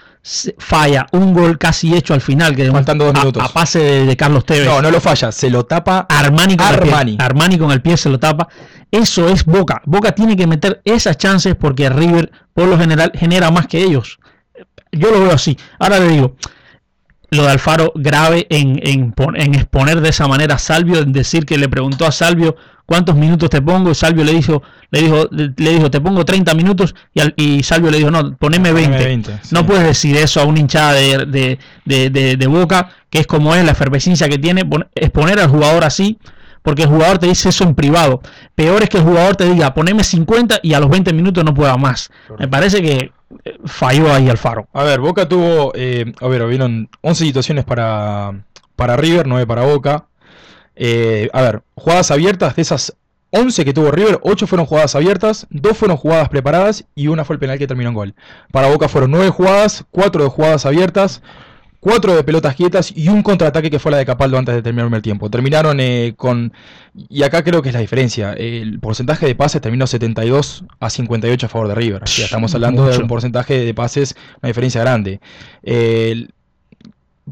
falla 0.60 1.08
un 1.14 1.34
gol 1.34 1.58
casi 1.58 1.96
hecho 1.96 2.14
al 2.14 2.22
final, 2.22 2.56
que 2.56 2.70
Faltando 2.72 3.06
dos 3.06 3.16
a- 3.16 3.20
minutos. 3.20 3.44
A, 3.44 3.48
pase 3.52 3.80
de, 3.80 4.06
de 4.06 4.16
Carlos 4.18 4.46
Tevez. 4.46 4.68
No, 4.68 4.80
no 4.82 4.92
lo 4.92 5.02
falla, 5.02 5.32
se 5.32 5.50
lo 5.50 5.66
tapa. 5.66 6.06
Armani 6.10 6.56
con, 6.58 6.68
Armani. 6.68 7.12
El 7.14 7.18
pie, 7.18 7.26
Armani 7.26 7.58
con 7.58 7.72
el 7.72 7.82
pie 7.82 7.98
se 7.98 8.10
lo 8.10 8.20
tapa. 8.20 8.48
Eso 8.92 9.28
es 9.30 9.46
Boca. 9.46 9.82
Boca 9.86 10.12
tiene 10.12 10.36
que 10.38 10.46
meter 10.46 10.80
esas 10.86 11.18
chances 11.18 11.56
porque 11.56 11.90
River, 11.90 12.32
por 12.54 12.68
lo 12.68 12.78
general, 12.78 13.12
genera 13.16 13.50
más 13.50 13.66
que 13.68 13.82
ellos. 13.82 14.20
Yo 14.92 15.10
lo 15.12 15.22
veo 15.22 15.32
así. 15.34 15.58
Ahora 15.80 16.00
le 16.00 16.10
digo, 16.10 16.36
lo 17.30 17.44
de 17.44 17.50
Alfaro 17.52 17.92
grave 17.96 18.48
en, 18.50 18.80
en, 18.84 19.14
en 19.36 19.56
exponer 19.56 20.02
de 20.02 20.10
esa 20.10 20.28
manera 20.28 20.56
a 20.56 20.60
Salvio, 20.60 21.00
en 21.00 21.12
decir 21.14 21.46
que 21.46 21.58
le 21.58 21.68
preguntó 21.70 22.06
a 22.06 22.12
Salvio 22.12 22.56
cuántos 22.86 23.16
minutos 23.16 23.50
te 23.50 23.62
pongo, 23.62 23.92
y 23.92 23.96
Salvio 23.96 24.24
le 24.24 24.34
dijo, 24.34 24.64
le 24.92 25.02
dijo, 25.02 25.28
le 25.32 25.72
dijo, 25.72 25.92
te 25.92 26.00
pongo 26.00 26.24
30 26.24 26.54
minutos, 26.54 26.96
y, 27.14 27.20
al- 27.20 27.34
y 27.36 27.62
Salvio 27.64 27.92
le 27.92 27.98
dijo, 27.98 28.12
no, 28.12 28.38
poneme 28.38 28.72
20. 28.72 28.90
Poneme 28.92 29.06
20, 29.06 29.40
No 29.52 29.66
puedes 29.66 29.84
decir 29.84 30.16
eso 30.16 30.40
a 30.40 30.46
una 30.46 30.60
hinchada 30.62 30.94
de, 30.94 31.26
de, 31.86 32.10
de, 32.10 32.38
de- 32.38 32.48
Boca, 32.48 32.92
que 33.10 33.20
es 33.20 33.28
como 33.28 33.54
es 33.56 33.66
la 33.66 33.72
efervescencia 33.74 34.30
que 34.30 34.38
tiene, 34.38 34.64
pon- 34.64 34.88
exponer 34.96 35.38
al 35.40 35.50
jugador 35.50 35.84
así, 35.84 36.18
porque 36.68 36.84
el 36.84 36.90
jugador 36.90 37.18
te 37.18 37.28
dice 37.28 37.48
eso 37.48 37.64
en 37.64 37.76
privado. 37.76 38.22
Peor 38.54 38.84
es 38.84 38.90
que 38.90 38.98
el 38.98 39.06
jugador 39.06 39.38
te 39.38 39.46
diga, 39.46 39.74
poneme 39.74 40.04
50 40.04 40.60
y 40.64 40.74
a 40.74 40.82
los 40.82 40.90
20 40.90 41.14
minutos 41.14 41.42
no 41.46 41.54
pueda 41.54 41.78
más. 41.78 42.10
Me 42.38 42.50
parece 42.50 42.82
que 42.82 43.14
eh, 43.46 43.58
falló 43.64 44.14
ahí 44.14 44.30
Alfaro. 44.30 44.68
A 44.74 44.84
ver, 44.84 45.00
Boca 45.00 45.30
tuvo, 45.30 45.72
eh, 45.76 46.12
a 46.20 46.28
ver, 46.28 46.42
hubieron 46.42 46.90
11 47.00 47.24
situaciones 47.24 47.64
para, 47.64 48.44
para 48.76 48.98
River, 48.98 49.28
9 49.28 49.48
para 49.48 49.62
Boca. 49.62 50.08
Eh, 50.76 51.30
a 51.32 51.42
ver, 51.42 51.62
jugadas 51.74 52.12
abiertas, 52.12 52.58
de 52.58 52.64
esas 52.64 52.98
11 53.30 53.64
que 53.64 53.74
tuvo 53.74 53.90
River, 53.90 54.20
8 54.24 54.46
fueron 54.46 54.66
jugadas 54.66 54.94
abiertas, 54.94 55.48
2 55.52 55.78
fueron 55.78 55.96
jugadas 55.96 56.28
preparadas 56.28 56.84
y 56.96 57.08
una 57.08 57.24
fue 57.24 57.36
el 57.36 57.40
penal 57.40 57.58
que 57.58 57.68
terminó 57.68 57.92
en 57.92 57.96
gol. 57.96 58.16
Para 58.52 58.68
Boca 58.68 58.90
fueron 58.90 59.12
9 59.12 59.30
jugadas, 59.30 59.86
4 59.92 60.24
de 60.24 60.30
jugadas 60.30 60.66
abiertas, 60.66 61.22
4 61.80 62.16
de 62.16 62.24
pelotas 62.24 62.56
quietas 62.56 62.92
y 62.96 63.08
un 63.08 63.22
contraataque 63.24 63.70
que 63.70 63.80
fue 63.80 63.92
la 63.92 63.98
de 63.98 64.06
Capaldo 64.06 64.38
antes 64.38 64.56
de 64.56 64.62
terminar 64.62 64.86
el 64.86 64.90
primer 64.90 65.02
tiempo. 65.04 65.30
Terminaron 65.30 65.80
eh, 65.80 66.14
con, 66.18 66.52
y 66.96 67.24
acá 67.24 67.44
creo 67.44 67.62
que 67.62 67.70
es 67.70 67.76
la 67.76 67.82
diferencia, 67.82 68.34
el 68.34 68.80
porcentaje 68.80 69.26
de 69.26 69.36
pases 69.36 69.62
terminó 69.62 69.86
72 69.88 70.64
a 70.80 70.90
58 70.90 71.46
a 71.46 71.50
favor 71.50 71.68
de 71.68 71.76
River. 71.76 72.04
O 72.04 72.08
sea, 72.08 72.26
estamos 72.26 72.54
hablando 72.56 72.86
de 72.88 72.98
un 72.98 73.08
porcentaje 73.08 73.60
de 73.64 73.74
pases, 73.74 74.16
una 74.42 74.48
diferencia 74.48 74.82
grande. 74.82 75.20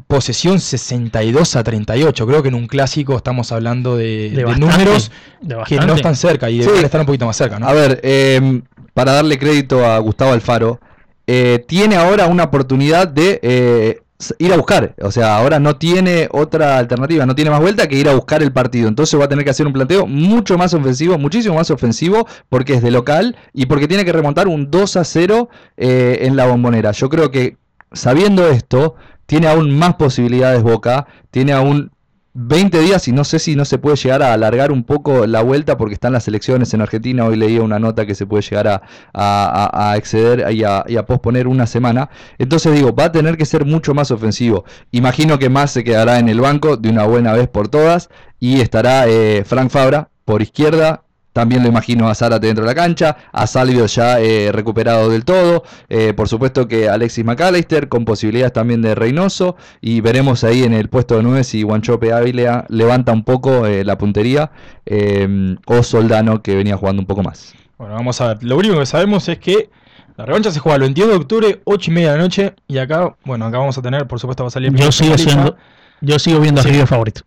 Posesión 0.08 0.60
62 0.60 1.56
a 1.56 1.64
38. 1.64 2.26
Creo 2.26 2.42
que 2.42 2.48
en 2.48 2.54
un 2.54 2.66
clásico 2.66 3.16
estamos 3.16 3.50
hablando 3.50 3.96
de, 3.96 4.28
De 4.28 4.36
de 4.36 4.44
bastante, 4.44 4.66
números 4.76 5.10
de 5.40 5.56
que 5.66 5.76
no 5.76 5.94
están 5.94 6.14
cerca 6.14 6.50
y 6.50 6.56
Sí. 6.56 6.60
deberían 6.60 6.84
estar 6.84 7.00
un 7.00 7.06
poquito 7.06 7.24
más 7.24 7.36
cerca, 7.36 7.58
¿no? 7.58 7.66
A 7.66 7.72
ver, 7.72 8.00
eh, 8.02 8.60
para 8.92 9.12
darle 9.12 9.38
crédito 9.38 9.86
a 9.86 9.98
Gustavo 9.98 10.32
Alfaro, 10.32 10.80
eh, 11.26 11.64
tiene 11.66 11.96
ahora 11.96 12.26
una 12.26 12.44
oportunidad 12.44 13.08
de 13.08 13.40
eh, 13.42 14.02
ir 14.38 14.52
a 14.52 14.56
buscar. 14.56 14.94
O 15.02 15.10
sea, 15.10 15.36
ahora 15.36 15.58
no 15.58 15.76
tiene 15.76 16.28
otra 16.30 16.78
alternativa, 16.78 17.26
no 17.26 17.34
tiene 17.34 17.50
más 17.50 17.60
vuelta 17.60 17.86
que 17.86 17.96
ir 17.96 18.08
a 18.08 18.14
buscar 18.14 18.42
el 18.42 18.52
partido. 18.52 18.88
Entonces 18.88 19.18
va 19.18 19.24
a 19.24 19.28
tener 19.28 19.44
que 19.44 19.50
hacer 19.50 19.66
un 19.66 19.72
planteo 19.72 20.06
mucho 20.06 20.56
más 20.56 20.74
ofensivo, 20.74 21.18
muchísimo 21.18 21.54
más 21.54 21.70
ofensivo, 21.70 22.26
porque 22.48 22.74
es 22.74 22.82
de 22.82 22.90
local 22.90 23.36
y 23.52 23.66
porque 23.66 23.88
tiene 23.88 24.04
que 24.04 24.12
remontar 24.12 24.48
un 24.48 24.70
2 24.70 24.96
a 24.96 25.04
0 25.04 25.48
eh, 25.76 26.18
en 26.22 26.36
la 26.36 26.46
bombonera. 26.46 26.92
Yo 26.92 27.08
creo 27.08 27.30
que 27.30 27.56
sabiendo 27.92 28.48
esto, 28.48 28.94
tiene 29.26 29.48
aún 29.48 29.76
más 29.76 29.94
posibilidades 29.96 30.62
Boca, 30.62 31.06
tiene 31.30 31.52
aún 31.52 31.90
20 32.38 32.80
días 32.80 33.08
y 33.08 33.12
no 33.12 33.24
sé 33.24 33.38
si 33.38 33.56
no 33.56 33.64
se 33.64 33.78
puede 33.78 33.96
llegar 33.96 34.22
a 34.22 34.34
alargar 34.34 34.70
un 34.70 34.84
poco 34.84 35.26
la 35.26 35.42
vuelta 35.42 35.78
porque 35.78 35.94
están 35.94 36.12
las 36.12 36.28
elecciones 36.28 36.74
en 36.74 36.82
Argentina. 36.82 37.24
Hoy 37.24 37.36
leía 37.36 37.62
una 37.62 37.78
nota 37.78 38.04
que 38.04 38.14
se 38.14 38.26
puede 38.26 38.42
llegar 38.42 38.68
a, 38.68 38.82
a- 39.14 39.96
exceder 39.96 40.52
y 40.52 40.62
a, 40.64 40.84
y 40.86 40.96
a 40.96 41.06
posponer 41.06 41.48
una 41.48 41.66
semana. 41.66 42.10
Entonces 42.38 42.74
digo, 42.74 42.94
va 42.94 43.04
a 43.04 43.12
tener 43.12 43.36
que 43.38 43.46
ser 43.46 43.64
mucho 43.64 43.94
más 43.94 44.10
ofensivo. 44.10 44.64
Imagino 44.92 45.38
que 45.38 45.48
más 45.48 45.70
se 45.70 45.82
quedará 45.84 46.18
en 46.18 46.28
el 46.28 46.40
banco 46.40 46.76
de 46.76 46.90
una 46.90 47.04
buena 47.04 47.32
vez 47.32 47.48
por 47.48 47.68
todas 47.68 48.10
y 48.38 48.60
estará 48.60 49.06
eh, 49.08 49.42
Frank 49.46 49.70
Fabra 49.70 50.10
por 50.26 50.42
izquierda. 50.42 51.04
También 51.36 51.62
lo 51.62 51.68
imagino 51.68 52.08
a 52.08 52.14
Zárate 52.14 52.46
dentro 52.46 52.64
de 52.64 52.70
la 52.70 52.74
cancha, 52.74 53.14
a 53.30 53.46
Salvio 53.46 53.84
ya 53.84 54.18
eh, 54.20 54.50
recuperado 54.52 55.10
del 55.10 55.26
todo, 55.26 55.64
eh, 55.90 56.14
por 56.14 56.30
supuesto 56.30 56.66
que 56.66 56.88
Alexis 56.88 57.26
McAllister 57.26 57.90
con 57.90 58.06
posibilidades 58.06 58.54
también 58.54 58.80
de 58.80 58.94
Reynoso 58.94 59.54
y 59.82 60.00
veremos 60.00 60.44
ahí 60.44 60.62
en 60.62 60.72
el 60.72 60.88
puesto 60.88 61.18
de 61.18 61.22
9 61.24 61.44
si 61.44 61.62
Guanchope 61.62 62.10
Ávila 62.14 62.64
levanta 62.70 63.12
un 63.12 63.22
poco 63.22 63.66
eh, 63.66 63.84
la 63.84 63.98
puntería 63.98 64.50
eh, 64.86 65.56
o 65.66 65.82
Soldano 65.82 66.40
que 66.40 66.54
venía 66.54 66.78
jugando 66.78 67.02
un 67.02 67.06
poco 67.06 67.22
más. 67.22 67.52
Bueno, 67.76 67.92
vamos 67.92 68.18
a 68.22 68.28
ver. 68.28 68.42
Lo 68.42 68.56
único 68.56 68.78
que 68.78 68.86
sabemos 68.86 69.28
es 69.28 69.38
que 69.38 69.68
la 70.16 70.24
revancha 70.24 70.50
se 70.50 70.58
juega 70.58 70.76
el 70.76 70.82
22 70.84 71.10
de 71.10 71.16
octubre, 71.16 71.60
8 71.64 71.90
y 71.90 71.94
media 71.94 72.12
de 72.12 72.16
la 72.16 72.22
noche. 72.22 72.54
Y 72.66 72.78
acá, 72.78 73.14
bueno, 73.26 73.44
acá 73.44 73.58
vamos 73.58 73.76
a 73.76 73.82
tener, 73.82 74.06
por 74.06 74.18
supuesto, 74.18 74.42
va 74.42 74.48
a 74.48 74.50
salir 74.50 74.70
el 74.70 74.76
Yo 74.78 74.90
sigo 74.90 75.18
siendo, 75.18 75.54
yo 76.00 76.18
sigo 76.18 76.40
viendo 76.40 76.62
Sí. 76.62 76.68
a 76.68 76.72
River 76.72 76.86
favorito. 76.86 77.20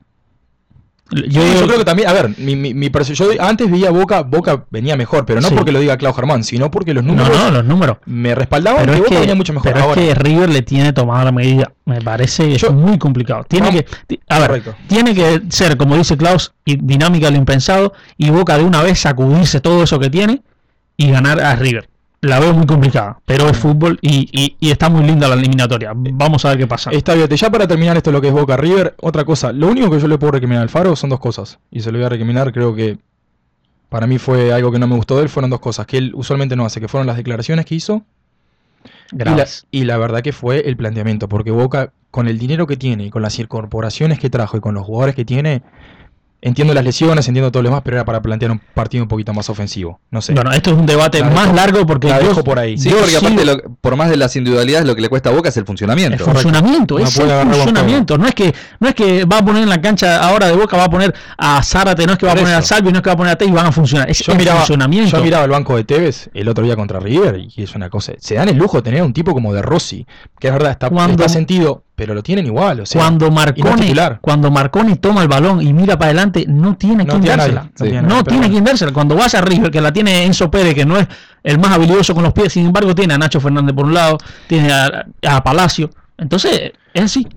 Yo, 1.12 1.41
creo 1.65 1.78
que 1.80 1.86
también, 1.86 2.08
a 2.08 2.13
ver, 2.13 2.30
mi, 2.38 2.56
mi, 2.56 2.74
mi 2.74 2.89
yo 3.13 3.30
antes 3.39 3.69
veía 3.72 3.89
Boca, 3.89 4.22
Boca 4.22 4.65
venía 4.69 4.95
mejor, 4.95 5.26
pero 5.26 5.41
no 5.41 5.48
Sí. 5.50 5.56
porque 5.56 5.72
lo 5.72 5.80
diga 5.80 5.98
Clau 5.98 6.13
Germán, 6.13 6.43
sino 6.43 6.69
porque 6.69 6.93
los 6.93 7.04
no, 7.04 7.13
números 7.15 7.36
no, 7.38 7.50
los 7.52 7.65
números. 7.65 7.98
me 8.06 8.36
respaldaban 8.36 8.82
Pero 8.82 8.93
que 8.93 9.00
Boca 9.00 9.10
que, 9.12 9.19
venía 9.22 9.36
mucho 9.36 9.54
mejor. 9.54 9.74
pero 9.74 9.89
es 9.91 9.98
que 9.98 10.13
River 10.15 10.50
le 10.50 10.62
tiene 10.62 10.93
tomada 10.93 11.26
la 11.26 11.32
medida. 11.32 11.72
Me 11.86 12.00
parece 12.02 12.56
Yo- 12.58 12.67
es 12.67 12.74
muy 12.74 13.00
complicado. 13.00 13.43
Tiene 13.48 13.72
que, 13.72 13.86
a 14.30 14.39
ver, 14.39 14.48
Correcto. 14.50 14.76
tiene 14.88 15.15
que 15.15 15.41
ser, 15.50 15.78
como 15.78 15.95
dice 15.98 16.15
Klaus, 16.15 16.54
dinámica 16.65 17.32
lo 17.32 17.38
impensado 17.38 17.93
y 18.17 18.30
Boca 18.30 18.58
de 18.58 18.63
una 18.63 18.84
vez 18.84 19.00
sacudirse 19.00 19.60
todo 19.62 19.82
eso 19.84 20.00
que 20.00 20.10
tiene 20.12 20.43
y 20.95 21.10
ganar 21.10 21.39
a 21.39 21.56
River. 21.56 21.89
La 22.21 22.39
veo 22.39 22.53
muy 22.53 22.65
complicada, 22.65 23.17
pero 23.25 23.47
es 23.47 23.58
fútbol 23.58 23.97
y, 24.01 24.27
y- 24.34 24.58
y 24.60 24.71
está 24.71 24.89
muy 24.89 25.05
linda 25.05 25.27
la 25.29 25.36
eliminatoria. 25.36 25.91
Vamos 25.95 26.43
a 26.43 26.49
ver 26.49 26.58
qué 26.58 26.67
pasa. 26.67 26.91
Está 26.91 27.13
bien, 27.13 27.29
ya 27.29 27.49
para 27.49 27.65
terminar 27.65 27.95
esto 27.95 28.12
lo 28.12 28.19
que 28.19 28.27
es 28.27 28.34
Boca 28.34 28.58
River, 28.58 28.95
otra 29.01 29.23
cosa, 29.23 29.53
lo 29.53 29.67
único 29.69 29.89
que 29.89 29.99
yo 29.99 30.08
le 30.10 30.17
puedo 30.17 30.32
recriminar 30.32 30.63
al 30.63 30.69
Faro 30.69 30.95
son 30.97 31.10
dos 31.10 31.19
cosas, 31.19 31.60
y 31.71 31.79
se 31.79 31.91
lo 31.93 31.97
voy 31.97 32.05
a 32.05 32.10
recriminar, 32.10 32.51
creo 32.51 32.75
que 32.75 32.97
para 33.88 34.05
mí 34.05 34.17
fue 34.17 34.51
algo 34.53 34.69
que 34.71 34.79
no 34.79 34.88
me 34.88 34.95
gustó 34.95 35.15
de 35.15 35.23
él, 35.23 35.29
fueron 35.29 35.49
dos 35.49 35.62
cosas, 35.62 35.86
que 35.88 35.97
él 35.97 36.12
usualmente 36.13 36.55
no 36.58 36.65
hace, 36.65 36.82
que 36.82 36.89
fueron 36.89 37.08
las 37.08 37.15
declaraciones 37.15 37.65
que 37.65 37.75
hizo, 37.75 38.03
y 39.12 39.17
la, 39.36 39.47
y 39.71 39.84
la 39.86 39.97
verdad 39.97 40.21
que 40.21 40.34
fue 40.34 40.67
el 40.67 40.75
planteamiento, 40.75 41.29
porque 41.29 41.51
Boca, 41.51 41.93
con 42.12 42.27
el 42.27 42.38
dinero 42.38 42.67
que 42.67 42.75
tiene, 42.75 43.05
y 43.05 43.10
con 43.10 43.21
las 43.21 43.39
incorporaciones 43.39 44.19
que 44.19 44.29
trajo, 44.29 44.58
y 44.58 44.60
con 44.60 44.75
los 44.75 44.86
jugadores 44.86 45.15
que 45.15 45.23
tiene, 45.25 45.63
entiendo 46.41 46.73
las 46.73 46.84
lesiones, 46.84 47.28
entiendo 47.28 47.52
todo 47.52 47.63
lo 47.63 47.69
demás, 47.69 47.82
pero 47.84 47.97
era 47.97 48.06
para 48.06 48.21
plantear 48.21 48.52
un 48.52 48.60
partido 48.73 49.04
un 49.04 49.08
poquito 49.08 49.34
más 49.34 49.49
ofensivo, 49.49 49.99
no 50.12 50.21
sé. 50.21 50.34
Bueno, 50.34 50.52
esto 50.52 50.71
es 50.71 50.78
un 50.78 50.86
debate 50.86 51.19
La 51.19 51.30
más 51.30 51.45
dejo- 51.47 51.56
largo 51.56 51.86
porque 51.86 52.08
la 52.08 52.21
yo- 52.21 52.30
dejo 52.30 52.43
por 52.43 52.60
ahí. 52.60 52.78
Sí, 52.78 52.89
yo 52.89 52.97
porque 52.99 53.17
aparte, 53.17 53.45
lo- 53.45 53.58
por 53.82 53.95
más 53.95 54.10
de 54.10 54.17
las 54.17 54.36
individualidades, 54.36 54.88
lo 54.88 54.95
que 54.95 55.02
le 55.02 55.10
cuesta 55.10 55.30
a 55.30 55.34
Boca 55.34 55.49
es 55.49 55.58
el 55.58 55.62
El 55.62 55.67
funcionamiento. 55.67 56.23
funcionamiento, 56.25 56.97
No 56.97 57.04
es 57.06 57.17
el 57.17 57.28
funcionamiento. 57.28 58.17
No 58.17 58.28
es 58.28 58.34
que 58.36 58.54
no 58.80 58.88
es 58.88 58.95
que 58.95 59.25
va 59.25 59.39
a 59.39 59.45
poner 59.45 59.63
en 59.63 59.69
la 59.69 59.82
cancha 59.82 60.23
ahora 60.23 60.47
de 60.47 60.56
Boca, 60.56 60.78
va 60.78 60.86
a 60.86 60.89
poner 60.89 61.13
a 61.38 61.62
Zárate, 61.63 62.06
no 62.06 62.13
es 62.13 62.17
que 62.17 62.25
va 62.25 62.32
a 62.34 62.36
poner 62.36 62.56
a 62.56 62.60
eso. 62.60 62.67
Salvi, 62.67 62.91
no 62.91 62.97
es 62.97 63.04
que 63.04 63.10
va 63.10 63.13
a 63.13 63.17
poner 63.17 63.38
a 63.39 63.43
y 63.43 63.52
van 63.52 63.65
a 63.67 63.71
funcionar. 63.71 64.10
Es 64.10 64.19
yo 64.19 64.32
el 64.34 64.38
miraba, 64.38 64.60
funcionamiento. 64.60 65.17
yo 65.17 65.23
miraba 65.23 65.43
el 65.45 65.52
banco 65.52 65.75
de 65.75 65.84
Tevez 65.84 66.30
el 66.34 66.47
otro 66.49 66.63
día 66.63 66.75
contra 66.75 66.99
River 66.99 67.39
y 67.56 67.63
es 67.63 67.75
una 67.75 67.89
cosa. 67.89 68.13
Se 68.19 68.36
dan 68.36 68.49
el 68.49 68.58
lujo 68.58 68.78
de 68.78 68.84
tener 68.84 69.02
un 69.02 69.13
tipo 69.13 69.34
como 69.34 69.54
de 69.54 69.62
Rossi, 69.62 70.06
que 70.39 70.47
es 70.47 70.54
verdad, 70.54 70.71
está, 70.71 70.88
está 70.88 71.30
sentido, 71.30 71.84
pero 71.99 72.13
lo 72.13 72.23
tienen 72.23 72.45
igual. 72.45 72.79
O 72.79 72.85
sea, 72.85 73.01
cuando 73.01 73.25
no 73.25 73.35
Marconi, 73.35 73.93
cuando 74.21 74.49
Marconi 74.49 74.95
toma 74.95 75.21
el 75.21 75.27
balón 75.27 75.62
y 75.62 75.73
mira 75.73 75.97
para 75.99 76.12
adelante, 76.12 76.45
no 76.47 76.77
tiene 76.77 77.03
No 77.03 77.09
quien 77.09 77.23
tiene 77.23 77.35
dársela. 77.35 77.69
nadie, 77.77 78.01
no 78.01 78.07
no 78.07 78.07
tiene 78.07 78.23
tiene, 78.23 78.23
pero 78.23 78.38
bueno. 78.38 78.49
quien 78.53 78.63
dársela. 78.63 78.93
Cuando 78.93 79.15
vas 79.15 79.35
a 79.35 79.41
River, 79.41 79.69
que 79.69 79.81
la 79.81 79.91
tiene 79.91 80.23
Enzo 80.23 80.49
Pérez, 80.49 80.75
que 80.75 80.85
no 80.85 80.97
es 80.97 81.05
el 81.43 81.59
más 81.59 81.73
habilidoso 81.73 82.15
con 82.15 82.23
los 82.23 82.31
pies, 82.31 82.53
sin 82.53 82.67
embargo 82.67 82.95
tiene 82.95 83.15
a 83.15 83.17
Nacho 83.17 83.41
Fernández 83.41 83.75
por 83.75 83.83
un 83.85 83.93
lado, 83.93 84.17
tiene 84.47 84.71
a, 84.71 85.07
a 85.27 85.43
Palacio. 85.43 85.89
Entonces, 86.17 86.71
es 86.93 87.03
así. 87.03 87.27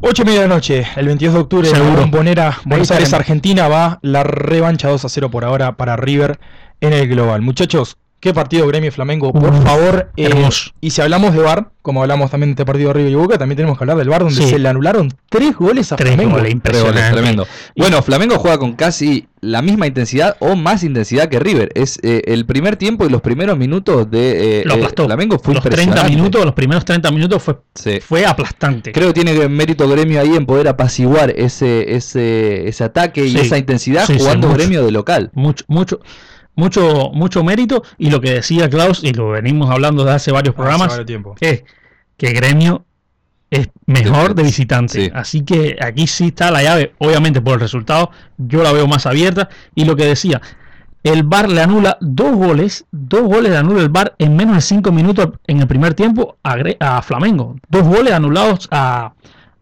8 0.00 0.22
y 0.22 0.24
media 0.26 0.40
de 0.42 0.48
la 0.48 0.54
noche, 0.56 0.84
el 0.96 1.06
22 1.06 1.34
de 1.34 1.40
octubre, 1.40 1.68
en. 1.70 1.94
Bombonera, 1.96 2.58
Buenos 2.64 2.90
Aires. 2.90 3.12
Argentina, 3.12 3.68
va 3.68 4.00
la 4.02 4.24
revancha 4.24 4.88
2 4.88 5.04
a 5.04 5.08
0 5.08 5.30
por 5.30 5.44
ahora 5.44 5.76
para 5.76 5.96
River 5.96 6.40
en 6.80 6.92
el 6.92 7.06
global. 7.08 7.40
Muchachos, 7.42 7.98
qué 8.22 8.32
partido 8.32 8.68
Gremio 8.68 8.86
y 8.86 8.90
Flamengo, 8.92 9.32
por 9.32 9.50
Uf, 9.52 9.64
favor. 9.64 10.10
eh, 10.16 10.48
y 10.80 10.90
si 10.90 11.00
hablamos 11.02 11.34
de 11.34 11.40
VAR, 11.40 11.72
como 11.82 12.02
hablamos 12.02 12.30
también 12.30 12.50
de 12.50 12.52
este 12.52 12.64
partido 12.64 12.92
River 12.92 13.10
y 13.10 13.14
Boca, 13.16 13.36
también 13.36 13.56
tenemos 13.56 13.76
que 13.76 13.82
hablar 13.82 13.96
del 13.96 14.08
VAR, 14.08 14.20
donde 14.22 14.36
Sí. 14.40 14.48
se 14.48 14.60
le 14.60 14.68
anularon 14.68 15.12
tres 15.28 15.56
goles 15.56 15.90
a 15.90 15.96
Tres 15.96 16.10
Flamengo. 16.14 16.30
goles, 16.36 16.44
Tres 16.44 16.52
impresionante. 16.54 17.00
goles, 17.00 17.12
tremendo. 17.12 17.46
Bueno, 17.76 18.00
Flamengo 18.00 18.38
juega 18.38 18.58
con 18.58 18.74
casi 18.74 19.26
la 19.40 19.60
misma 19.60 19.88
intensidad 19.88 20.36
o 20.38 20.54
más 20.54 20.84
intensidad 20.84 21.28
que 21.28 21.40
River. 21.40 21.70
Es 21.74 21.98
eh, 22.04 22.22
el 22.26 22.46
primer 22.46 22.76
tiempo 22.76 23.04
y 23.04 23.10
los 23.10 23.22
primeros 23.22 23.58
minutos 23.58 24.08
de 24.08 24.60
eh, 24.60 24.64
Lo 24.66 24.74
eh, 24.74 24.76
aplastó. 24.76 25.06
Flamengo 25.06 25.40
fue 25.40 25.54
los 25.54 25.64
30 25.64 25.82
impresionante. 25.82 26.16
minutos, 26.16 26.44
los 26.44 26.54
primeros 26.54 26.84
30 26.84 27.10
minutos 27.10 27.42
fue, 27.42 27.56
Sí. 27.74 27.98
fue 28.00 28.24
aplastante. 28.24 28.92
Creo 28.92 29.08
que 29.12 29.14
tiene 29.24 29.48
mérito 29.48 29.88
Gremio 29.88 30.20
ahí 30.20 30.36
en 30.36 30.46
poder 30.46 30.68
apaciguar 30.68 31.30
ese 31.36 31.92
ese 31.96 32.68
ese 32.68 32.84
ataque 32.84 33.26
y 33.26 33.32
Sí. 33.32 33.38
esa 33.40 33.58
intensidad 33.58 34.06
Sí, 34.06 34.12
sí, 34.12 34.18
jugando 34.20 34.46
mucho. 34.46 34.58
Gremio 34.60 34.84
de 34.84 34.92
local. 34.92 35.30
mucho, 35.34 35.64
mucho, 35.66 35.98
mucho, 36.54 37.10
mucho 37.12 37.42
mérito. 37.44 37.82
Y 37.98 38.10
lo 38.10 38.20
que 38.20 38.30
decía 38.32 38.68
Klaus, 38.68 39.02
y 39.04 39.12
lo 39.12 39.30
venimos 39.30 39.70
hablando 39.70 40.04
desde 40.04 40.16
hace 40.16 40.32
varios 40.32 40.54
Hace 40.54 40.56
programas, 40.62 40.88
varios 40.88 41.06
tiempo. 41.06 41.34
es 41.40 41.64
que 42.16 42.32
Gremio 42.32 42.84
es 43.50 43.68
mejor 43.86 44.34
de 44.34 44.44
visitante. 44.44 45.04
Sí. 45.06 45.10
Así 45.14 45.44
que 45.44 45.76
aquí 45.80 46.06
sí 46.06 46.28
está 46.28 46.50
la 46.50 46.62
llave, 46.62 46.94
obviamente 46.98 47.40
por 47.42 47.54
el 47.54 47.60
resultado, 47.60 48.10
yo 48.38 48.62
la 48.62 48.72
veo 48.72 48.86
más 48.86 49.04
abierta. 49.06 49.48
Y 49.74 49.84
lo 49.84 49.94
que 49.96 50.06
decía, 50.06 50.40
el 51.02 51.22
VAR 51.24 51.48
le 51.50 51.60
anula 51.60 51.98
dos 52.00 52.34
goles, 52.34 52.86
dos 52.92 53.22
goles 53.22 53.50
le 53.50 53.58
anula 53.58 53.82
el 53.82 53.88
VAR 53.88 54.14
en 54.18 54.36
menos 54.36 54.54
de 54.54 54.60
cinco 54.62 54.92
minutos 54.92 55.30
en 55.46 55.60
el 55.60 55.66
primer 55.66 55.94
tiempo 55.94 56.38
a, 56.42 56.56
Gre- 56.56 56.76
a 56.80 57.02
Flamengo. 57.02 57.56
Dos 57.68 57.82
goles 57.82 58.12
anulados 58.14 58.68
a, 58.70 59.12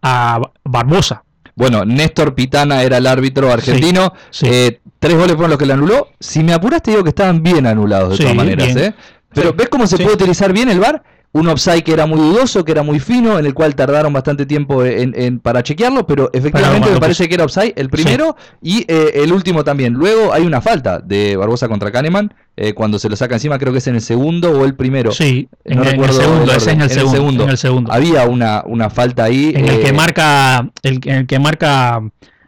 a 0.03 0.41
Barbosa. 0.65 1.25
Bueno, 1.57 1.85
Néstor 1.85 2.35
Pitana 2.35 2.83
era 2.85 2.99
el 2.99 3.07
árbitro 3.07 3.53
argentino. 3.53 4.13
sí. 4.31 4.47
Eh, 4.49 4.80
tres 5.01 5.15
goles 5.17 5.33
fueron 5.33 5.51
los 5.51 5.59
que 5.59 5.67
le 5.67 5.73
anuló. 5.73 6.09
Si 6.21 6.45
me 6.45 6.53
apuraste, 6.53 6.93
digo 6.93 7.03
que 7.03 7.09
estaban 7.09 7.43
bien 7.43 7.67
anulados 7.67 8.11
de 8.11 8.17
Sí, 8.19 8.23
todas 8.23 8.37
maneras. 8.37 8.77
¿eh? 8.77 8.95
Pero 9.35 9.51
Sí, 9.51 9.55
¿ves 9.59 9.69
cómo 9.69 9.87
se 9.89 9.97
sí. 9.97 10.03
puede 10.05 10.15
utilizar 10.15 10.53
bien 10.53 10.69
el 10.69 10.79
VAR? 10.79 11.03
Un 11.33 11.47
offside 11.47 11.85
que 11.85 11.93
era 11.93 12.07
muy 12.07 12.19
dudoso, 12.19 12.65
que 12.65 12.73
era 12.73 12.83
muy 12.83 12.99
fino, 12.99 13.39
en 13.39 13.47
el 13.47 13.55
cual 13.55 13.77
tardaron 13.77 14.13
bastante 14.13 14.47
tiempo 14.47 14.85
en, 14.85 15.15
en- 15.17 15.39
para 15.39 15.63
chequearlo, 15.63 16.05
pero 16.05 16.29
efectivamente 16.33 16.91
me 16.91 16.99
parece 16.99 17.29
que 17.29 17.35
era 17.37 17.45
offside 17.45 17.73
el 17.77 17.89
primero 17.89 18.35
y 18.61 18.85
eh, 18.89 19.13
el 19.15 19.33
último 19.33 19.63
también. 19.63 19.93
Luego 19.95 20.33
hay 20.33 20.43
una 20.45 20.61
falta 20.61 20.99
de 20.99 21.37
Barbosa 21.37 21.69
contra 21.69 21.93
Kahneman, 21.93 22.35
eh, 22.57 22.75
cuando 22.75 22.99
se 22.99 23.09
lo 23.09 23.15
saca 23.15 23.37
encima, 23.37 23.61
creo 23.61 23.71
que 23.73 23.79
es 23.79 23.87
en 23.87 23.95
el 23.95 24.01
segundo 24.01 24.51
o 24.59 24.65
el 24.65 24.75
primero. 24.75 25.13
Sí, 25.13 25.49
en, 25.65 25.77
no 25.77 25.83
el- 25.85 25.89
en 25.91 25.93
recuerdo 25.93 26.21
segundo, 26.21 26.43
el 26.51 26.57
ese 26.57 26.71
es 26.71 26.75
en 26.75 26.81
el, 26.83 26.91
segundo, 26.91 27.45
en 27.45 27.51
el 27.51 27.59
segundo. 27.59 27.93
Había 27.93 28.25
una, 28.27 28.65
una 28.67 28.91
falta 28.91 29.23
ahí. 29.23 29.53
en 29.55 29.69
el 29.69 29.81
que 29.81 29.93
marca 29.93 30.69
el, 30.83 30.99
en 31.05 31.15
el 31.15 31.27
que 31.29 31.39
marca 31.39 32.01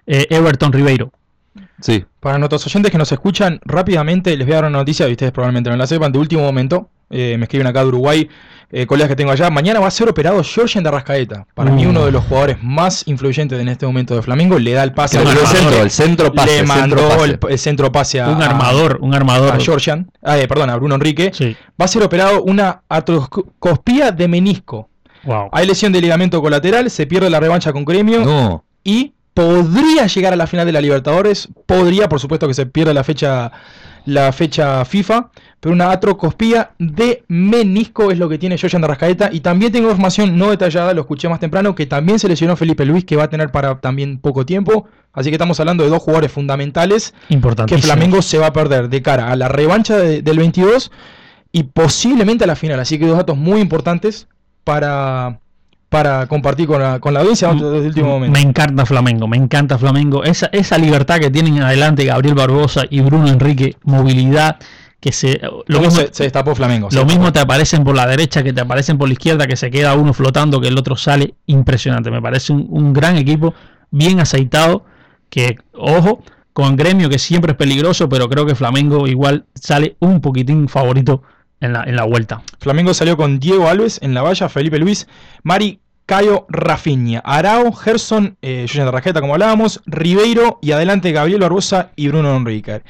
eh, 0.08 0.26
Everton 0.28 0.72
Ribeiro 0.72 1.12
Sí. 1.82 2.04
Para 2.20 2.38
nuestros 2.38 2.64
oyentes 2.66 2.90
que 2.90 2.96
nos 2.98 3.12
escuchan, 3.12 3.60
rápidamente 3.64 4.34
les 4.36 4.46
voy 4.46 4.52
a 4.54 4.56
dar 4.62 4.64
una 4.70 4.78
noticia, 4.78 5.06
y 5.08 5.12
ustedes 5.12 5.32
probablemente 5.32 5.68
no 5.68 5.76
la 5.76 5.86
sepan, 5.86 6.10
de 6.12 6.18
último 6.18 6.42
momento. 6.42 6.88
Eh, 7.10 7.36
me 7.36 7.44
escriben 7.44 7.66
acá 7.66 7.80
de 7.82 7.88
Uruguay, 7.88 8.26
eh, 8.70 8.86
colegas 8.86 9.10
que 9.10 9.16
tengo 9.16 9.30
allá. 9.32 9.50
Mañana 9.50 9.80
va 9.80 9.88
a 9.88 9.90
ser 9.90 10.08
operado 10.08 10.42
Georgian 10.42 10.82
de 10.82 10.88
Arrascaeta. 10.88 11.46
Para 11.54 11.70
mí, 11.70 11.84
Uh. 11.84 11.90
uno 11.90 12.06
de 12.06 12.12
los 12.12 12.24
jugadores 12.24 12.56
más 12.62 13.06
influyentes 13.06 13.60
en 13.60 13.68
este 13.68 13.84
momento 13.84 14.14
de 14.16 14.22
Flamengo. 14.22 14.58
Le 14.58 14.72
da 14.72 14.82
el 14.82 14.94
pase 14.94 15.18
al 15.18 15.26
centro, 15.28 15.82
el 15.82 15.90
centro 15.90 16.32
pase. 16.32 16.46
Le 16.46 16.58
el 16.60 16.66
centro 16.66 16.80
mandó 17.02 17.08
pase. 17.18 17.24
el, 17.24 17.38
el 17.50 17.58
centro 17.58 17.92
pase 17.92 18.20
a, 18.22 18.28
un 18.30 18.42
armador, 18.42 18.98
un 19.02 19.12
a, 19.12 19.18
armador. 19.18 19.52
a 19.54 19.60
Georgian. 19.60 20.10
Ah, 20.22 20.38
eh, 20.38 20.48
perdón, 20.48 20.70
a 20.70 20.76
Bruno 20.76 20.94
Enrique. 20.94 21.32
Sí. 21.34 21.54
Va 21.78 21.84
a 21.84 21.88
ser 21.88 22.02
operado 22.02 22.42
una 22.44 22.80
atroscopía 22.88 24.10
de 24.12 24.28
menisco. 24.28 24.88
Wow. 25.24 25.50
Hay 25.52 25.66
lesión 25.66 25.92
de 25.92 26.00
ligamento 26.00 26.40
colateral, 26.40 26.88
se 26.90 27.06
pierde 27.06 27.28
la 27.30 27.40
revancha 27.40 27.72
con 27.72 27.84
Gremio 27.84 28.24
No. 28.24 28.64
y 28.82 29.12
podría 29.34 30.06
llegar 30.06 30.32
a 30.32 30.36
la 30.36 30.46
final 30.46 30.66
de 30.66 30.72
la 30.72 30.80
Libertadores. 30.80 31.48
Podría, 31.66 32.08
por 32.08 32.20
supuesto 32.20 32.46
que 32.48 32.54
se 32.54 32.66
pierde 32.66 32.92
la 32.94 33.04
fecha, 33.04 33.50
la 34.04 34.32
fecha 34.32 34.84
FIFA, 34.84 35.30
pero 35.60 35.72
una 35.74 35.90
atrocospía 35.90 36.72
de 36.78 37.24
menisco 37.28 38.10
es 38.10 38.18
lo 38.18 38.28
que 38.28 38.38
tiene 38.38 38.58
Joyan 38.58 38.82
de 38.82 38.88
Rascaeta. 38.88 39.30
Y 39.32 39.40
también 39.40 39.72
tengo 39.72 39.88
información 39.88 40.36
no 40.36 40.50
detallada, 40.50 40.92
lo 40.92 41.02
escuché 41.02 41.28
más 41.28 41.40
temprano, 41.40 41.74
que 41.74 41.86
también 41.86 42.18
se 42.18 42.28
lesionó 42.28 42.56
Felipe 42.56 42.84
Luis, 42.84 43.04
que 43.04 43.16
va 43.16 43.24
a 43.24 43.30
tener 43.30 43.50
para 43.50 43.80
también 43.80 44.18
poco 44.18 44.44
tiempo. 44.44 44.86
Así 45.12 45.28
que 45.30 45.36
estamos 45.36 45.58
hablando 45.60 45.84
de 45.84 45.90
dos 45.90 46.02
jugadores 46.02 46.32
fundamentales 46.32 47.14
que. 47.68 47.76
Flamengo 47.82 48.22
se 48.22 48.38
va 48.38 48.46
a 48.48 48.52
perder 48.52 48.88
de 48.88 49.02
cara 49.02 49.30
a 49.30 49.36
la 49.36 49.48
revancha 49.48 49.96
de- 49.98 50.22
del 50.22 50.38
22 50.38 50.90
y 51.52 51.64
posiblemente 51.64 52.44
a 52.44 52.46
la 52.46 52.56
final. 52.56 52.80
Así 52.80 52.98
que 52.98 53.06
dos 53.06 53.18
datos 53.18 53.36
muy 53.36 53.60
importantes 53.60 54.26
para, 54.64 55.38
para 55.92 56.26
compartir 56.26 56.66
con 56.66 56.80
la, 56.80 56.98
con 57.00 57.12
la 57.12 57.20
audiencia 57.20 57.52
desde 57.52 57.78
el 57.78 57.86
último 57.88 58.08
momento. 58.08 58.32
Me 58.32 58.40
encanta 58.40 58.86
Flamengo, 58.86 59.28
me 59.28 59.36
encanta 59.36 59.76
Flamengo. 59.78 60.24
Esa, 60.24 60.46
esa 60.46 60.78
libertad 60.78 61.20
que 61.20 61.30
tienen 61.30 61.58
en 61.58 61.62
adelante 61.64 62.06
Gabriel 62.06 62.34
Barbosa 62.34 62.84
y 62.88 63.02
Bruno 63.02 63.28
Enrique, 63.28 63.76
movilidad, 63.84 64.56
que 64.98 65.12
se. 65.12 65.38
Lo 65.42 65.62
Luego 65.66 65.84
mismo, 65.84 66.00
se, 66.00 66.08
se 66.14 66.22
destapó 66.24 66.54
Flamengo. 66.54 66.86
lo 66.86 66.88
destapó. 66.88 67.06
mismo 67.12 67.32
te 67.32 67.40
aparecen 67.40 67.84
por 67.84 67.94
la 67.94 68.06
derecha, 68.06 68.42
que 68.42 68.54
te 68.54 68.62
aparecen 68.62 68.96
por 68.96 69.06
la 69.06 69.12
izquierda, 69.12 69.46
que 69.46 69.56
se 69.56 69.70
queda 69.70 69.94
uno 69.94 70.14
flotando, 70.14 70.62
que 70.62 70.68
el 70.68 70.78
otro 70.78 70.96
sale. 70.96 71.34
Impresionante. 71.44 72.10
Me 72.10 72.22
parece 72.22 72.54
un, 72.54 72.66
un 72.70 72.94
gran 72.94 73.18
equipo, 73.18 73.52
bien 73.90 74.18
aceitado, 74.18 74.86
que, 75.28 75.58
ojo, 75.74 76.24
con 76.54 76.74
gremio 76.74 77.10
que 77.10 77.18
siempre 77.18 77.52
es 77.52 77.58
peligroso, 77.58 78.08
pero 78.08 78.30
creo 78.30 78.46
que 78.46 78.54
Flamengo 78.54 79.06
igual 79.06 79.44
sale 79.54 79.96
un 80.00 80.22
poquitín 80.22 80.68
favorito 80.68 81.22
en 81.62 81.72
la, 81.72 81.84
en 81.84 81.96
la 81.96 82.04
vuelta. 82.04 82.42
Flamengo 82.60 82.92
salió 82.92 83.16
con 83.16 83.40
Diego 83.40 83.68
Alves 83.68 83.98
en 84.02 84.12
la 84.12 84.22
valla, 84.22 84.48
Felipe 84.48 84.78
Luis, 84.78 85.08
Mari 85.42 85.80
Cayo 86.04 86.46
Rafinha, 86.48 87.20
Arao, 87.24 87.72
Gerson, 87.72 88.36
eh, 88.42 88.66
Julián 88.68 88.86
de 88.86 88.92
Rajeta, 88.92 89.20
como 89.20 89.34
hablábamos, 89.34 89.80
Ribeiro 89.86 90.58
y 90.60 90.72
adelante 90.72 91.12
Gabriel 91.12 91.40
Barbosa 91.40 91.90
y 91.96 92.08
Bruno 92.08 92.36
Enrique. 92.36 92.82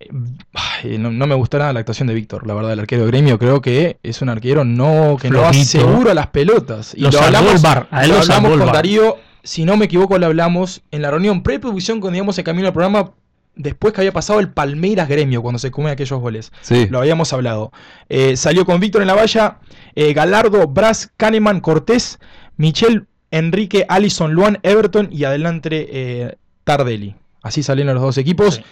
Eh, 0.00 0.08
ay, 0.52 0.98
No, 0.98 1.10
no 1.10 1.26
me 1.26 1.34
gusta 1.34 1.58
nada 1.58 1.72
la 1.72 1.80
actuación 1.80 2.08
de 2.08 2.14
Víctor, 2.14 2.46
la 2.46 2.54
verdad, 2.54 2.72
el 2.72 2.80
arquero 2.80 3.04
de 3.04 3.08
gremio. 3.08 3.38
Creo 3.38 3.60
que 3.60 3.98
es 4.02 4.20
un 4.22 4.28
arquero 4.28 4.64
no, 4.64 5.16
que 5.20 5.30
no 5.30 5.42
va 5.42 5.52
seguro 5.52 6.10
a 6.10 6.14
las 6.14 6.26
pelotas. 6.26 6.94
Y 6.94 7.02
Lo 7.02 7.20
hablamos, 7.20 7.54
el 7.54 7.62
VAR, 7.62 7.86
a 7.90 8.04
él 8.04 8.10
lo 8.10 8.16
lo 8.16 8.22
hablamos 8.22 8.52
el 8.52 8.58
con. 8.58 8.72
Darío, 8.72 9.16
si 9.44 9.64
no 9.64 9.76
me 9.76 9.84
equivoco, 9.84 10.18
lo 10.18 10.26
hablamos 10.26 10.82
en 10.90 11.02
la 11.02 11.10
reunión 11.10 11.42
preproducción 11.42 12.00
cuando 12.00 12.16
íbamos 12.16 12.36
en 12.38 12.44
camino 12.44 12.66
al 12.66 12.74
programa. 12.74 13.12
Después 13.58 13.92
que 13.92 14.00
había 14.00 14.12
pasado 14.12 14.40
el 14.40 14.50
Palmeiras 14.50 15.08
Gremio, 15.08 15.42
cuando 15.42 15.58
se 15.58 15.70
comen 15.70 15.92
aquellos 15.92 16.20
goles. 16.20 16.52
Sí. 16.62 16.86
Lo 16.88 17.00
habíamos 17.00 17.32
hablado. 17.32 17.72
Eh, 18.08 18.36
salió 18.36 18.64
con 18.64 18.80
Víctor 18.80 19.02
en 19.02 19.08
la 19.08 19.14
valla, 19.14 19.58
eh, 19.94 20.14
Galardo, 20.14 20.66
Braz, 20.68 21.10
Kahneman, 21.16 21.60
Cortés, 21.60 22.20
Michel, 22.56 23.06
Enrique, 23.30 23.84
Allison, 23.88 24.32
Luan, 24.32 24.58
Everton 24.62 25.08
y 25.12 25.24
adelante 25.24 25.88
eh, 25.90 26.36
Tardelli. 26.64 27.16
Así 27.42 27.62
salieron 27.62 27.94
los 27.94 28.02
dos 28.02 28.18
equipos. 28.18 28.54
Sí. 28.54 28.62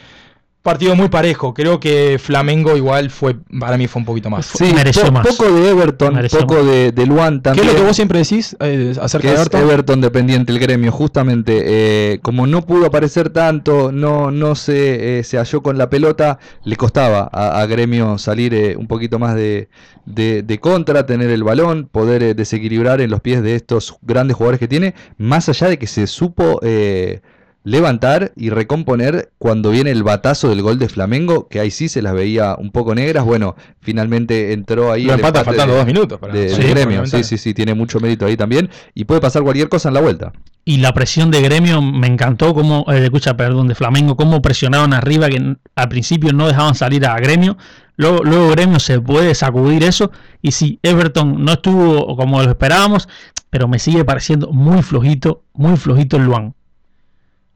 Partido 0.67 0.97
muy 0.97 1.09
parejo. 1.09 1.55
Creo 1.55 1.79
que 1.79 2.19
Flamengo 2.21 2.77
igual 2.77 3.09
fue, 3.11 3.37
para 3.61 3.79
mí 3.79 3.87
fue 3.87 4.01
un 4.01 4.07
poquito 4.07 4.29
más. 4.31 4.47
Sí, 4.47 4.73
mereció 4.75 5.13
más. 5.13 5.27
poco 5.27 5.51
de 5.53 5.71
Everton, 5.71 6.15
Mereció 6.15 6.41
poco 6.41 6.65
de, 6.65 6.91
de 6.93 7.07
Luan 7.07 7.37
¿Qué 7.37 7.43
también. 7.43 7.67
es 7.69 7.73
lo 7.75 7.79
que 7.81 7.87
vos 7.87 7.95
siempre 7.97 8.19
decís 8.19 8.57
eh, 8.61 8.93
acerca 9.01 9.23
que 9.23 9.29
de 9.29 9.35
es 9.35 9.41
Everton? 9.43 9.61
Everton 9.63 10.01
dependiente 10.01 10.53
el 10.53 10.59
gremio, 10.59 10.91
justamente 10.91 11.63
eh, 11.65 12.19
como 12.21 12.47
no 12.47 12.63
pudo 12.67 12.87
aparecer 12.87 13.31
tanto, 13.31 13.93
no, 13.93 14.31
no 14.31 14.55
se, 14.57 15.21
eh, 15.21 15.25
se 15.25 15.39
halló 15.39 15.63
con 15.63 15.79
la 15.79 15.89
pelota, 15.89 16.39
le 16.65 16.77
costaba 16.77 17.31
a, 17.33 17.61
a 17.61 17.67
gremio 17.67 18.19
salir 18.19 18.53
eh, 18.53 18.75
un 18.77 18.89
poquito 18.89 19.19
más 19.21 19.37
de, 19.37 19.69
de- 20.05 20.43
de 20.43 20.59
contra, 20.59 21.07
tener 21.07 21.31
el 21.31 21.45
balón, 21.45 21.89
poder 21.91 22.23
eh, 22.25 22.35
desequilibrar 22.35 23.01
en 23.01 23.11
los 23.11 23.21
pies 23.21 23.41
de 23.43 23.55
estos 23.55 23.97
grandes 24.03 24.37
jugadores 24.37 24.59
que 24.59 24.67
tiene, 24.69 24.95
más 25.17 25.49
allá 25.49 25.69
de 25.69 25.79
que 25.79 25.87
se 25.87 26.07
supo 26.09 26.59
eh, 26.63 27.21
levantar 27.67 28.31
y 28.37 28.51
recomponer 28.51 29.33
cuando 29.39 29.71
viene 29.73 29.91
el 29.91 30.05
batazo 30.05 30.49
del 30.51 30.63
gol 30.63 30.79
de 30.79 30.89
Flamengo, 30.89 31.49
que 31.49 31.59
ahí 31.59 31.73
sí 31.73 31.89
se 31.89 32.01
las 32.01 32.15
veía 32.15 32.55
un 32.57 32.71
poco 32.71 32.95
negras, 32.95 33.25
bueno, 33.25 33.57
finalmente 33.81 34.53
entró 34.53 34.93
ahí 34.93 35.03
Lo 35.03 35.15
el 35.15 35.19
empata 35.19 35.41
empate 35.41 35.45
faltando 35.47 35.73
de- 35.73 35.79
dos 35.81 35.87
minutos. 35.87 36.19
Para 36.21 36.33
de, 36.33 36.49
sí, 36.49 36.63
de 36.63 36.71
gremio. 36.71 37.05
Sí, 37.07 37.25
sí, 37.25 37.37
sí, 37.37 37.55
tiene 37.55 37.75
mucho 37.75 37.99
mérito 37.99 38.25
ahí 38.25 38.37
también. 38.37 38.71
Y 38.95 39.05
puede 39.05 39.21
pasar 39.21 39.43
cualquier 39.43 39.69
cosa 39.69 39.89
en 39.89 39.95
la 39.95 40.01
vuelta. 40.01 40.33
Y 40.65 40.77
la 40.77 40.95
presión 40.95 41.33
de 41.33 41.43
gremio 41.43 41.83
me 41.83 42.07
encantó, 42.07 42.55
como, 42.55 42.85
eh, 42.89 43.03
escucha, 43.03 43.37
perdón, 43.37 43.67
de 43.67 43.75
Flamengo, 43.75 44.17
cómo 44.17 44.41
presionaron 44.41 44.93
arriba, 44.95 45.29
que 45.29 45.57
al 45.75 45.89
principio 45.89 46.33
no 46.33 46.47
dejaban 46.47 46.77
salir 46.77 47.05
a 47.05 47.19
gremio. 47.19 47.59
Luego, 47.97 48.23
luego 48.23 48.51
gremio 48.51 48.79
se 48.79 49.01
puede 49.01 49.35
sacudir 49.35 49.83
eso. 49.83 50.13
Y 50.41 50.53
sí, 50.53 50.79
Everton 50.85 51.45
no 51.45 51.55
estuvo 51.55 52.17
como 52.17 52.41
lo 52.43 52.49
esperábamos, 52.51 53.09
pero 53.51 53.67
me 53.67 53.81
sigue 53.81 54.05
pareciendo 54.05 54.53
muy 54.53 54.83
flojito, 54.83 55.43
muy 55.53 55.77
flojito 55.77 56.17
el 56.17 56.27
Luan. 56.27 56.55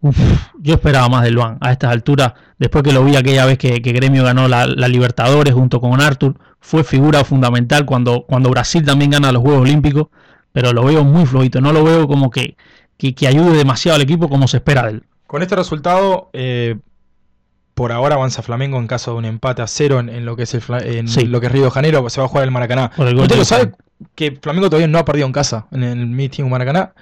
Uf, 0.02 0.16
yo 0.58 0.74
esperaba 0.74 1.08
más 1.10 1.24
del 1.24 1.34
Luan 1.34 1.58
a 1.60 1.72
estas 1.72 1.90
alturas, 1.92 2.32
después 2.58 2.82
que 2.82 2.92
lo 2.92 3.04
vi 3.04 3.16
aquella 3.16 3.44
vez 3.44 3.58
que, 3.58 3.82
que 3.82 3.92
Gremio 3.92 4.24
ganó 4.24 4.48
la, 4.48 4.66
la 4.66 4.88
Libertadores 4.88 5.52
junto 5.52 5.80
con 5.80 6.00
Arthur, 6.00 6.36
fue 6.58 6.84
figura 6.84 7.22
fundamental 7.24 7.84
cuando, 7.84 8.24
cuando 8.26 8.48
Brasil 8.50 8.82
también 8.84 9.10
gana 9.10 9.30
los 9.32 9.42
Juegos 9.42 9.60
Olímpicos, 9.62 10.06
pero 10.52 10.72
lo 10.72 10.84
veo 10.84 11.04
muy 11.04 11.26
flojito, 11.26 11.60
no 11.60 11.72
lo 11.72 11.84
veo 11.84 12.08
como 12.08 12.30
que, 12.30 12.56
que, 12.96 13.14
que 13.14 13.26
ayude 13.28 13.56
demasiado 13.56 13.96
al 13.96 14.02
equipo 14.02 14.28
como 14.30 14.48
se 14.48 14.56
espera 14.56 14.84
de 14.84 14.90
él. 14.92 15.02
Con 15.26 15.42
este 15.42 15.54
resultado, 15.54 16.30
eh, 16.32 16.76
por 17.74 17.92
ahora 17.92 18.14
avanza 18.16 18.42
Flamengo 18.42 18.78
en 18.78 18.86
caso 18.86 19.12
de 19.12 19.18
un 19.18 19.24
empate 19.26 19.60
a 19.62 19.66
cero 19.66 20.00
en, 20.00 20.08
en 20.08 20.24
lo 20.24 20.34
que 20.34 20.42
es 20.44 20.54
el 20.54 20.60
Fla- 20.62 20.82
en 20.84 21.08
Sí. 21.08 21.26
lo 21.26 21.40
que 21.40 21.46
es 21.46 21.52
Río 21.52 21.64
de 21.64 21.70
Janeiro, 21.70 22.08
se 22.08 22.20
va 22.20 22.24
a 22.26 22.28
jugar 22.28 22.44
el 22.44 22.50
Maracaná. 22.50 22.90
El 22.96 23.18
Usted 23.18 23.36
lo 23.36 23.44
sabe 23.44 23.72
que 24.14 24.38
Flamengo 24.40 24.68
todavía 24.70 24.88
no 24.88 24.98
ha 24.98 25.04
perdido 25.04 25.26
en 25.26 25.32
casa 25.32 25.66
en 25.72 25.82
el 25.84 26.06
meeting 26.06 26.44
Maracaná, 26.48 26.92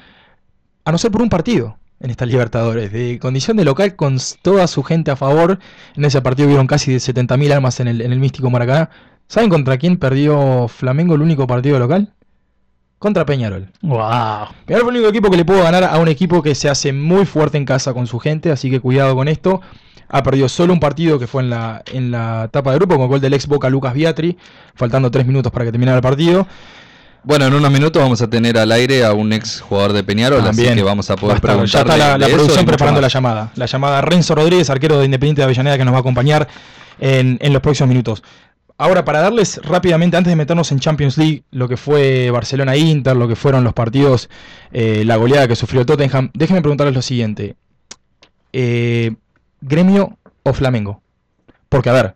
a 0.85 0.93
no 0.93 0.99
ser 0.99 1.11
por 1.13 1.23
un 1.23 1.29
partido 1.29 1.79
en 2.01 2.11
esta 2.11 2.27
Libertadores. 2.27 2.93
De 2.93 3.19
condición 3.19 3.57
de 3.57 3.65
local 3.65 3.97
con 3.97 4.19
toda 4.43 4.67
su 4.67 4.83
gente 4.83 5.11
a 5.11 5.17
favor. 5.17 5.59
En 5.97 6.05
ese 6.05 6.23
partido 6.23 6.49
vieron 6.49 6.67
casi 6.67 6.93
de 6.93 6.99
70.000 6.99 7.53
almas 7.53 7.81
en 7.81 7.89
el, 7.89 8.01
en 8.01 8.13
el 8.13 8.21
místico 8.21 8.51
Maracaná. 8.51 8.91
¿Saben 9.27 9.51
contra 9.51 9.77
quién 9.77 9.99
perdió 9.99 10.69
Flamengo 10.69 11.15
el 11.15 11.23
único 11.23 11.47
partido 11.47 11.79
local? 11.79 12.13
Contra 12.99 13.27
Peñarol. 13.27 13.69
Wow. 13.83 14.49
Peñarol 14.67 14.85
fue 14.85 14.93
el 14.93 14.97
único 14.97 15.09
equipo 15.09 15.31
que 15.31 15.37
le 15.37 15.45
pudo 15.45 15.63
ganar 15.63 15.85
a 15.85 15.99
un 15.99 16.09
equipo 16.09 16.43
que 16.43 16.55
se 16.55 16.69
hace 16.69 16.93
muy 16.93 17.27
fuerte 17.27 17.59
en 17.59 17.65
casa 17.65 17.93
con 17.93 18.07
su 18.07 18.19
gente, 18.19 18.51
así 18.51 18.71
que 18.71 18.81
cuidado 18.81 19.15
con 19.15 19.29
esto. 19.29 19.61
Ha 20.09 20.23
perdido 20.23 20.49
solo 20.49 20.73
un 20.73 20.81
partido 20.81 21.19
que 21.19 21.27
fue 21.27 21.43
en 21.43 21.51
la, 21.51 21.83
en 21.93 22.11
la 22.11 22.45
etapa 22.45 22.71
de 22.73 22.79
grupo 22.79 22.97
con 22.97 23.09
gol 23.09 23.21
del 23.21 23.35
ex 23.35 23.47
Boca 23.47 23.69
Lucas 23.69 23.93
Biatri, 23.93 24.39
faltando 24.75 25.11
tres 25.11 25.27
minutos 25.27 25.53
para 25.53 25.67
que 25.67 25.71
terminara 25.71 25.99
el 25.99 26.03
partido. 26.03 26.47
Bueno, 27.29 27.45
en 27.45 27.53
unos 27.53 27.71
minutos 27.71 28.03
vamos 28.03 28.23
a 28.23 28.31
tener 28.31 28.57
al 28.57 28.73
aire 28.73 29.05
a 29.05 29.13
un 29.13 29.35
ex 29.35 29.61
jugador 29.61 29.93
de 29.93 30.03
Peñarol, 30.03 30.41
así 30.49 30.65
que 30.65 30.83
vamos 30.83 31.11
a 31.11 31.17
poder 31.17 31.43
preguntarle 31.43 31.91
Ya 31.91 31.95
está 31.95 32.17
la, 32.17 32.27
producción 32.27 32.65
preparando 32.65 33.03
la 33.03 33.09
llamada. 33.09 33.53
La 33.55 33.67
llamada 33.67 34.01
Renzo 34.01 34.35
Rodríguez, 34.35 34.71
arquero 34.71 34.99
de 34.99 35.05
Independiente 35.05 35.43
de 35.43 35.45
Avellaneda, 35.45 35.77
que 35.77 35.85
nos 35.85 35.93
va 35.93 35.99
a 35.99 36.01
acompañar 36.01 36.49
en, 36.99 37.37
en 37.43 37.53
los 37.53 37.61
próximos 37.61 37.91
minutos. 37.91 38.23
Ahora, 38.79 39.05
para 39.05 39.21
darles 39.21 39.61
rápidamente, 39.63 40.17
antes 40.17 40.31
de 40.31 40.37
meternos 40.37 40.73
en 40.73 40.79
Champions 40.79 41.19
League, 41.19 41.43
lo 41.51 41.69
que 41.69 41.77
fue 41.77 42.31
Barcelona-Inter, 42.31 43.15
lo 43.15 43.29
que 43.29 43.37
fueron 43.37 43.63
los 43.63 43.75
partidos, 43.75 44.31
eh, 44.73 45.03
la 45.05 45.17
goleada 45.17 45.47
que 45.47 45.55
sufrió 45.55 45.85
Tottenham, 45.85 46.31
déjenme 46.33 46.63
preguntarles 46.63 46.95
lo 46.95 47.03
siguiente. 47.03 47.57
Eh, 48.55 49.15
¿Gremio 49.61 50.17
o 50.45 50.55
Flamengo? 50.55 51.03
Porque, 51.69 51.91
a 51.91 51.93
ver, 51.93 52.15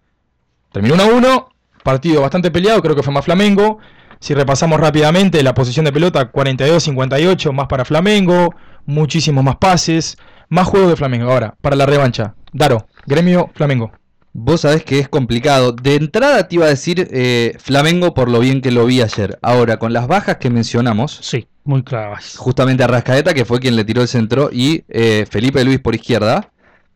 terminó 0.73 0.95
1 0.95 1.03
a 1.03 1.07
1, 1.07 1.49
partido 1.83 2.23
bastante 2.23 2.51
peleado, 2.51 2.81
creo 2.81 2.97
que 2.97 3.03
fue 3.03 3.13
más 3.13 3.27
Flamengo. 3.27 3.79
Si 4.23 4.35
repasamos 4.35 4.79
rápidamente, 4.79 5.43
la 5.43 5.53
posición 5.53 5.85
de 5.85 5.93
pelota 5.93 6.31
42-58, 6.31 7.53
más 7.53 7.67
para 7.67 7.85
Flamengo, 7.85 8.55
muchísimos 8.87 9.43
más 9.43 9.57
pases, 9.57 10.17
más 10.49 10.69
juego 10.69 10.89
de 10.89 10.95
Flamengo. 10.95 11.29
Ahora, 11.29 11.57
para 11.61 11.75
la 11.75 11.87
revancha, 11.87 12.37
Daro, 12.53 12.87
Gremio, 13.05 13.51
Flamengo. 13.53 13.91
Vos 14.33 14.61
sabés 14.61 14.85
que 14.85 15.01
es 15.01 15.09
complicado. 15.09 15.73
De 15.73 15.97
entrada 15.97 16.47
te 16.47 16.55
iba 16.55 16.67
a 16.67 16.69
decir 16.69 17.09
eh, 17.11 17.57
Flamengo 17.59 18.15
por 18.15 18.31
lo 18.31 18.39
bien 18.39 18.61
que 18.61 18.71
lo 18.71 18.87
vi 18.87 19.03
ayer. 19.03 19.41
Ahora, 19.43 19.79
con 19.81 19.93
las 19.93 20.07
bajas 20.07 20.37
que 20.37 20.51
mencionamos, 20.51 21.19
Sí, 21.21 21.49
muy 21.65 21.83
clavas. 21.83 22.37
justamente 22.37 22.85
a 22.85 22.87
Rascaeta, 22.87 23.35
que 23.35 23.45
fue 23.45 23.59
quien 23.59 23.75
le 23.75 23.85
tiró 23.85 24.03
el 24.03 24.09
centro, 24.09 24.51
y 24.53 24.85
eh, 24.89 25.27
Felipe 25.29 25.65
Luis 25.65 25.81
por 25.81 25.97
izquierda, 25.97 26.53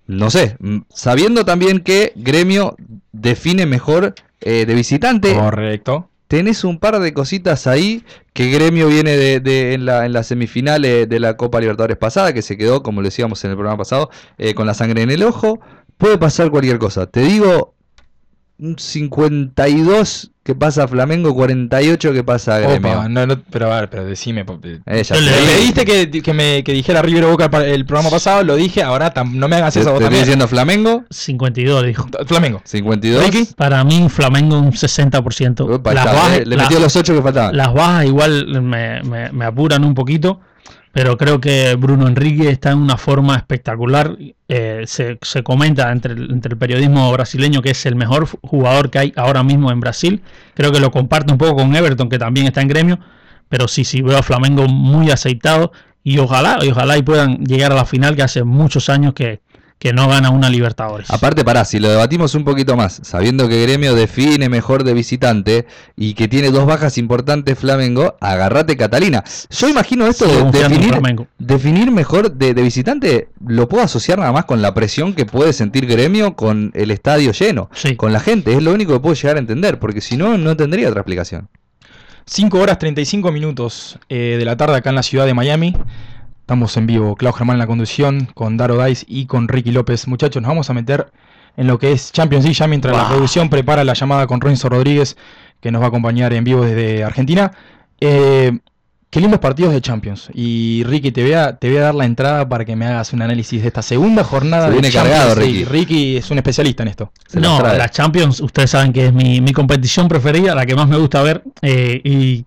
no 0.06 0.30
sé, 0.30 0.56
mm, 0.60 0.78
sabiendo 0.94 1.44
también 1.44 1.80
que 1.80 2.12
Gremio 2.14 2.76
define 3.10 3.66
mejor 3.66 4.14
eh, 4.40 4.64
de 4.64 4.74
visitante, 4.74 5.34
Correcto. 5.34 6.08
Tenés 6.28 6.64
un 6.64 6.78
par 6.78 6.98
de 7.00 7.12
cositas 7.12 7.66
ahí 7.66 8.04
que 8.32 8.50
Gremio 8.50 8.88
viene 8.88 9.16
de, 9.16 9.74
en, 9.74 9.86
la, 9.86 10.06
en 10.06 10.12
la 10.12 10.22
semifinal 10.22 10.84
eh, 10.84 11.06
de 11.06 11.20
la 11.20 11.36
Copa 11.36 11.60
Libertadores 11.60 11.96
pasada, 11.96 12.32
que 12.32 12.42
se 12.42 12.56
quedó, 12.56 12.82
como 12.82 13.00
lo 13.00 13.06
decíamos 13.08 13.44
en 13.44 13.50
el 13.50 13.56
programa 13.56 13.78
pasado, 13.78 14.10
eh, 14.38 14.54
con 14.54 14.66
la 14.66 14.74
sangre 14.74 15.02
en 15.02 15.10
el 15.10 15.22
ojo. 15.22 15.60
puede 15.96 16.18
pasar 16.18 16.50
cualquier 16.50 16.78
cosa. 16.78 17.06
Te 17.06 17.20
digo 17.20 17.75
un 18.58 18.78
52 18.78 20.30
que 20.42 20.54
pasa 20.54 20.84
a 20.84 20.88
Flamengo, 20.88 21.34
48 21.34 22.12
que 22.12 22.22
pasa 22.22 22.54
a 22.56 22.58
Gremio. 22.60 22.92
Opa, 22.92 23.08
no, 23.08 23.26
no, 23.26 23.42
pero 23.50 23.72
a 23.72 23.80
ver, 23.80 23.90
pero 23.90 24.04
decime. 24.04 24.42
eh, 24.62 24.80
Eh, 24.86 25.02
ya 25.02 25.16
te- 25.16 25.20
le- 25.20 25.44
Le 25.44 25.56
diste 25.60 25.84
que, 25.84 26.08
que, 26.22 26.32
me, 26.32 26.62
que 26.62 26.72
dijera 26.72 27.02
River 27.02 27.26
Boca 27.26 27.50
el 27.64 27.84
programa 27.84 28.10
pasado, 28.10 28.44
lo 28.44 28.54
dije, 28.54 28.82
ahora 28.82 29.12
tam- 29.12 29.32
no 29.34 29.48
me 29.48 29.56
hagas 29.56 29.74
te- 29.74 29.80
eso 29.80 29.88
a 29.88 29.92
vos 29.92 29.98
te 29.98 30.04
estoy 30.04 30.20
diciendo 30.20 30.46
Flamengo, 30.46 31.04
52 31.10 31.84
dijo. 31.84 32.06
Flamengo. 32.26 32.62
52. 32.64 33.24
Ricky. 33.24 33.48
Para 33.56 33.82
mí, 33.82 34.08
Flamengo 34.08 34.58
un 34.60 34.72
60%. 34.72 35.64
Opa, 35.68 35.92
las, 35.94 36.06
está, 36.06 36.16
bajas, 36.16 36.38
le, 36.38 36.46
le 36.46 36.56
la- 36.56 36.62
metió 36.62 36.78
los 36.78 36.94
8 36.94 37.14
que 37.14 37.22
faltaban. 37.22 37.56
las 37.56 37.74
bajas 37.74 38.06
igual 38.06 38.46
me, 38.62 39.02
me- 39.02 39.32
me 39.32 39.44
apuran 39.44 39.82
un 39.84 39.94
poquito, 39.94 40.40
pero 40.96 41.18
creo 41.18 41.42
que 41.42 41.74
Bruno 41.74 42.08
Enrique 42.08 42.48
está 42.48 42.70
en 42.70 42.78
una 42.78 42.96
forma 42.96 43.36
espectacular. 43.36 44.16
Eh, 44.48 44.84
se, 44.86 45.18
se 45.20 45.42
comenta 45.42 45.92
entre 45.92 46.14
el, 46.14 46.30
entre 46.30 46.54
el 46.54 46.58
periodismo 46.58 47.12
brasileño 47.12 47.60
que 47.60 47.72
es 47.72 47.84
el 47.84 47.96
mejor 47.96 48.26
jugador 48.40 48.88
que 48.88 49.00
hay 49.00 49.12
ahora 49.14 49.42
mismo 49.42 49.70
en 49.70 49.78
Brasil. 49.78 50.22
Creo 50.54 50.72
que 50.72 50.80
lo 50.80 50.90
comparte 50.90 51.30
un 51.30 51.36
poco 51.36 51.56
con 51.56 51.76
Everton, 51.76 52.08
que 52.08 52.18
también 52.18 52.46
está 52.46 52.62
en 52.62 52.68
gremio. 52.68 52.98
Pero 53.50 53.68
sí, 53.68 53.84
sí, 53.84 54.00
veo 54.00 54.16
a 54.16 54.22
Flamengo 54.22 54.68
muy 54.68 55.10
aceitado. 55.10 55.70
Y 56.02 56.16
ojalá, 56.16 56.64
y 56.64 56.70
ojalá 56.70 56.96
y 56.96 57.02
puedan 57.02 57.44
llegar 57.44 57.72
a 57.72 57.74
la 57.74 57.84
final, 57.84 58.16
que 58.16 58.22
hace 58.22 58.42
muchos 58.42 58.88
años 58.88 59.12
que, 59.12 59.42
que 59.78 59.92
no 59.92 60.08
gana 60.08 60.30
una 60.30 60.48
Libertadores. 60.48 61.10
Aparte, 61.10 61.44
pará, 61.44 61.64
si 61.66 61.78
lo 61.78 61.88
debatimos 61.90 62.34
un 62.34 62.44
poquito 62.44 62.76
más, 62.76 62.98
sabiendo 63.02 63.46
que 63.46 63.60
Gremio 63.62 63.94
define 63.94 64.48
mejor 64.48 64.84
de 64.84 64.94
visitante 64.94 65.66
y 65.96 66.14
que 66.14 66.28
tiene 66.28 66.50
dos 66.50 66.64
bajas 66.64 66.96
importantes 66.96 67.58
Flamengo, 67.58 68.16
agarrate 68.20 68.76
Catalina. 68.76 69.22
Yo 69.50 69.68
imagino 69.68 70.06
esto 70.06 70.26
Sigo 70.28 70.50
de 70.50 70.60
definir, 70.60 70.88
Flamengo. 70.88 71.26
definir 71.38 71.90
mejor 71.90 72.32
de, 72.32 72.54
de 72.54 72.62
visitante, 72.62 73.28
lo 73.46 73.68
puedo 73.68 73.84
asociar 73.84 74.18
nada 74.18 74.32
más 74.32 74.46
con 74.46 74.62
la 74.62 74.72
presión 74.72 75.12
que 75.12 75.26
puede 75.26 75.52
sentir 75.52 75.86
Gremio 75.86 76.34
con 76.36 76.70
el 76.74 76.90
estadio 76.90 77.32
lleno, 77.32 77.68
Sí. 77.74 77.96
con 77.96 78.12
la 78.14 78.20
gente. 78.20 78.54
Es 78.54 78.62
lo 78.62 78.72
único 78.72 78.94
que 78.94 79.00
puedo 79.00 79.14
llegar 79.14 79.36
a 79.36 79.40
entender, 79.40 79.78
porque 79.78 80.00
si 80.00 80.16
no, 80.16 80.38
no 80.38 80.56
tendría 80.56 80.88
otra 80.88 81.02
explicación. 81.02 81.48
5 82.28 82.58
horas 82.58 82.78
35 82.78 83.30
minutos 83.30 83.98
eh, 84.08 84.36
de 84.38 84.44
la 84.44 84.56
tarde 84.56 84.76
acá 84.76 84.88
en 84.90 84.96
la 84.96 85.02
ciudad 85.02 85.26
de 85.26 85.34
Miami. 85.34 85.76
Estamos 86.46 86.76
en 86.76 86.86
vivo, 86.86 87.16
Clau 87.16 87.32
Germán 87.32 87.56
en 87.56 87.58
la 87.58 87.66
conducción, 87.66 88.28
con 88.32 88.56
Daro 88.56 88.80
Dice 88.84 89.04
y 89.08 89.26
con 89.26 89.48
Ricky 89.48 89.72
López. 89.72 90.06
Muchachos, 90.06 90.40
nos 90.40 90.48
vamos 90.48 90.70
a 90.70 90.74
meter 90.74 91.10
en 91.56 91.66
lo 91.66 91.76
que 91.76 91.90
es 91.90 92.12
Champions 92.12 92.44
League 92.44 92.54
ya 92.56 92.68
mientras 92.68 92.96
la 92.96 93.08
producción 93.08 93.48
prepara 93.50 93.82
la 93.82 93.94
llamada 93.94 94.28
con 94.28 94.40
Renzo 94.40 94.68
Rodríguez, 94.68 95.16
que 95.60 95.72
nos 95.72 95.80
va 95.82 95.86
a 95.86 95.88
acompañar 95.88 96.32
en 96.34 96.44
vivo 96.44 96.64
desde 96.64 97.02
Argentina. 97.02 97.50
Eh, 98.00 98.56
qué 99.10 99.20
lindos 99.20 99.40
partidos 99.40 99.72
de 99.72 99.80
Champions. 99.80 100.30
Y 100.34 100.84
Ricky, 100.84 101.10
te 101.10 101.24
voy, 101.24 101.32
a, 101.32 101.56
te 101.56 101.68
voy 101.68 101.78
a 101.78 101.80
dar 101.80 101.96
la 101.96 102.04
entrada 102.04 102.48
para 102.48 102.64
que 102.64 102.76
me 102.76 102.86
hagas 102.86 103.12
un 103.12 103.22
análisis 103.22 103.62
de 103.62 103.66
esta 103.66 103.82
segunda 103.82 104.22
jornada 104.22 104.66
Se 104.66 104.70
de 104.70 104.72
viene 104.74 104.90
Champions 104.92 105.18
cargado. 105.18 105.40
Ricky. 105.40 105.64
Ricky 105.64 106.16
es 106.18 106.30
un 106.30 106.38
especialista 106.38 106.84
en 106.84 106.90
esto. 106.90 107.10
Se 107.26 107.40
no, 107.40 107.60
la 107.60 107.88
Champions, 107.88 108.38
ustedes 108.38 108.70
saben 108.70 108.92
que 108.92 109.06
es 109.06 109.12
mi, 109.12 109.40
mi 109.40 109.52
competición 109.52 110.06
preferida, 110.06 110.54
la 110.54 110.64
que 110.64 110.76
más 110.76 110.86
me 110.86 110.96
gusta 110.96 111.22
ver. 111.22 111.42
eh, 111.62 112.00
y, 112.04 112.44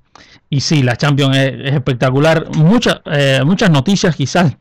y 0.50 0.62
sí, 0.62 0.82
la 0.84 0.96
Champions 0.96 1.38
es, 1.38 1.54
es 1.66 1.74
espectacular. 1.74 2.48
Muchas 2.56 3.02
eh, 3.06 3.42
muchas 3.46 3.70
noticias, 3.70 4.16
quizás 4.16 4.56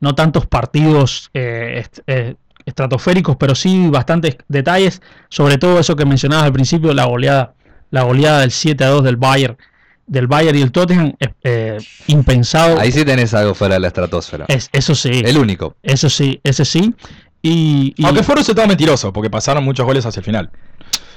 no 0.00 0.14
tantos 0.14 0.46
partidos 0.46 1.30
eh, 1.34 1.78
est- 1.80 2.00
eh, 2.06 2.34
estratosféricos, 2.66 3.36
pero 3.36 3.54
sí 3.54 3.88
bastantes 3.88 4.36
detalles. 4.48 5.00
Sobre 5.28 5.58
todo 5.58 5.78
eso 5.80 5.96
que 5.96 6.04
mencionabas 6.04 6.46
al 6.46 6.52
principio, 6.52 6.92
la 6.94 7.04
goleada, 7.06 7.54
la 7.90 8.02
goleada 8.02 8.40
del 8.40 8.50
7 8.50 8.84
a 8.84 8.88
2 8.88 9.04
del 9.04 9.16
Bayern, 9.16 9.56
del 10.06 10.26
Bayern 10.26 10.58
y 10.58 10.62
el 10.62 10.72
Tottenham, 10.72 11.14
eh, 11.44 11.78
impensado. 12.08 12.78
Ahí 12.78 12.92
sí 12.92 13.04
tenés 13.04 13.32
algo 13.34 13.54
fuera 13.54 13.74
de 13.74 13.80
la 13.80 13.86
estratosfera. 13.88 14.44
Es- 14.48 14.68
eso 14.72 14.94
sí, 14.94 15.22
El 15.24 15.38
único. 15.38 15.76
eso 15.82 16.08
sí, 16.10 16.40
ese 16.44 16.64
sí. 16.64 16.94
Y, 17.42 17.94
y- 17.96 18.04
Aunque 18.04 18.22
fue 18.22 18.34
un 18.34 18.38
resultado 18.38 18.68
mentiroso, 18.68 19.12
porque 19.12 19.30
pasaron 19.30 19.64
muchos 19.64 19.86
goles 19.86 20.04
hacia 20.04 20.20
el 20.20 20.24
final. 20.24 20.50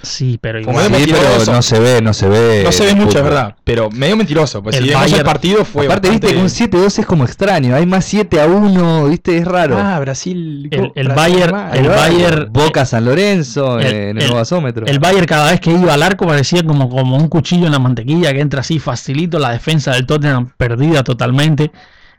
Sí, 0.03 0.37
pero 0.39 0.61
Como 0.63 0.79
igual. 0.81 1.01
Sí, 1.01 1.07
pero 1.07 1.21
mentiroso. 1.23 1.51
no 1.51 1.61
se 1.63 1.79
ve, 1.79 2.01
no 2.01 2.13
se 2.13 2.29
ve. 2.29 2.61
No 2.63 2.71
se 2.71 2.85
ve 2.85 2.93
mucho, 2.95 3.17
es 3.17 3.23
verdad, 3.23 3.55
pero 3.63 3.89
medio 3.89 4.15
mentiroso. 4.15 4.61
Pues 4.61 4.75
El 4.75 4.83
si 4.83 4.89
el 4.91 4.95
Bayern- 4.95 5.23
partido 5.23 5.65
fue. 5.65 5.85
Aparte, 5.87 6.09
bastante- 6.09 6.27
viste 6.27 6.35
que 6.37 6.41
un 6.43 6.49
7-2 6.49 6.99
es 6.99 7.05
como 7.07 7.23
extraño. 7.23 7.75
Hay 7.75 7.85
más 7.87 8.05
7 8.05 8.39
a 8.39 8.45
1, 8.45 9.07
viste, 9.07 9.37
es 9.37 9.45
raro. 9.45 9.77
Ah, 9.79 9.99
Brasil. 9.99 10.67
El- 10.71 10.91
el 10.95 11.07
Brasil 11.07 11.15
Bayern- 11.35 11.51
mal. 11.51 11.77
el 11.77 11.87
Bayern- 11.89 12.47
Boca 12.51 12.85
San 12.85 13.05
Lorenzo 13.05 13.79
el- 13.79 13.85
eh, 13.87 14.09
en 14.11 14.17
el, 14.17 14.23
el- 14.25 14.33
gasómetro. 14.33 14.85
El 14.85 14.99
Bayern 14.99 15.25
cada 15.25 15.49
vez 15.51 15.59
que 15.59 15.71
iba 15.71 15.93
al 15.93 16.03
arco 16.03 16.27
parecía 16.27 16.63
como, 16.63 16.89
como 16.89 17.17
un 17.17 17.27
cuchillo 17.27 17.65
en 17.65 17.71
la 17.71 17.79
mantequilla 17.79 18.31
que 18.33 18.41
entra 18.41 18.59
así 18.61 18.79
facilito. 18.79 19.39
La 19.39 19.51
defensa 19.51 19.91
del 19.93 20.05
Tottenham 20.05 20.49
perdida 20.57 21.03
totalmente. 21.03 21.71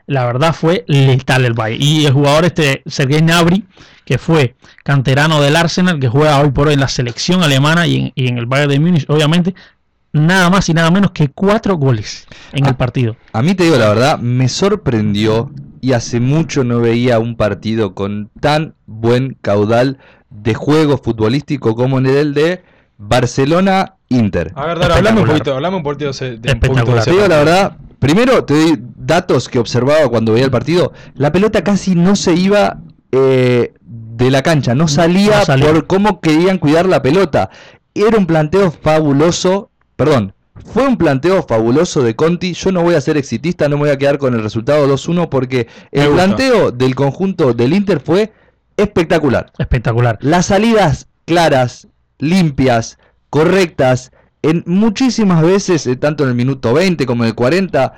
La 0.07 0.23
verdad 0.25 0.53
fue 0.53 0.83
letal 0.87 1.45
el 1.45 1.53
Bayern. 1.53 1.81
Y 1.81 2.05
el 2.05 2.13
jugador 2.13 2.45
este, 2.45 2.83
Sergei 2.85 3.21
Gnabry, 3.21 3.63
que 4.05 4.17
fue 4.17 4.55
canterano 4.83 5.41
del 5.41 5.55
Arsenal, 5.55 5.99
que 5.99 6.07
juega 6.07 6.39
hoy 6.39 6.51
por 6.51 6.67
hoy 6.67 6.75
en 6.75 6.79
la 6.79 6.87
selección 6.87 7.43
alemana 7.43 7.87
y 7.87 7.95
en, 7.97 8.11
y 8.15 8.27
en 8.27 8.37
el 8.37 8.45
Bayern 8.45 8.69
de 8.71 8.79
Múnich, 8.79 9.05
obviamente, 9.09 9.55
nada 10.13 10.49
más 10.49 10.69
y 10.69 10.73
nada 10.73 10.89
menos 10.91 11.11
que 11.11 11.29
cuatro 11.29 11.75
goles 11.75 12.25
en 12.53 12.65
Ah. 12.65 12.69
el 12.69 12.75
partido. 12.75 13.17
A 13.33 13.41
mí 13.41 13.53
te 13.55 13.63
digo 13.65 13.77
la 13.77 13.89
verdad, 13.89 14.19
me 14.19 14.47
sorprendió 14.47 15.51
y 15.81 15.91
hace 15.93 16.19
mucho 16.19 16.63
no 16.63 16.79
veía 16.79 17.19
un 17.19 17.35
partido 17.35 17.93
con 17.93 18.29
tan 18.39 18.75
buen 18.85 19.37
caudal 19.41 19.97
de 20.29 20.53
juego 20.53 20.97
futbolístico 20.97 21.75
como 21.75 21.97
en 21.99 22.05
el 22.05 22.33
de 22.33 22.63
Barcelona-Inter. 22.97 24.51
A 24.55 24.65
ver, 24.67 24.79
dale, 24.79 24.93
hablame 24.93 25.21
un 25.21 25.27
poquito, 25.27 25.53
hablame 25.55 25.77
un 25.77 25.83
poquito 25.83 26.05
de 26.05 26.11
ese- 26.11 26.37
de 26.37 26.53
un 26.53 26.59
poquito 26.59 26.91
de 26.91 26.99
Espectacular. 26.99 27.03
Te 27.05 27.11
digo 27.11 27.27
la 27.27 27.37
verdad, 27.37 27.77
primero 27.99 28.43
te 28.45 28.53
doy 28.53 28.79
datos 28.95 29.49
que 29.49 29.59
observaba 29.59 30.07
cuando 30.09 30.33
veía 30.33 30.45
el 30.45 30.51
partido. 30.51 30.93
La 31.15 31.31
pelota 31.31 31.63
casi 31.63 31.95
no 31.95 32.15
se 32.15 32.33
iba 32.33 32.79
eh, 33.11 33.73
de 34.17 34.31
la 34.31 34.41
cancha, 34.41 34.75
no 34.75 34.87
salía, 34.87 35.39
No 35.39 35.45
salía. 35.45 35.71
por 35.71 35.87
cómo 35.87 36.21
querían 36.21 36.57
cuidar 36.57 36.87
la 36.87 37.01
pelota. 37.01 37.49
Era 37.93 38.17
un 38.17 38.25
planteo 38.25 38.71
fabuloso, 38.71 39.69
perdón, 39.95 40.33
fue 40.73 40.87
un 40.87 40.97
planteo 40.97 41.43
fabuloso 41.43 42.01
de 42.01 42.15
Conti. 42.15 42.53
Yo 42.53 42.71
no 42.71 42.81
voy 42.81 42.95
a 42.95 43.01
ser 43.01 43.17
exitista, 43.17 43.67
no 43.67 43.75
me 43.77 43.83
voy 43.83 43.89
a 43.91 43.97
quedar 43.97 44.17
con 44.17 44.33
el 44.33 44.41
resultado 44.43 44.87
2-1 44.87 45.27
porque 45.29 45.67
el 45.91 46.09
planteo 46.09 46.71
del 46.71 46.95
conjunto 46.95 47.53
del 47.53 47.73
Inter 47.73 47.99
fue 47.99 48.31
espectacular. 48.77 49.51
Espectacular. 49.57 50.17
Las 50.21 50.47
salidas 50.47 51.07
claras, 51.25 51.87
limpias, 52.19 52.97
correctas, 53.29 54.11
en 54.41 54.63
muchísimas 54.65 55.41
veces, 55.41 55.87
eh, 55.87 55.95
tanto 55.95 56.23
en 56.23 56.29
el 56.29 56.35
minuto 56.35 56.73
20 56.73 57.05
como 57.05 57.23
en 57.23 57.29
el 57.29 57.35
40, 57.35 57.93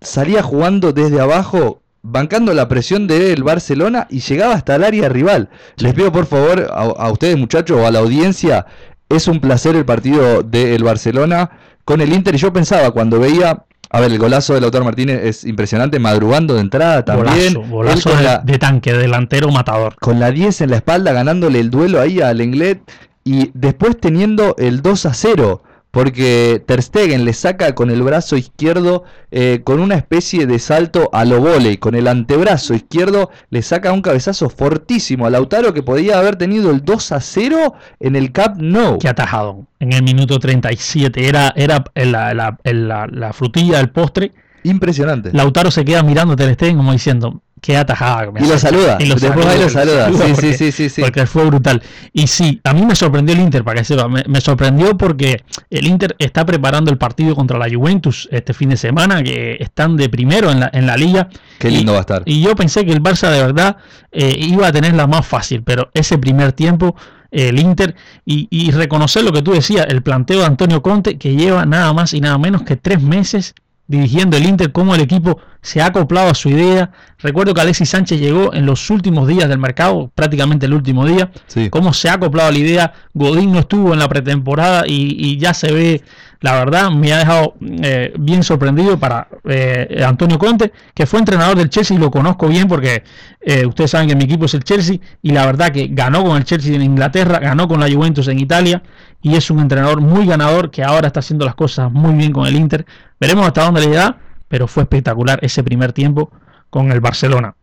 salía 0.00 0.42
jugando 0.42 0.92
desde 0.92 1.20
abajo, 1.20 1.81
bancando 2.02 2.52
la 2.54 2.68
presión 2.68 3.06
del 3.06 3.42
Barcelona 3.42 4.06
y 4.10 4.20
llegaba 4.20 4.54
hasta 4.54 4.74
el 4.76 4.84
área 4.84 5.08
rival. 5.08 5.48
Les 5.76 5.94
pido 5.94 6.10
por 6.12 6.26
favor 6.26 6.68
a, 6.72 6.82
a 6.82 7.10
ustedes 7.12 7.36
muchachos 7.38 7.78
o 7.80 7.86
a 7.86 7.90
la 7.90 8.00
audiencia, 8.00 8.66
es 9.08 9.28
un 9.28 9.40
placer 9.40 9.76
el 9.76 9.84
partido 9.84 10.42
del 10.42 10.82
Barcelona 10.84 11.50
con 11.84 12.00
el 12.00 12.12
Inter 12.12 12.34
y 12.34 12.38
yo 12.38 12.52
pensaba 12.52 12.90
cuando 12.90 13.18
veía... 13.20 13.64
A 13.94 14.00
ver, 14.00 14.10
el 14.10 14.18
golazo 14.18 14.54
de 14.54 14.62
Lautaro 14.62 14.86
Martínez 14.86 15.20
es 15.22 15.44
impresionante, 15.44 15.98
madrugando 15.98 16.54
de 16.54 16.62
entrada 16.62 17.04
también. 17.04 17.52
Golazo, 17.52 17.70
golazo 17.70 18.16
de, 18.16 18.22
la- 18.22 18.38
de 18.38 18.58
tanque, 18.58 18.94
delantero 18.94 19.50
matador. 19.50 19.96
con 20.00 20.18
la 20.18 20.30
10 20.30 20.62
en 20.62 20.70
la 20.70 20.76
espalda 20.76 21.12
ganándole 21.12 21.60
el 21.60 21.68
duelo 21.70 22.00
ahí 22.00 22.22
al 22.22 22.38
Lenglet 22.38 22.80
y 23.22 23.50
después 23.52 24.00
teniendo 24.00 24.54
el 24.56 24.80
2 24.80 25.04
a 25.04 25.12
0 25.12 25.62
porque 25.92 26.60
Ter 26.66 26.82
Stegen 26.82 27.24
le 27.26 27.34
saca 27.34 27.74
con 27.74 27.90
el 27.90 28.02
brazo 28.02 28.36
izquierdo 28.36 29.04
eh, 29.30 29.60
con 29.62 29.78
una 29.78 29.94
especie 29.94 30.46
de 30.46 30.58
salto 30.58 31.10
a 31.12 31.24
lo 31.26 31.38
volei, 31.40 31.76
con 31.76 31.94
el 31.94 32.08
antebrazo 32.08 32.72
izquierdo 32.74 33.30
le 33.50 33.60
saca 33.62 33.92
un 33.92 34.00
cabezazo 34.00 34.48
fortísimo 34.48 35.26
a 35.26 35.30
Lautaro 35.30 35.74
que 35.74 35.82
podía 35.82 36.18
haber 36.18 36.36
tenido 36.36 36.70
el 36.70 36.82
2 36.82 37.12
a 37.12 37.20
0 37.20 37.74
en 38.00 38.16
el 38.16 38.32
Camp 38.32 38.56
Nou. 38.58 38.98
que 38.98 39.08
atajado 39.08 39.66
en 39.80 39.92
el 39.92 40.02
minuto 40.02 40.38
37. 40.38 41.28
Era, 41.28 41.52
era 41.56 41.84
la, 41.94 42.32
la- 42.34 42.58
la- 42.64 43.06
la 43.06 43.32
frutilla 43.34 43.76
del 43.76 43.90
postre. 43.90 44.32
Impresionante. 44.64 45.30
Lautaro 45.32 45.70
se 45.70 45.84
queda 45.84 46.02
mirando 46.02 46.34
Stegen 46.34 46.76
como 46.76 46.92
diciendo, 46.92 47.42
qué 47.60 47.76
atajada. 47.76 48.26
que 48.26 48.32
me 48.32 48.40
Y 48.40 48.48
lo 48.48 48.54
hace". 48.54 48.68
saluda, 48.68 48.96
después 48.98 49.46
ahí 49.46 49.60
lo 49.60 49.68
saluda, 49.68 50.08
sí, 50.08 50.14
porque- 50.32 50.54
sí, 50.54 50.72
sí, 50.72 50.88
sí. 50.88 51.00
Porque 51.00 51.26
fue 51.26 51.44
brutal. 51.46 51.82
Y 52.12 52.26
sí, 52.26 52.60
a 52.64 52.72
mí 52.72 52.84
me 52.84 52.94
sorprendió 52.94 53.34
el 53.34 53.40
Inter, 53.40 53.64
para 53.64 53.78
que 53.80 53.84
sepa. 53.84 54.08
Me, 54.08 54.24
me 54.28 54.40
sorprendió 54.40 54.96
porque 54.96 55.42
el 55.70 55.86
Inter 55.86 56.14
está 56.18 56.44
preparando 56.44 56.90
el 56.90 56.98
partido 56.98 57.34
contra 57.34 57.58
la 57.58 57.66
Juventus 57.72 58.28
este 58.32 58.52
fin 58.54 58.68
de 58.70 58.76
semana, 58.76 59.22
que 59.22 59.56
están 59.60 59.96
de 59.96 60.08
primero 60.08 60.50
en 60.50 60.60
la, 60.60 60.70
en 60.72 60.86
la 60.86 60.96
liga. 60.96 61.28
Qué 61.58 61.68
Y- 61.70 61.76
lindo 61.76 61.92
va 61.92 61.98
a 61.98 62.02
estar. 62.02 62.22
Y 62.24 62.40
yo 62.42 62.54
pensé 62.56 62.84
que 62.84 62.92
el 62.92 63.02
Barça 63.02 63.30
de 63.30 63.40
verdad 63.42 63.76
eh, 64.10 64.34
iba 64.38 64.66
a 64.66 64.72
tenerla 64.72 65.06
más 65.06 65.26
fácil, 65.26 65.62
pero 65.62 65.90
ese 65.94 66.18
primer 66.18 66.52
tiempo, 66.52 66.94
el 67.30 67.58
Inter, 67.58 67.94
y, 68.26 68.46
y 68.50 68.70
reconocer 68.72 69.24
lo 69.24 69.32
que 69.32 69.40
tú 69.42 69.52
decías, 69.52 69.86
el 69.88 70.02
planteo 70.02 70.40
de 70.40 70.46
Antonio 70.46 70.82
Conte, 70.82 71.16
que 71.16 71.34
lleva 71.34 71.64
nada 71.64 71.92
más 71.94 72.12
y 72.12 72.20
nada 72.20 72.36
menos 72.38 72.62
que 72.62 72.76
tres 72.76 73.00
meses 73.00 73.54
dirigiendo 73.92 74.36
el 74.36 74.44
Inter, 74.46 74.72
cómo 74.72 74.94
el 74.94 75.00
equipo 75.02 75.38
se 75.60 75.80
ha 75.80 75.86
acoplado 75.86 76.30
a 76.30 76.34
su 76.34 76.48
idea. 76.48 76.90
Recuerdo 77.18 77.54
que 77.54 77.60
Alexis 77.60 77.90
Sánchez 77.90 78.18
llegó 78.18 78.52
en 78.52 78.66
los 78.66 78.90
últimos 78.90 79.28
días 79.28 79.48
del 79.48 79.58
mercado, 79.58 80.10
prácticamente 80.14 80.66
el 80.66 80.74
último 80.74 81.06
día, 81.06 81.30
Sí. 81.46 81.68
cómo 81.70 81.92
se 81.92 82.08
ha 82.08 82.14
acoplado 82.14 82.48
a 82.48 82.52
la 82.52 82.58
idea. 82.58 82.92
Godín 83.14 83.52
no 83.52 83.60
estuvo 83.60 83.92
en 83.92 83.98
la 84.00 84.08
pretemporada 84.08 84.84
y, 84.86 85.14
y 85.18 85.36
ya 85.38 85.54
se 85.54 85.70
ve 85.70 86.02
la 86.42 86.54
verdad 86.54 86.90
me 86.90 87.12
ha 87.12 87.18
dejado 87.18 87.54
eh, 87.60 88.12
bien 88.18 88.42
sorprendido 88.42 88.98
para 88.98 89.28
eh, 89.44 90.02
Antonio 90.04 90.38
Conte, 90.38 90.72
que 90.92 91.06
fue 91.06 91.20
entrenador 91.20 91.56
del 91.56 91.70
Chelsea 91.70 91.96
y 91.96 92.00
lo 92.00 92.10
conozco 92.10 92.48
bien 92.48 92.66
porque 92.66 93.04
eh, 93.40 93.64
ustedes 93.64 93.92
saben 93.92 94.08
que 94.08 94.16
mi 94.16 94.24
equipo 94.24 94.46
es 94.46 94.54
el 94.54 94.64
Chelsea 94.64 94.98
y 95.22 95.30
la 95.30 95.46
verdad 95.46 95.70
que 95.70 95.86
ganó 95.90 96.24
con 96.24 96.36
el 96.36 96.44
Chelsea 96.44 96.74
en 96.74 96.82
Inglaterra, 96.82 97.38
ganó 97.38 97.68
con 97.68 97.78
la 97.78 97.90
Juventus 97.90 98.26
en 98.26 98.40
Italia 98.40 98.82
y 99.22 99.36
es 99.36 99.50
un 99.50 99.60
entrenador 99.60 100.00
muy 100.00 100.26
ganador 100.26 100.72
que 100.72 100.82
ahora 100.82 101.06
está 101.06 101.20
haciendo 101.20 101.44
las 101.44 101.54
cosas 101.54 101.92
muy 101.92 102.14
bien 102.14 102.32
con 102.32 102.46
el 102.46 102.56
Inter. 102.56 102.84
Veremos 103.20 103.46
hasta 103.46 103.64
dónde 103.64 103.80
le 103.80 103.90
da, 103.90 104.18
pero 104.48 104.66
fue 104.66 104.82
espectacular 104.82 105.38
ese 105.42 105.62
primer 105.62 105.92
tiempo 105.92 106.32
con 106.70 106.90
el 106.90 107.00
Barcelona. 107.00 107.54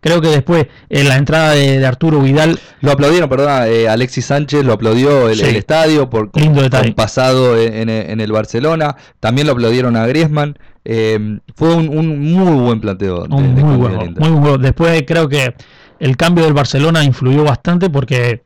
Creo 0.00 0.20
que 0.20 0.28
después, 0.28 0.66
en 0.88 1.08
la 1.08 1.16
entrada 1.16 1.52
de, 1.52 1.84
Arturo 1.84 2.20
Vidal. 2.20 2.58
Lo 2.80 2.92
aplaudieron, 2.92 3.28
perdón, 3.28 3.50
eh, 3.66 3.88
Alexis 3.88 4.24
Sánchez 4.24 4.64
lo 4.64 4.72
aplaudió 4.72 5.28
el, 5.28 5.40
estadio 5.40 6.08
por 6.08 6.30
Lindo 6.34 6.62
pasado 6.94 7.58
en, 7.58 7.88
el 7.88 8.32
Barcelona. 8.32 8.96
También 9.20 9.46
lo 9.46 9.52
aplaudieron 9.52 9.96
a 9.96 10.06
Griezmann. 10.06 10.58
Eh, 10.84 11.38
fue 11.54 11.74
un, 11.74 12.32
muy 12.32 12.60
buen 12.62 12.80
planteo. 12.80 13.26
muy, 13.28 13.76
bueno, 13.76 14.04
muy 14.16 14.30
bueno. 14.30 14.58
Después 14.58 15.02
creo 15.06 15.28
que 15.28 15.54
el 15.98 16.16
cambio 16.16 16.44
del 16.44 16.54
Barcelona 16.54 17.04
influyó 17.04 17.44
bastante 17.44 17.90
porque 17.90 18.42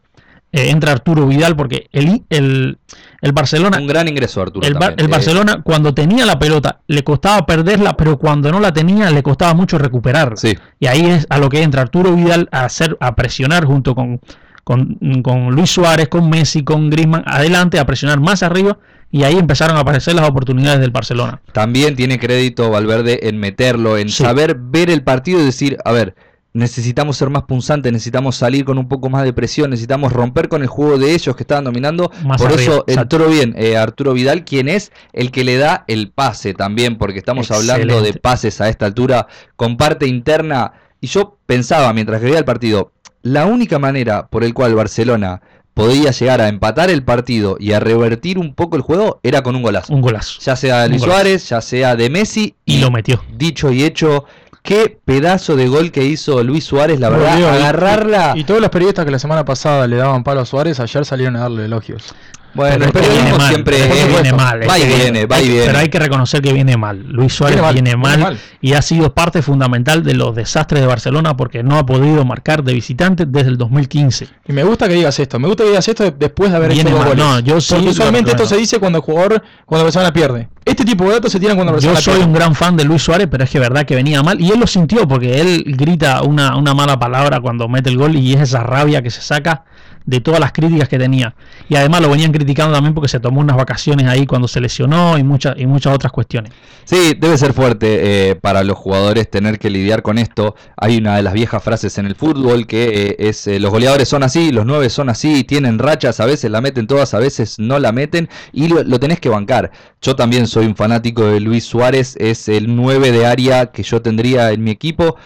eh, 0.55 0.71
entra 0.71 0.93
Arturo 0.93 1.27
Vidal 1.27 1.57
porque 1.57 1.89
el, 1.91 2.23
el, 2.31 2.79
el, 3.21 3.33
Barcelona... 3.33 3.79
Un 3.81 3.89
gran 3.89 4.07
ingreso 4.07 4.41
Arturo. 4.41 4.65
El, 4.65 4.77
el 4.97 5.09
Barcelona 5.09 5.63
cuando 5.65 5.93
tenía 5.93 6.25
la 6.25 6.39
pelota 6.39 6.79
le 6.87 7.03
costaba 7.03 7.45
perderla, 7.45 7.97
pero 7.97 8.19
cuando 8.19 8.53
no 8.53 8.61
la 8.61 8.73
tenía 8.73 9.11
le 9.11 9.25
costaba 9.25 9.53
mucho 9.53 9.79
recuperarla. 9.79 10.37
Y 10.79 10.87
ahí 10.87 11.07
es 11.07 11.27
a 11.29 11.39
lo 11.39 11.49
que 11.49 11.61
entra 11.61 11.83
Arturo 11.83 12.15
Vidal 12.15 12.49
a, 12.53 12.67
hacer, 12.67 12.97
a 13.01 13.17
presionar 13.17 13.65
junto 13.65 13.97
con, 13.97 14.21
con, 14.63 14.97
con 15.25 15.51
Luis 15.51 15.71
Suárez, 15.71 16.09
con 16.09 16.31
Messi, 16.31 16.63
con 16.63 16.89
Griezmann, 16.89 17.25
adelante, 17.27 17.81
a 17.81 17.85
presionar 17.85 18.21
más 18.21 18.45
arriba 18.45 18.79
y 19.11 19.25
ahí 19.25 19.37
empezaron 19.37 19.77
a 19.77 19.81
aparecer 19.81 20.15
las 20.15 20.29
oportunidades 20.29 20.81
del 20.81 20.93
Barcelona. 20.93 21.41
También 21.53 21.97
tiene 21.97 22.21
crédito 22.21 22.71
Valverde 22.71 23.29
en 23.29 23.39
meterlo, 23.39 23.99
en 23.99 24.09
saber 24.09 24.57
ver 24.57 24.89
el 24.89 25.03
partido 25.03 25.41
y 25.41 25.45
decir, 25.45 25.79
a 25.85 25.91
ver, 25.91 26.15
necesitamos 26.55 27.17
ser 27.17 27.31
más 27.31 27.43
punzantes, 27.43 27.93
necesitamos 27.93 28.37
salir 28.37 28.65
con 28.65 28.79
un 28.79 28.89
poco 28.89 29.11
más 29.11 29.25
de 29.25 29.33
presión, 29.33 29.71
necesitamos 29.71 30.13
romper 30.13 30.49
con 30.49 30.63
el 30.63 30.69
juego 30.69 30.97
de 30.99 31.13
ellos 31.13 31.37
que 31.37 31.43
estaban 31.43 31.65
dominando. 31.65 32.11
Por 32.39 32.53
eso 32.53 32.85
entró 32.87 33.29
bien 33.29 33.55
eh, 33.59 33.77
Arturo 33.77 34.13
Vidal, 34.15 34.45
quien 34.45 34.69
es 34.69 34.93
el 35.13 35.31
que 35.33 35.45
le 35.45 35.59
da 35.59 35.85
el 35.89 36.11
pase 36.11 36.55
también, 36.55 36.97
porque 36.97 37.19
estamos 37.19 37.51
hablando 37.51 38.01
de 38.01 38.15
pases 38.15 38.61
a 38.61 38.69
esta 38.69 38.87
altura 38.87 39.27
con 39.57 39.77
parte 39.77 40.07
interna. 40.07 40.73
Y 41.01 41.09
yo 41.09 41.39
pensaba 41.45 41.93
mientras 41.93 42.23
veía 42.23 42.39
el 42.39 42.45
partido, 42.45 42.93
la 43.23 43.47
única 43.47 43.79
manera 43.79 44.29
por 44.29 44.45
el 44.45 44.55
cual 44.55 44.75
Barcelona 44.75 45.43
podía 45.75 46.13
llegar 46.13 46.41
a 46.41 46.49
empatar 46.49 46.89
el 46.89 47.03
partido 47.03 47.57
y 47.59 47.73
a 47.73 47.81
revertir 47.81 48.39
un 48.39 48.55
poco 48.55 48.77
el 48.77 48.83
juego 48.83 49.19
era 49.25 49.43
con 49.43 49.57
un 49.57 49.63
golazo. 49.63 49.93
Un 49.93 50.01
golazo. 50.01 50.41
Ya 50.41 50.55
sea 50.55 50.83
de 50.83 50.91
Luis 50.91 51.03
Suárez, 51.03 51.49
ya 51.49 51.61
sea 51.61 51.97
de 51.97 52.09
Messi. 52.09 52.55
y 52.65 52.79
lo 52.79 52.93
metió. 52.93 53.23
Dicho 53.37 53.73
y 53.73 53.83
hecho, 53.83 54.25
Qué 54.65 54.99
pedazo 55.05 55.57
de 55.57 55.69
gol 55.69 55.93
que 55.93 56.07
hizo 56.07 56.43
Luis 56.43 56.65
Suárez, 56.65 56.99
la 56.99 57.11
verdad, 57.11 57.35
agarrarla. 57.35 58.33
Y, 58.35 58.45
todos 58.45 58.63
los 58.63 58.71
periodistas 58.71 59.05
que 59.05 59.11
la 59.11 59.19
semana 59.19 59.45
pasada 59.45 59.87
le 59.87 59.97
daban 59.97 60.25
palo 60.25 60.41
a 60.41 60.47
Suárez, 60.47 60.81
ayer 60.81 61.05
salieron 61.05 61.37
a 61.37 61.41
darle 61.41 61.67
elogios. 61.67 62.15
Bueno, 62.55 62.87
pero 62.93 63.09
viene 63.09 63.33
mal, 63.33 63.49
siempre 63.49 63.77
viene 64.07 64.33
mal. 64.33 64.69
Va 64.69 64.79
y 64.79 64.87
viene, 64.87 65.27
va 65.27 65.41
y 65.41 65.49
viene. 65.49 65.67
Pero 65.67 65.79
hay 65.79 65.89
que 65.89 65.99
reconocer 65.99 66.41
que 66.41 66.53
viene 66.53 66.77
mal. 66.77 67.05
Luis 67.09 67.35
Suárez 67.35 67.61
viene 67.73 67.97
mal, 67.97 68.39
y 68.61 68.75
ha 68.75 68.83
sido 68.83 69.13
parte 69.13 69.43
fundamental 69.43 70.03
de 70.03 70.15
los 70.15 70.35
desastres 70.35 70.81
de 70.81 70.87
Barcelona 70.87 71.37
porque 71.37 71.63
no 71.63 71.77
ha 71.77 71.87
podido 71.87 72.25
marcar 72.25 72.63
de 72.63 72.73
visitante 72.73 73.27
desde 73.27 73.49
el 73.49 73.59
2015. 73.59 74.29
Y 74.49 74.53
me 74.53 74.65
gusta 74.65 74.89
que 74.89 74.95
digas 74.95 75.19
esto. 75.19 75.39
Me 75.39 75.49
gusta 75.49 75.65
que 75.65 75.71
digas 75.71 75.89
esto 75.89 76.11
después 76.11 76.51
de 76.51 76.57
haber 76.57 76.73
hecho 76.73 76.89
dos 76.89 77.05
goles. 77.05 77.17
No, 77.17 77.41
yo 77.41 77.61
sí, 77.61 77.75
porque 77.75 77.91
usualmente 77.91 78.31
esto 78.31 78.47
se 78.47 78.57
dice 78.57 78.79
cuando 78.79 78.99
el 78.99 79.05
jugador, 79.05 79.43
cuando 79.67 79.85
la 79.85 79.93
persona 79.93 80.13
pierde. 80.13 80.49
Este 80.65 80.85
tipo 80.85 81.05
de 81.05 81.11
datos 81.11 81.31
se 81.31 81.39
tiran 81.39 81.57
cuando 81.57 81.73
la 81.73 81.77
persona 81.77 82.01
Yo 82.01 82.13
soy 82.13 82.23
un 82.23 82.33
gran 82.33 82.55
fan 82.55 82.77
de 82.77 82.85
Luis 82.85 83.03
Suárez, 83.03 83.29
pero 83.31 83.45
es 83.45 83.51
que 83.51 83.59
verdad 83.59 83.85
que 83.85 83.95
venía 83.95 84.23
mal 84.23 84.41
y 84.41 84.51
él 84.51 84.59
lo 84.59 84.67
sintió 84.67 85.07
porque 85.07 85.41
él 85.41 85.65
grita 85.77 86.23
una, 86.23 86.57
una 86.57 86.73
mala 86.73 86.99
palabra 86.99 87.41
cuando 87.41 87.69
mete 87.69 87.91
el 87.91 87.99
gol 87.99 88.17
y 88.17 88.33
es 88.33 88.41
esa 88.41 88.63
rabia 88.63 89.03
que 89.03 89.11
se 89.11 89.21
saca 89.21 89.65
de 90.07 90.21
todas 90.21 90.41
las 90.41 90.53
críticas 90.53 90.89
que 90.89 90.99
tenía. 90.99 91.35
Y 91.69 91.77
además 91.77 92.01
lo 92.03 92.11
venían 92.11 92.33
criticando 92.33 92.75
también 92.75 92.95
porque 92.95 93.09
se 93.09 93.21
tomó 93.21 93.41
unas 93.41 93.57
vacaciones 93.57 94.07
ahí 94.07 94.27
cuando 94.27 94.49
se 94.49 94.61
lesionó 94.61 95.17
y 95.17 95.23
muchas, 95.23 95.55
y 95.59 95.67
muchas 95.67 95.95
otras 95.95 96.13
cuestiones. 96.13 96.53
Sí, 96.85 97.15
debe 97.19 97.39
ser 97.39 97.55
fuerte 97.55 98.31
eh, 98.31 98.37
para 98.37 98.63
los 98.63 98.77
jugadores 98.77 99.31
tener 99.31 99.59
que 99.59 99.71
lidiar 99.71 100.03
con 100.03 100.19
esto. 100.19 100.55
Hay 100.77 100.99
una 100.99 101.17
de 101.17 101.23
las 101.23 101.33
viejas 101.33 101.63
frases 101.63 101.97
en 101.97 102.07
el 102.07 102.15
fútbol 102.15 102.67
que 102.67 103.09
eh, 103.09 103.17
es 103.19 103.47
eh, 103.47 103.59
los 103.59 103.71
goleadores 103.71 104.09
son 104.09 104.23
así, 104.23 104.53
los 104.53 104.67
nueve 104.67 104.91
son 104.91 105.09
así, 105.09 105.45
tienen 105.45 105.79
rachas, 105.79 106.21
a 106.21 106.27
veces 106.27 106.51
la 106.51 106.61
meten 106.61 106.87
todas, 106.87 107.15
a 107.15 107.19
veces 107.19 107.59
no 107.59 107.79
la 107.79 107.93
meten 107.93 108.29
y 108.53 108.69
lo, 108.69 108.83
lo 108.83 109.01
tenés 109.01 109.21
que 109.21 109.31
bancar. 109.31 109.71
Yo 110.03 110.15
también 110.15 110.47
soy 110.47 110.67
un 110.67 110.77
fanático 110.77 111.25
de 111.25 111.41
Luis 111.41 111.65
Suárez, 111.65 112.17
es 112.21 112.49
el 112.49 112.77
9 112.77 113.13
de 113.13 113.25
área 113.25 113.67
que 113.67 113.83
yo 113.83 114.03
tendría 114.03 114.53
en 114.53 114.63
mi 114.63 114.71
equipo. 114.71 115.17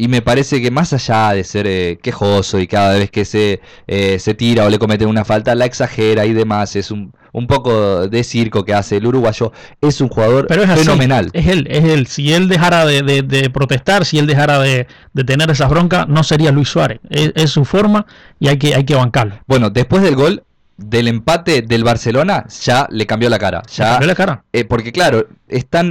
Y 0.00 0.08
me 0.08 0.22
parece 0.22 0.62
que 0.62 0.70
más 0.70 0.94
allá 0.94 1.34
de 1.34 1.44
ser 1.44 1.66
eh, 1.66 1.98
quejoso 2.02 2.58
y 2.58 2.66
cada 2.66 2.94
vez 2.94 3.10
que 3.10 3.26
se, 3.26 3.60
eh, 3.86 4.18
se 4.18 4.32
tira 4.32 4.64
o 4.64 4.70
le 4.70 4.78
cometen 4.78 5.06
una 5.08 5.26
falta, 5.26 5.54
la 5.54 5.66
exagera 5.66 6.24
y 6.24 6.32
demás, 6.32 6.74
es 6.74 6.90
un, 6.90 7.12
un 7.32 7.46
poco 7.46 8.08
de 8.08 8.24
circo 8.24 8.64
que 8.64 8.72
hace 8.72 8.96
el 8.96 9.06
uruguayo, 9.06 9.52
es 9.78 10.00
un 10.00 10.08
jugador 10.08 10.46
fenomenal. 10.48 11.28
es 11.34 11.48
él, 11.48 11.66
es 11.70 11.84
él. 11.84 12.06
Si 12.06 12.32
él 12.32 12.48
dejara 12.48 12.86
de, 12.86 13.50
protestar, 13.52 14.06
si 14.06 14.18
él 14.18 14.26
dejara 14.26 14.58
de, 14.58 14.86
tener 15.26 15.50
esa 15.50 15.68
bronca, 15.68 16.06
no 16.08 16.24
sería 16.24 16.50
Luis 16.50 16.70
Suárez. 16.70 17.00
Es, 17.10 17.50
su 17.50 17.66
forma 17.66 18.06
y 18.38 18.48
hay 18.48 18.56
que, 18.56 18.74
hay 18.74 18.84
que 18.84 18.94
bancarlo. 18.94 19.34
Bueno, 19.46 19.68
después 19.68 20.02
del 20.02 20.16
gol, 20.16 20.44
del 20.78 21.08
empate 21.08 21.60
del 21.60 21.84
Barcelona 21.84 22.46
ya 22.62 22.86
le 22.90 23.04
cambió 23.04 23.28
la 23.28 23.38
cara. 23.38 23.60
Ya, 23.70 23.90
cambió 23.90 24.06
la 24.06 24.14
cara. 24.14 24.44
Eh, 24.54 24.64
porque 24.64 24.92
claro, 24.92 25.26
es 25.46 25.66
tan 25.66 25.90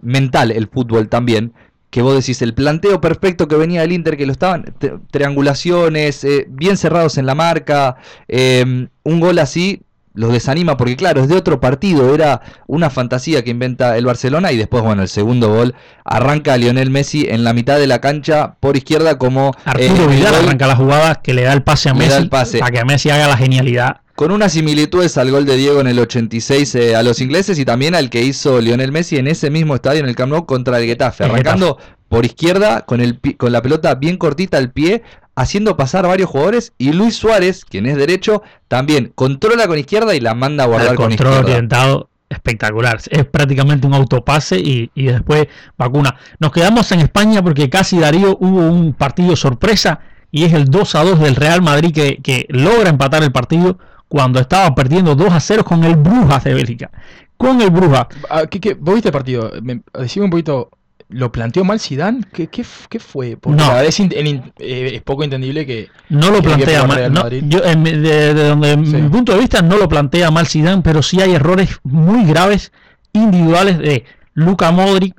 mental 0.00 0.52
el 0.52 0.68
fútbol 0.68 1.10
también 1.10 1.52
que 1.90 2.02
vos 2.02 2.14
decís, 2.14 2.40
el 2.42 2.54
planteo 2.54 3.00
perfecto 3.00 3.48
que 3.48 3.56
venía 3.56 3.80
del 3.82 3.92
Inter, 3.92 4.16
que 4.16 4.26
lo 4.26 4.32
estaban, 4.32 4.74
triangulaciones, 5.10 6.24
eh, 6.24 6.46
bien 6.48 6.76
cerrados 6.76 7.18
en 7.18 7.26
la 7.26 7.34
marca, 7.34 7.96
em, 8.28 8.88
un 9.02 9.20
gol 9.20 9.38
así 9.38 9.82
los 10.12 10.32
desanima 10.32 10.76
porque 10.76 10.96
claro, 10.96 11.22
es 11.22 11.28
de 11.28 11.36
otro 11.36 11.60
partido, 11.60 12.14
era 12.14 12.40
una 12.66 12.90
fantasía 12.90 13.44
que 13.44 13.50
inventa 13.50 13.96
el 13.96 14.06
Barcelona 14.06 14.50
y 14.52 14.56
después, 14.56 14.82
bueno, 14.82 15.02
el 15.02 15.08
segundo 15.08 15.48
gol 15.48 15.74
arranca 16.04 16.56
Lionel 16.56 16.90
Messi 16.90 17.26
en 17.28 17.44
la 17.44 17.52
mitad 17.52 17.78
de 17.78 17.86
la 17.86 18.00
cancha 18.00 18.56
por 18.60 18.76
izquierda 18.76 19.18
como... 19.18 19.54
Arturo 19.64 20.10
eh, 20.10 20.16
Vidal 20.16 20.34
arranca 20.34 20.66
la 20.66 20.76
jugada 20.76 21.14
que 21.16 21.32
le 21.32 21.42
da 21.42 21.52
el 21.52 21.62
pase 21.62 21.90
a 21.90 21.94
Messi 21.94 22.28
para 22.28 22.70
que 22.70 22.84
Messi 22.84 23.10
haga 23.10 23.28
la 23.28 23.36
genialidad 23.36 24.00
con 24.20 24.32
unas 24.32 24.52
similitudes 24.52 25.16
al 25.16 25.30
gol 25.30 25.46
de 25.46 25.56
Diego 25.56 25.80
en 25.80 25.86
el 25.86 25.98
86 25.98 26.74
eh, 26.74 26.94
a 26.94 27.02
los 27.02 27.22
ingleses 27.22 27.58
y 27.58 27.64
también 27.64 27.94
al 27.94 28.10
que 28.10 28.20
hizo 28.20 28.60
Lionel 28.60 28.92
Messi 28.92 29.16
en 29.16 29.26
ese 29.26 29.48
mismo 29.48 29.74
estadio 29.74 30.00
en 30.00 30.10
el 30.10 30.14
Camp 30.14 30.30
Nou 30.30 30.44
contra 30.44 30.78
el 30.78 30.84
Getafe, 30.84 31.24
arrancando 31.24 31.78
por 32.06 32.26
izquierda 32.26 32.82
con, 32.82 33.00
el, 33.00 33.18
con 33.38 33.50
la 33.50 33.62
pelota 33.62 33.94
bien 33.94 34.18
cortita 34.18 34.58
al 34.58 34.72
pie, 34.72 35.02
haciendo 35.36 35.74
pasar 35.78 36.06
varios 36.06 36.28
jugadores 36.28 36.74
y 36.76 36.92
Luis 36.92 37.16
Suárez, 37.16 37.64
quien 37.64 37.86
es 37.86 37.96
derecho, 37.96 38.42
también 38.68 39.10
controla 39.14 39.66
con 39.66 39.78
izquierda 39.78 40.14
y 40.14 40.20
la 40.20 40.34
manda 40.34 40.64
a 40.64 40.66
guardar 40.66 40.96
con 40.96 41.06
control 41.06 41.30
izquierda. 41.30 41.52
orientado 41.52 42.10
espectacular. 42.28 43.00
Es 43.08 43.24
prácticamente 43.24 43.86
un 43.86 43.94
autopase 43.94 44.58
y, 44.58 44.90
y, 44.94 45.04
después 45.04 45.46
vacuna. 45.78 46.16
Nos 46.38 46.52
quedamos 46.52 46.92
en 46.92 47.00
España 47.00 47.42
porque 47.42 47.70
casi 47.70 47.98
Darío 47.98 48.36
hubo 48.38 48.66
un 48.66 48.92
partido 48.92 49.34
sorpresa 49.34 50.00
y 50.30 50.44
es 50.44 50.52
el 50.52 50.66
2 50.66 50.94
a 50.94 51.04
2 51.04 51.20
del 51.20 51.36
Real 51.36 51.62
Madrid 51.62 51.94
que, 51.94 52.18
que 52.22 52.44
logra 52.50 52.90
empatar 52.90 53.22
el 53.22 53.32
partido 53.32 53.78
cuando 54.10 54.40
estaba 54.40 54.74
perdiendo 54.74 55.14
2 55.14 55.32
a 55.32 55.38
0 55.38 55.64
con 55.64 55.84
el 55.84 55.94
Brujas 55.94 56.42
de 56.42 56.52
Bélgica. 56.52 56.90
Con 57.36 57.60
el 57.62 57.70
Brujas. 57.70 58.08
Ah, 58.28 58.42
¿Qué, 58.50 58.74
vos 58.74 58.94
viste 58.94 59.10
el 59.10 59.12
partido? 59.12 59.52
decime 59.94 60.24
un 60.24 60.30
poquito. 60.32 60.68
¿Lo 61.08 61.30
planteó 61.30 61.64
mal 61.64 61.80
Zidane? 61.80 62.22
¿Qué, 62.32 62.48
qué, 62.48 62.64
fue? 62.64 63.36
Porque 63.36 63.56
no. 63.56 63.80
es, 63.80 63.98
eh, 64.00 64.42
es, 64.58 65.02
poco 65.02 65.24
entendible 65.24 65.66
que... 65.66 65.88
No 66.08 66.30
lo 66.30 66.40
plantea 66.40 66.86
mal. 66.86 67.48
yo, 67.48 67.60
de, 67.60 68.34
donde, 68.34 68.76
mi 68.76 69.08
punto 69.08 69.32
de 69.32 69.38
vista 69.38 69.60
no 69.60 69.76
lo 69.76 69.88
plantea 69.88 70.30
mal 70.30 70.46
Zidane, 70.46 70.82
pero 70.82 71.02
sí 71.02 71.20
hay 71.20 71.34
errores 71.34 71.80
muy 71.82 72.24
graves 72.24 72.72
individuales 73.12 73.78
de 73.78 74.04
Luca 74.34 74.70
Modric, 74.70 75.14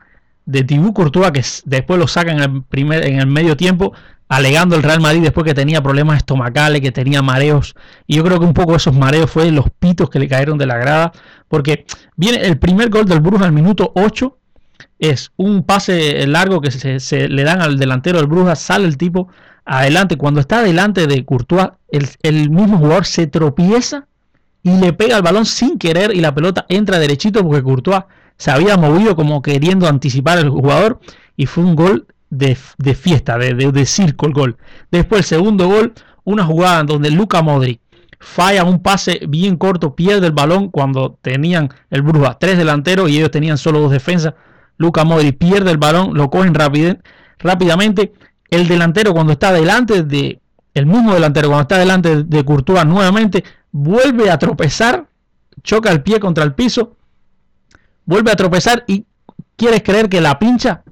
de 0.45 0.63
Tibú 0.63 0.93
Courtois, 0.93 1.31
que 1.31 1.43
después 1.65 1.99
lo 1.99 2.07
sacan 2.07 2.37
en 2.37 2.43
el, 2.43 2.63
primer, 2.63 3.05
en 3.05 3.19
el 3.19 3.27
medio 3.27 3.57
tiempo, 3.57 3.93
alegando 4.31 4.77
el 4.77 4.83
Real 4.83 5.01
Madrid 5.01 5.23
después 5.23 5.43
que 5.45 5.53
tenía 5.53 5.83
problemas 5.83 6.15
estomacales, 6.15 6.79
que 6.79 6.93
tenía 6.93 7.21
mareos. 7.21 7.75
Y 8.07 8.15
yo 8.15 8.23
creo 8.23 8.39
que 8.39 8.45
un 8.45 8.53
poco 8.53 8.77
esos 8.77 8.95
mareos 8.95 9.29
fue 9.29 9.51
los 9.51 9.65
pitos 9.77 10.09
que 10.09 10.19
le 10.19 10.29
cayeron 10.29 10.57
de 10.57 10.65
la 10.65 10.77
grada. 10.77 11.11
Porque 11.49 11.85
viene 12.15 12.37
el 12.37 12.57
primer 12.57 12.89
gol 12.89 13.03
del 13.03 13.19
Brujas 13.19 13.47
al 13.47 13.51
minuto 13.51 13.91
8. 13.93 14.37
Es 14.99 15.33
un 15.35 15.63
pase 15.63 16.25
largo 16.27 16.61
que 16.61 16.71
se, 16.71 17.27
le 17.27 17.43
dan 17.43 17.61
al 17.61 17.77
delantero 17.77 18.19
del 18.19 18.27
Brujas, 18.27 18.59
sale 18.59 18.87
el 18.87 18.95
tipo 18.95 19.27
adelante. 19.65 20.15
Cuando 20.15 20.39
está 20.39 20.63
delante 20.63 21.07
de 21.07 21.25
Courtois, 21.25 21.67
el, 21.89 22.07
el 22.21 22.49
mismo 22.51 22.77
jugador 22.77 23.05
se 23.05 23.27
tropieza 23.27 24.07
y 24.63 24.71
le 24.79 24.93
pega 24.93 25.17
el 25.17 25.23
balón 25.23 25.45
sin 25.45 25.77
querer 25.77 26.15
y 26.15 26.21
la 26.21 26.33
pelota 26.33 26.65
entra 26.69 26.99
derechito 26.99 27.43
porque 27.43 27.63
Courtois 27.63 28.05
se 28.37 28.49
había 28.49 28.77
movido 28.77 29.17
como 29.17 29.41
queriendo 29.41 29.89
anticipar 29.89 30.37
al 30.37 30.49
jugador 30.49 31.01
y 31.35 31.47
fue 31.47 31.65
un 31.65 31.75
gol 31.75 32.07
de, 32.31 32.55
fiesta, 32.55 33.37
de, 33.37 33.53
de, 33.53 33.85
circo 33.85 34.25
el 34.25 34.33
gol. 34.33 34.57
Después 34.89 35.19
el 35.19 35.25
segundo 35.25 35.67
gol, 35.67 35.93
una 36.23 36.43
jugada 36.45 36.83
donde 36.83 37.11
Luca 37.11 37.43
Modric 37.43 37.79
falla 38.19 38.63
un 38.63 38.81
pase 38.81 39.21
bien 39.27 39.57
corto, 39.57 39.95
pierde 39.95 40.27
el 40.27 40.33
balón 40.33 40.69
cuando 40.69 41.17
tenían 41.21 41.69
el 41.89 42.01
Bruja 42.01 42.37
tres 42.39 42.57
delanteros 42.57 43.09
y 43.09 43.17
ellos 43.17 43.31
tenían 43.31 43.57
solo 43.57 43.79
dos 43.79 43.91
defensas. 43.91 44.33
Luca 44.77 45.03
Modri 45.03 45.31
pierde 45.31 45.69
el 45.71 45.77
balón, 45.77 46.15
lo 46.15 46.29
cogen 46.29 46.55
rápidamente. 46.55 48.13
El 48.49 48.67
delantero 48.67 49.13
cuando 49.13 49.33
está 49.33 49.51
delante 49.51 50.03
de 50.03 50.39
el 50.73 50.85
mismo 50.85 51.13
delantero 51.13 51.49
cuando 51.49 51.63
está 51.63 51.77
delante 51.77 52.23
de 52.23 52.45
Courtois 52.45 52.85
nuevamente 52.85 53.43
vuelve 53.71 54.29
a 54.29 54.37
tropezar, 54.37 55.05
choca 55.63 55.91
el 55.91 56.01
pie 56.01 56.19
contra 56.19 56.43
el 56.43 56.53
piso, 56.53 56.95
vuelve 58.05 58.31
a 58.31 58.35
tropezar 58.35 58.83
y 58.87 59.05
quieres 59.55 59.83
creer 59.83 60.09
que 60.09 60.21
la 60.21 60.39
pincha, 60.39 60.83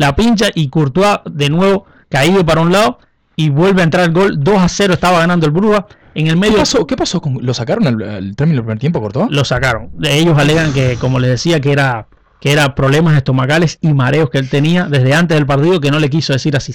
la 0.00 0.16
pincha 0.16 0.46
y 0.54 0.68
Courtois 0.68 1.18
de 1.30 1.50
nuevo 1.50 1.84
caído 2.08 2.44
para 2.46 2.62
un 2.62 2.72
lado 2.72 3.00
y 3.36 3.50
vuelve 3.50 3.82
a 3.82 3.84
entrar 3.84 4.04
el 4.06 4.12
gol. 4.12 4.42
2 4.42 4.58
a 4.58 4.66
0 4.66 4.94
estaba 4.94 5.18
ganando 5.18 5.44
el 5.44 5.52
Bruja. 5.52 5.86
En 6.14 6.26
el 6.26 6.38
medio. 6.38 6.56
¿Qué 6.88 6.96
pasó? 6.96 7.20
con, 7.20 7.38
¿Lo 7.42 7.52
sacaron 7.52 7.86
el, 7.86 8.34
término 8.34 8.56
del 8.56 8.64
primer 8.64 8.78
tiempo, 8.78 9.00
Courtois? 9.00 9.30
Lo 9.30 9.44
sacaron. 9.44 9.90
Ellos 10.02 10.38
alegan 10.38 10.72
que, 10.72 10.96
como 10.96 11.20
les 11.20 11.30
decía, 11.30 11.60
que 11.60 11.70
era, 11.70 12.08
que 12.40 12.50
era 12.50 12.74
problemas 12.74 13.14
estomacales 13.14 13.76
y 13.82 13.92
mareos 13.92 14.30
que 14.30 14.38
él 14.38 14.48
tenía 14.48 14.86
desde 14.86 15.12
antes 15.12 15.36
del 15.36 15.46
partido 15.46 15.80
que 15.80 15.90
no 15.90 15.98
le 15.98 16.08
quiso 16.08 16.32
decir 16.32 16.56
así. 16.56 16.74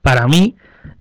Para 0.00 0.28
mí, 0.28 0.54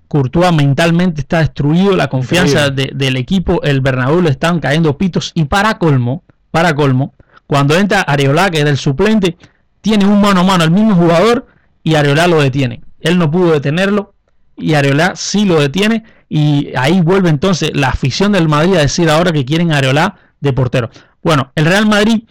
Courtois 0.07 0.51
mentalmente 0.51 1.21
está 1.21 1.37
destruido, 1.37 1.95
la 1.95 2.07
confianza 2.07 2.71
del 2.71 3.15
equipo, 3.15 3.61
el 3.61 3.81
Bernabéu 3.81 4.21
le 4.21 4.31
están 4.31 4.59
cayendo 4.59 4.97
pitos 4.97 5.31
y 5.35 5.45
para 5.45 5.77
colmo, 5.77 6.23
para 6.49 6.73
colmo, 6.73 7.13
cuando 7.45 7.75
entra 7.75 8.01
Areola, 8.01 8.49
que 8.49 8.61
es 8.61 8.65
el 8.65 8.77
suplente, 8.77 9.37
tiene 9.83 10.05
un 10.05 10.21
mano 10.21 10.39
a 10.39 10.43
mano 10.43 10.63
el 10.63 10.71
mismo 10.71 10.95
jugador 10.95 11.45
y 11.83 11.95
Areola 11.95 12.25
lo 12.27 12.41
detiene. 12.41 12.81
Él 13.01 13.19
no 13.19 13.29
pudo 13.29 13.51
detenerlo 13.51 14.13
y 14.55 14.75
Areola 14.75 15.11
sí 15.15 15.43
lo 15.43 15.59
detiene 15.59 16.05
y 16.29 16.71
ahí 16.77 17.01
vuelve 17.01 17.29
entonces 17.29 17.71
la 17.75 17.89
afición 17.89 18.31
del 18.31 18.47
Madrid 18.47 18.75
a 18.75 18.79
decir 18.79 19.09
ahora 19.09 19.33
que 19.33 19.43
quieren 19.43 19.73
a 19.73 19.79
Areola 19.79 20.15
de 20.39 20.53
portero. 20.53 20.89
Bueno, 21.21 21.51
el 21.55 21.65
Real 21.65 21.85
Madrid... 21.85 22.23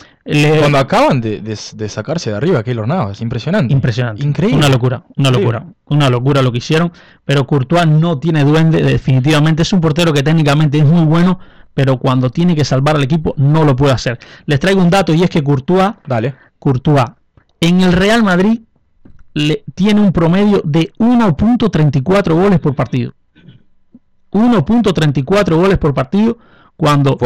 Cuando 0.60 0.78
acaban 0.78 1.20
de, 1.20 1.56
sacarse 1.88 2.30
de 2.30 2.36
arriba, 2.36 2.62
que 2.62 2.74
Navas, 2.74 3.16
es 3.16 3.20
impresionante. 3.20 3.72
Impresionante. 3.72 4.24
Increíble. 4.24 4.56
Una 4.56 4.68
locura, 4.68 5.02
una 5.16 5.30
locura. 5.30 5.66
Una 5.86 6.08
locura 6.08 6.40
lo 6.40 6.52
que 6.52 6.58
hicieron, 6.58 6.92
pero 7.24 7.46
Courtois 7.46 7.86
no 7.86 8.18
tiene 8.18 8.44
duende, 8.44 8.82
definitivamente. 8.82 9.62
Es 9.62 9.72
un 9.72 9.80
portero 9.80 10.12
que 10.12 10.22
técnicamente 10.22 10.78
es 10.78 10.84
muy 10.84 11.04
bueno, 11.04 11.40
pero 11.74 11.98
cuando 11.98 12.30
tiene 12.30 12.54
que 12.54 12.64
salvar 12.64 12.96
al 12.96 13.02
equipo 13.02 13.34
no 13.36 13.64
lo 13.64 13.74
puede 13.74 13.92
hacer. 13.92 14.18
Les 14.46 14.60
traigo 14.60 14.80
un 14.80 14.90
dato 14.90 15.12
y 15.12 15.22
es 15.22 15.28
que 15.28 15.42
Courtois, 15.42 15.90
Dale. 16.06 16.34
Courtois 16.58 17.04
en 17.62 17.80
el 17.80 17.92
Real 17.92 18.22
Madrid 18.24 18.60
le, 19.34 19.64
tiene 19.74 20.00
un 20.00 20.12
promedio 20.12 20.60
de 20.64 20.92
1.34 20.98 22.34
goles 22.34 22.58
por 22.58 22.74
partido. 22.74 23.14
1.34 24.32 25.54
goles 25.54 25.78
por 25.78 25.94
partido 25.94 26.38
cuando, 26.76 27.16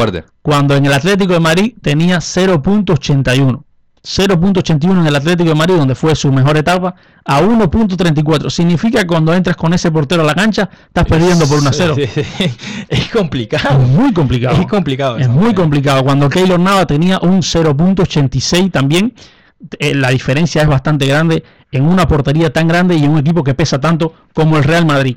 cuando 0.43 0.77
en 0.77 0.85
el 0.85 0.93
Atlético 0.93 1.33
de 1.33 1.41
Madrid 1.41 1.75
tenía 1.81 2.19
0.81. 2.19 3.63
0.81 4.07 5.01
en 5.01 5.07
el 5.07 5.17
Atlético 5.17 5.49
de 5.49 5.55
Madrid, 5.55 5.77
donde 5.77 5.95
fue 5.95 6.15
su 6.15 6.31
mejor 6.31 6.57
etapa, 6.59 6.95
a 7.25 7.41
1.34. 7.41 8.51
Significa 8.51 9.01
que 9.01 9.07
cuando 9.07 9.33
entras 9.35 9.57
con 9.57 9.73
ese 9.73 9.91
portero 9.91 10.23
a 10.23 10.27
la 10.27 10.35
cancha, 10.35 10.69
estás 10.87 11.07
perdiendo 11.07 11.47
por 11.49 11.59
1 11.59 11.71
a 11.71 11.73
0. 11.73 11.97
Es 12.89 13.09
complicado. 13.11 13.83
Es 13.83 13.89
muy 13.89 14.13
complicado. 14.13 14.61
Es 14.61 14.67
complicado. 14.67 15.17
Es 15.17 15.29
muy 15.29 15.55
complicado. 15.55 16.05
Cuando 16.05 16.29
Keylor 16.29 16.61
Nava 16.61 16.87
tenía 16.87 17.19
un 17.21 17.39
0.86 17.39 18.71
también, 18.71 19.07
eh, 19.07 19.36
la 19.81 20.11
diferencia 20.11 20.63
es 20.63 20.69
bastante 20.69 21.07
grande 21.07 21.43
en 21.73 21.85
una 21.85 22.07
portería 22.07 22.53
tan 22.53 22.69
grande 22.69 22.97
y 22.97 23.05
en 23.05 23.11
un 23.11 23.19
equipo 23.19 23.43
que 23.45 23.55
pesa 23.55 23.81
tanto 23.81 24.13
como 24.33 24.57
el 24.57 24.65
Real 24.65 24.87
Madrid. 24.87 25.17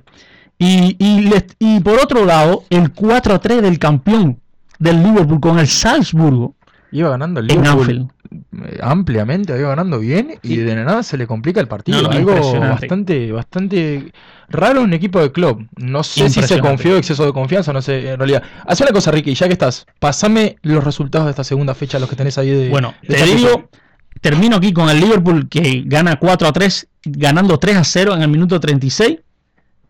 Y, 0.57 0.97
y, 0.99 1.79
por 1.79 1.99
otro 1.99 2.25
lado, 2.25 2.63
el 2.69 2.91
4 2.91 3.39
3 3.39 3.61
del 3.61 3.79
campeón 3.79 4.39
del 4.77 5.01
Liverpool 5.01 5.39
con 5.39 5.57
el 5.57 5.67
Salzburgo. 5.67 6.55
Iba 6.91 7.09
ganando 7.09 7.39
el 7.39 7.47
Liverpool 7.47 8.09
eh, 8.31 8.79
ampliamente, 8.81 9.57
iba 9.57 9.69
ganando 9.69 9.99
bien 9.99 10.37
y 10.43 10.57
de 10.57 10.75
nada 10.75 11.01
se 11.01 11.17
le 11.17 11.25
complica 11.27 11.61
el 11.61 11.67
partido. 11.67 12.09
Algo 12.09 12.59
bastante, 12.59 13.31
bastante 13.31 14.11
raro 14.49 14.79
en 14.79 14.85
un 14.85 14.93
equipo 14.93 15.21
de 15.21 15.31
club. 15.31 15.67
No 15.77 16.03
sé 16.03 16.29
si 16.29 16.41
se 16.41 16.59
confió, 16.59 16.97
exceso 16.97 17.25
de 17.25 17.31
confianza, 17.31 17.71
no 17.71 17.81
sé, 17.81 18.11
en 18.11 18.17
realidad. 18.17 18.43
Haz 18.67 18.81
una 18.81 18.91
cosa, 18.91 19.11
Ricky, 19.11 19.33
ya 19.33 19.47
que 19.47 19.53
estás, 19.53 19.87
pasame 19.99 20.57
los 20.61 20.83
resultados 20.83 21.25
de 21.25 21.31
esta 21.31 21.43
segunda 21.43 21.73
fecha, 21.73 21.99
los 21.99 22.09
que 22.09 22.15
tenés 22.15 22.37
ahí 22.37 22.49
de. 22.49 22.69
Bueno, 22.69 22.93
te 23.07 23.23
digo, 23.23 23.69
termino 24.21 24.57
aquí 24.57 24.73
con 24.73 24.89
el 24.89 24.99
Liverpool 24.99 25.47
que 25.49 25.83
gana 25.85 26.17
4 26.17 26.47
a 26.47 26.51
3, 26.51 26.87
ganando 27.05 27.57
3 27.57 27.77
a 27.77 27.83
0 27.83 28.15
en 28.15 28.21
el 28.21 28.29
minuto 28.29 28.59
36 28.59 29.17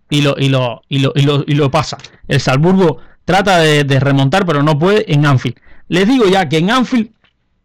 y 0.10 0.22
lo, 0.22 0.36
y 0.38 0.50
lo, 0.50 0.82
y 0.90 1.00
lo, 1.00 1.12
y 1.16 1.22
lo, 1.22 1.44
y 1.46 1.54
lo 1.54 1.72
pasa. 1.72 1.98
El 2.28 2.40
Salzburgo 2.40 2.98
trata 3.26 3.60
de, 3.60 4.00
remontar, 4.00 4.46
pero 4.46 4.64
no 4.64 4.80
puede 4.80 5.12
en 5.14 5.26
Anfield. 5.26 5.58
Les 5.88 6.08
digo 6.08 6.26
ya 6.26 6.50
que 6.50 6.58
en 6.58 6.72
Anfield, 6.72 7.12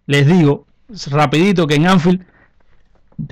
les 0.06 0.26
digo 0.26 0.66
rapidito 1.10 1.66
que 1.66 1.76
en 1.76 1.86
Anfield, 1.86 2.22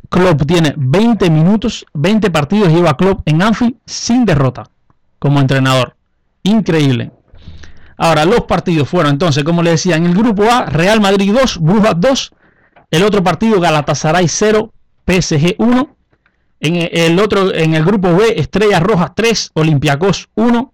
Klopp 0.08 0.46
tiene 0.46 0.74
20 0.76 1.28
minutos, 1.28 1.84
20 1.92 2.30
partidos 2.30 2.72
lleva 2.72 2.96
Klopp 2.96 3.20
en 3.26 3.42
Anfield 3.42 3.74
sin 3.84 4.24
derrota 4.24 4.70
como 5.18 5.40
entrenador. 5.40 5.94
Increíble. 6.42 7.10
Ahora, 7.96 8.24
los 8.24 8.42
partidos 8.42 8.88
fueron 8.88 9.12
entonces, 9.12 9.44
como 9.44 9.62
les 9.62 9.74
decía, 9.74 9.96
en 9.96 10.06
el 10.06 10.14
grupo 10.14 10.44
A, 10.50 10.66
Real 10.66 11.00
Madrid 11.00 11.32
2, 11.32 11.58
Brujas 11.60 11.94
2. 11.98 12.32
El 12.92 13.02
otro 13.04 13.24
partido, 13.24 13.58
Galatasaray 13.58 14.28
0, 14.28 14.70
PSG 15.06 15.56
1. 15.56 15.96
En 16.60 16.76
el 16.92 17.18
otro, 17.18 17.52
en 17.52 17.74
el 17.74 17.84
grupo 17.84 18.14
B, 18.14 18.34
Estrellas 18.36 18.82
Rojas 18.82 19.12
3, 19.16 19.52
Olympiacos 19.54 20.28
1. 20.34 20.72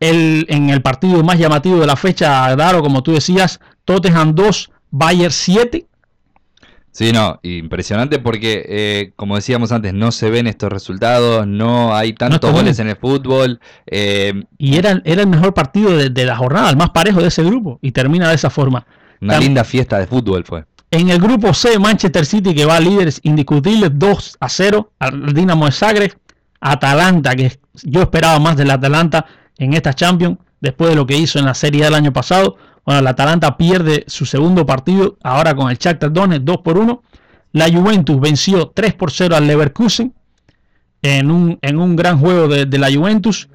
El, 0.00 0.46
en 0.48 0.70
el 0.70 0.80
partido 0.80 1.22
más 1.22 1.38
llamativo 1.38 1.78
de 1.78 1.86
la 1.86 1.96
fecha, 1.96 2.56
Daro, 2.56 2.80
como 2.80 3.02
tú 3.02 3.12
decías, 3.12 3.60
Tottenham 3.84 4.34
2, 4.34 4.70
Bayern 4.90 5.30
7. 5.30 5.86
Sí, 6.90 7.12
no, 7.12 7.40
impresionante 7.42 8.18
porque, 8.20 8.64
eh, 8.66 9.12
como 9.14 9.36
decíamos 9.36 9.70
antes, 9.70 9.92
no 9.92 10.12
se 10.12 10.30
ven 10.30 10.46
estos 10.46 10.72
resultados, 10.72 11.46
no 11.46 11.94
hay 11.94 12.14
tantos 12.14 12.52
goles 12.52 12.78
en 12.78 12.88
el 12.88 12.96
fútbol. 12.96 13.60
Eh, 13.86 14.44
y 14.56 14.76
era, 14.76 15.02
era 15.04 15.20
el 15.20 15.28
mejor 15.28 15.52
partido 15.52 15.94
de, 15.94 16.08
de, 16.08 16.24
la 16.24 16.36
jornada, 16.36 16.70
el 16.70 16.78
más 16.78 16.90
parejo 16.90 17.20
de 17.20 17.28
ese 17.28 17.42
grupo, 17.42 17.78
y 17.82 17.92
termina 17.92 18.30
de 18.30 18.36
esa 18.36 18.48
forma. 18.48 18.86
Una 19.20 19.38
linda 19.38 19.62
fiesta 19.62 19.98
de 19.98 20.06
fútbol 20.06 20.44
fue. 20.44 20.64
En 20.94 21.10
el 21.10 21.18
grupo 21.18 21.52
C, 21.52 21.76
Manchester 21.80 22.24
City, 22.24 22.54
que 22.54 22.64
va 22.64 22.76
a 22.76 22.80
líderes 22.80 23.18
indiscutibles, 23.24 23.90
2 23.94 24.36
a 24.38 24.48
0 24.48 24.92
al 25.00 25.34
Dinamo 25.34 25.66
de 25.66 25.72
Zagreb. 25.72 26.16
Atalanta, 26.60 27.34
que 27.34 27.58
yo 27.82 28.02
esperaba 28.02 28.38
más 28.38 28.56
del 28.56 28.70
Atalanta 28.70 29.26
en 29.58 29.74
esta 29.74 29.92
Champions, 29.92 30.38
después 30.60 30.90
de 30.90 30.96
lo 30.96 31.04
que 31.04 31.16
hizo 31.16 31.40
en 31.40 31.46
la 31.46 31.54
Serie 31.54 31.82
del 31.82 31.94
año 31.94 32.12
pasado. 32.12 32.58
Bueno, 32.86 33.00
el 33.00 33.06
Atalanta 33.08 33.56
pierde 33.56 34.04
su 34.06 34.24
segundo 34.24 34.64
partido, 34.66 35.16
ahora 35.24 35.56
con 35.56 35.68
el 35.68 35.78
Shakhtar 35.78 36.12
Donetsk 36.12 36.44
2 36.44 36.58
por 36.58 36.78
1. 36.78 37.02
La 37.54 37.68
Juventus 37.68 38.20
venció 38.20 38.68
3 38.68 38.94
por 38.94 39.10
0 39.10 39.34
al 39.34 39.48
Leverkusen 39.48 40.14
en 41.02 41.28
un, 41.28 41.58
en 41.60 41.76
un 41.76 41.96
gran 41.96 42.20
juego 42.20 42.46
de, 42.46 42.78
la 42.78 42.92
Juventus. 42.92 43.48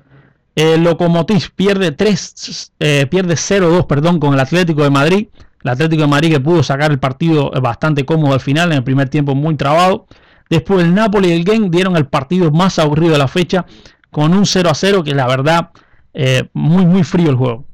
El 0.56 0.84
Lokomotiv 0.84 1.52
pierde 1.56 1.94
3, 1.94 2.74
eh, 2.82 3.08
pierde 3.10 3.36
0-2 3.36 3.88
perdón, 3.88 4.20
con 4.20 4.34
el 4.34 4.42
Atlético 4.42 4.84
de 4.84 4.90
Madrid. 4.90 5.28
El 5.64 5.72
Atlético 5.72 6.04
de 6.04 6.08
Madrid 6.08 6.32
que 6.32 6.40
pudo 6.40 6.64
sacar 6.64 6.92
el 6.92 7.00
partido 7.00 7.52
bastante 7.62 8.06
cómodo 8.06 8.34
al 8.34 8.40
final, 8.40 8.72
en 8.72 8.78
el 8.78 8.84
primer 8.84 9.10
tiempo 9.10 9.36
muy 9.36 9.56
trabado. 9.56 10.08
Después 10.50 10.84
el 10.84 10.94
Napoli 10.94 11.30
y 11.30 11.34
el 11.34 11.46
Gen 11.46 11.70
dieron 11.70 11.96
el 11.96 12.08
partido 12.08 12.52
más 12.52 12.80
aburrido 12.80 13.14
de 13.14 13.20
la 13.20 13.28
fecha 13.28 13.66
con 14.10 14.34
un 14.34 14.46
0 14.46 14.70
a 14.70 14.74
0 14.74 15.04
que 15.04 15.14
la 15.14 15.28
verdad 15.28 15.70
eh, 16.14 16.50
muy 16.54 16.86
muy 16.86 17.04
frío 17.04 17.30
el 17.30 17.36
juego. 17.36 17.66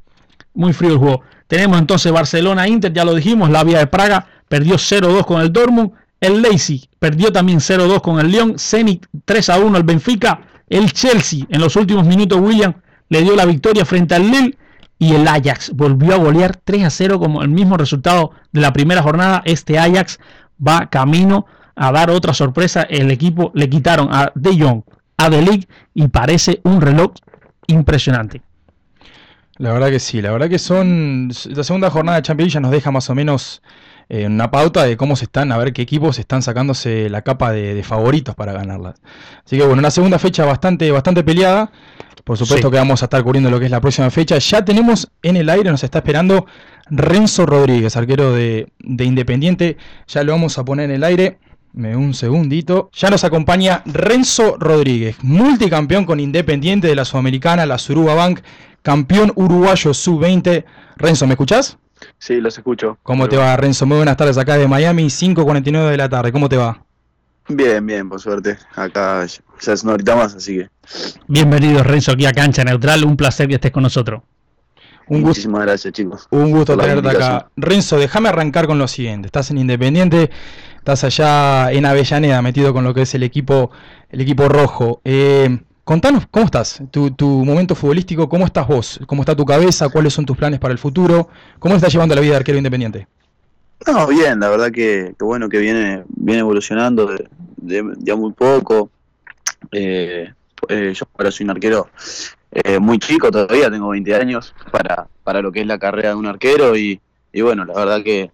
Muy 0.54 0.74
frío 0.74 0.94
el 0.94 0.98
juego. 0.98 1.22
Tenemos 1.48 1.80
entonces 1.80 2.12
Barcelona-Inter, 2.12 2.92
ya 2.92 3.06
lo 3.06 3.14
dijimos, 3.14 3.50
la 3.50 3.64
Vía 3.64 3.80
de 3.80 3.88
Praga 3.88 4.28
perdió 4.48 4.76
0-2 4.76 5.26
con 5.26 5.42
el 5.42 5.54
Dortmund. 5.54 5.92
El 6.20 6.42
Leipzig 6.42 6.90
perdió 6.98 7.32
también 7.32 7.60
0-2 7.60 8.02
con 8.02 8.20
el 8.20 8.32
Lyon. 8.32 8.58
Zenit 8.58 9.06
3-1 9.26 9.76
al 9.76 9.84
Benfica. 9.84 10.42
El 10.68 10.92
Chelsea 10.92 11.46
en 11.50 11.62
los 11.62 11.76
últimos 11.76 12.06
minutos 12.06 12.40
William 12.42 12.74
le 13.10 13.22
dio 13.22 13.36
la 13.36 13.46
victoria 13.46 13.86
frente 13.86 14.16
al 14.16 14.30
Lille 14.30 14.58
y 14.98 15.14
el 15.14 15.28
Ajax 15.28 15.72
volvió 15.74 16.14
a 16.14 16.18
golear 16.18 16.56
3 16.56 16.86
a 16.86 16.90
0 16.90 17.20
como 17.20 17.42
el 17.42 17.50
mismo 17.50 17.78
resultado 17.78 18.32
de 18.52 18.62
la 18.62 18.74
primera 18.74 19.02
jornada. 19.02 19.42
Este 19.46 19.78
Ajax 19.78 20.20
va 20.66 20.90
camino 20.90 21.46
a 21.76 21.92
dar 21.92 22.10
otra 22.10 22.34
sorpresa. 22.34 22.84
El 22.84 23.12
equipo 23.12 23.52
le 23.54 23.70
quitaron 23.70 24.10
a 24.12 24.32
De 24.36 24.58
Jong, 24.58 24.84
a 25.18 25.30
De 25.30 25.42
Ligt 25.42 25.70
y 25.94 26.08
parece 26.08 26.62
un 26.64 26.82
reloj 26.82 27.12
impresionante. 27.68 28.42
La 29.58 29.72
verdad 29.72 29.90
que 29.90 30.00
sí, 30.00 30.22
la 30.22 30.32
verdad 30.32 30.50
que 30.50 30.60
son 30.60 31.30
la 31.46 31.64
segunda 31.64 31.90
jornada 31.90 32.18
de 32.18 32.24
Champions 32.24 32.54
ya 32.54 32.60
nos 32.60 32.72
deja 32.72 32.92
más 32.92 33.10
o 33.10 33.16
menos 33.16 33.62
eh, 34.10 34.26
una 34.28 34.52
pauta 34.52 34.84
de 34.84 34.98
cómo 34.98 35.16
se 35.16 35.26
están, 35.26 35.52
a 35.52 35.58
ver 35.58 35.74
qué 35.74 35.82
equipos 35.82 36.20
están 36.20 36.42
sacándose 36.42 37.10
la 37.10 37.22
capa 37.22 37.52
de, 37.52 37.74
de 37.74 37.84
favoritos 37.84 38.36
para 38.36 38.54
ganarlas. 38.54 39.02
Así 39.46 39.58
que 39.58 39.64
bueno, 39.64 39.80
una 39.80 39.92
segunda 39.92 40.20
fecha 40.20 40.46
bastante, 40.46 40.92
bastante 40.92 41.24
peleada. 41.24 41.72
Por 42.26 42.40
supuesto 42.40 42.72
que 42.72 42.78
vamos 42.78 43.04
a 43.04 43.06
estar 43.06 43.24
cubriendo 43.24 43.52
lo 43.52 43.60
que 43.60 43.66
es 43.66 43.72
la 43.72 43.80
próxima 43.80 44.10
fecha. 44.10 44.40
Ya 44.40 44.66
tenemos 44.66 45.12
en 45.22 45.38
el 45.38 45.48
aire, 45.48 45.70
nos 45.70 45.84
está 45.84 46.00
esperando 46.00 46.48
Renzo 46.90 47.46
Rodríguez, 47.46 47.96
arquero 47.96 48.34
de, 48.34 48.68
Independiente. 48.80 49.78
Ya 50.08 50.24
lo 50.24 50.32
vamos 50.32 50.58
a 50.58 50.66
poner 50.66 50.90
en 50.90 50.96
el 50.96 51.04
aire. 51.04 51.38
Me 51.72 51.96
un 51.96 52.16
segundito. 52.16 52.90
Ya 52.94 53.12
nos 53.12 53.24
acompaña 53.24 53.84
Renzo 53.86 54.56
Rodríguez, 54.58 55.18
multicampeón 55.22 56.06
con 56.06 56.20
Independiente 56.20 56.88
de 56.88 56.96
la 56.96 57.06
Sudamericana, 57.06 57.68
la 57.68 57.78
Suruba 57.78 58.16
Bank, 58.16 58.40
campeón 58.82 59.32
uruguayo 59.36 59.94
sub-20. 59.94 60.66
Renzo, 60.98 61.28
¿me 61.28 61.34
escuchás? 61.34 61.78
Sí, 62.26 62.42
los 62.42 62.58
escucho. 62.58 62.98
¿Cómo 63.04 63.30
te 63.30 63.38
va, 63.38 63.56
Renzo? 63.56 63.86
Muy 63.86 63.98
buenas 63.98 64.18
tardes 64.18 64.36
acá 64.40 64.58
de 64.58 64.68
Miami, 64.68 65.06
5.49 65.12 65.92
de 65.92 65.98
la 65.98 66.10
tarde. 66.10 66.32
¿Cómo 66.32 66.50
te 66.50 66.58
va? 66.58 66.84
Bien, 67.48 67.86
bien, 67.86 68.10
por 68.10 68.20
suerte. 68.20 68.58
Acá 68.76 69.24
ya 69.62 69.74
es 69.74 69.84
una 69.84 69.94
horita 69.94 70.16
más, 70.16 70.34
así 70.34 70.58
que. 70.58 70.70
Bienvenido, 71.28 71.84
Renzo, 71.84 72.14
aquí 72.14 72.26
a 72.26 72.32
Cancha 72.32 72.64
Neutral. 72.64 73.06
Un 73.06 73.16
placer 73.16 73.48
que 73.48 73.54
estés 73.54 73.70
con 73.70 73.84
nosotros. 73.84 74.24
Un 75.08 75.18
gusto, 75.18 75.28
Muchísimas 75.28 75.62
gracias, 75.62 75.94
chicos. 75.94 76.28
un 76.32 76.50
gusto 76.50 76.76
tenerte 76.76 77.08
acá. 77.10 77.48
Renzo, 77.58 78.00
déjame 78.00 78.30
arrancar 78.30 78.66
con 78.66 78.80
lo 78.80 78.88
siguiente. 78.88 79.28
Estás 79.28 79.52
en 79.52 79.60
Independiente, 79.60 80.32
estás 80.78 81.04
allá 81.04 81.72
en 81.72 81.86
Avellaneda 81.86 82.42
metido 82.42 82.74
con 82.74 82.84
lo 82.84 82.96
que 82.96 83.04
es 83.04 83.14
el 83.14 83.22
equipo, 83.22 83.70
el 84.10 84.22
equipo 84.22 84.50
rojo. 84.50 85.00
Eh, 85.06 85.60
contanos, 85.86 86.28
¿cómo 86.30 86.46
estás? 86.46 86.84
Tu, 86.92 87.12
tu 87.12 87.46
momento 87.46 87.76
futbolístico, 87.76 88.28
¿cómo 88.28 88.46
estás 88.46 88.68
vos? 88.68 89.00
¿Cómo 89.08 89.22
está 89.22 89.34
tu 89.34 89.46
cabeza? 89.46 89.88
¿Cuáles 89.88 90.14
son 90.14 90.26
tus 90.26 90.36
planes 90.36 90.60
para 90.60 90.74
el 90.74 90.78
futuro? 90.78 91.30
¿Cómo 91.60 91.76
estás 91.76 91.94
llevando 91.94 92.14
la 92.14 92.22
vida 92.22 92.32
de 92.32 92.38
arquero 92.38 92.58
independiente? 92.58 93.08
No, 93.88 94.08
bien, 94.08 94.40
la 94.42 94.50
verdad 94.50 94.72
que, 94.72 95.16
bueno 95.20 95.48
que 95.48 95.60
viene, 95.60 96.04
viene 96.10 96.42
evolucionando 96.42 97.08
de, 97.08 97.30
de, 97.58 98.16
muy 98.16 98.34
poco. 98.34 98.90
Eh, 99.72 100.34
eh, 100.68 100.94
yo 100.94 101.06
ahora 101.18 101.32
soy 101.32 101.46
un 101.46 101.52
arquero 101.52 101.88
eh, 102.52 102.80
muy 102.80 103.00
chico 103.00 103.32
todavía, 103.32 103.70
tengo 103.70 103.90
20 103.90 104.16
años 104.16 104.54
para, 104.72 105.08
para 105.24 105.42
lo 105.42 105.52
que 105.52 105.62
es 105.62 105.68
la 105.68 105.78
carrera 105.78 106.10
de 106.10 106.16
un 106.16 106.26
arquero 106.26 106.76
y, 106.76 107.00
y 107.32 107.42
bueno, 107.42 107.66
la 107.66 107.74
verdad 107.74 108.04
que, 108.04 108.32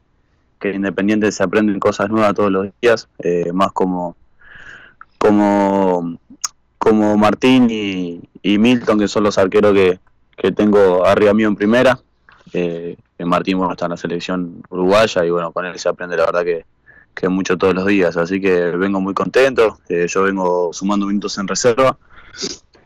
que 0.62 0.70
en 0.70 0.76
Independiente 0.76 1.32
se 1.32 1.44
aprenden 1.44 1.80
cosas 1.80 2.10
nuevas 2.10 2.36
todos 2.36 2.52
los 2.52 2.68
días, 2.82 3.10
eh, 3.20 3.52
más 3.52 3.72
como, 3.72 4.16
como, 5.18 6.20
como 6.82 7.16
Martín 7.16 7.68
y, 7.70 8.22
y 8.42 8.58
Milton, 8.58 8.98
que 8.98 9.08
son 9.08 9.24
los 9.24 9.38
arqueros 9.38 9.72
que, 9.72 10.00
que 10.36 10.52
tengo 10.52 11.06
arriba 11.06 11.32
mío 11.32 11.48
en 11.48 11.56
primera. 11.56 12.00
Eh, 12.54 12.98
Martín 13.20 13.60
bueno, 13.60 13.74
está 13.74 13.86
en 13.86 13.92
la 13.92 13.98
selección 13.98 14.64
uruguaya 14.68 15.24
y 15.24 15.30
bueno, 15.30 15.52
con 15.52 15.64
él 15.68 15.78
se 15.78 15.88
aprende 15.88 16.18
la 16.18 16.26
verdad 16.26 16.44
que, 16.44 16.66
que 17.14 17.30
mucho 17.30 17.56
todos 17.56 17.76
los 17.76 17.86
días, 17.86 18.18
así 18.18 18.42
que 18.42 18.72
vengo 18.72 19.00
muy 19.00 19.14
contento, 19.14 19.78
eh, 19.90 20.08
yo 20.10 20.24
vengo 20.24 20.74
sumando 20.74 21.06
minutos 21.06 21.38
en 21.38 21.48
reserva, 21.48 21.96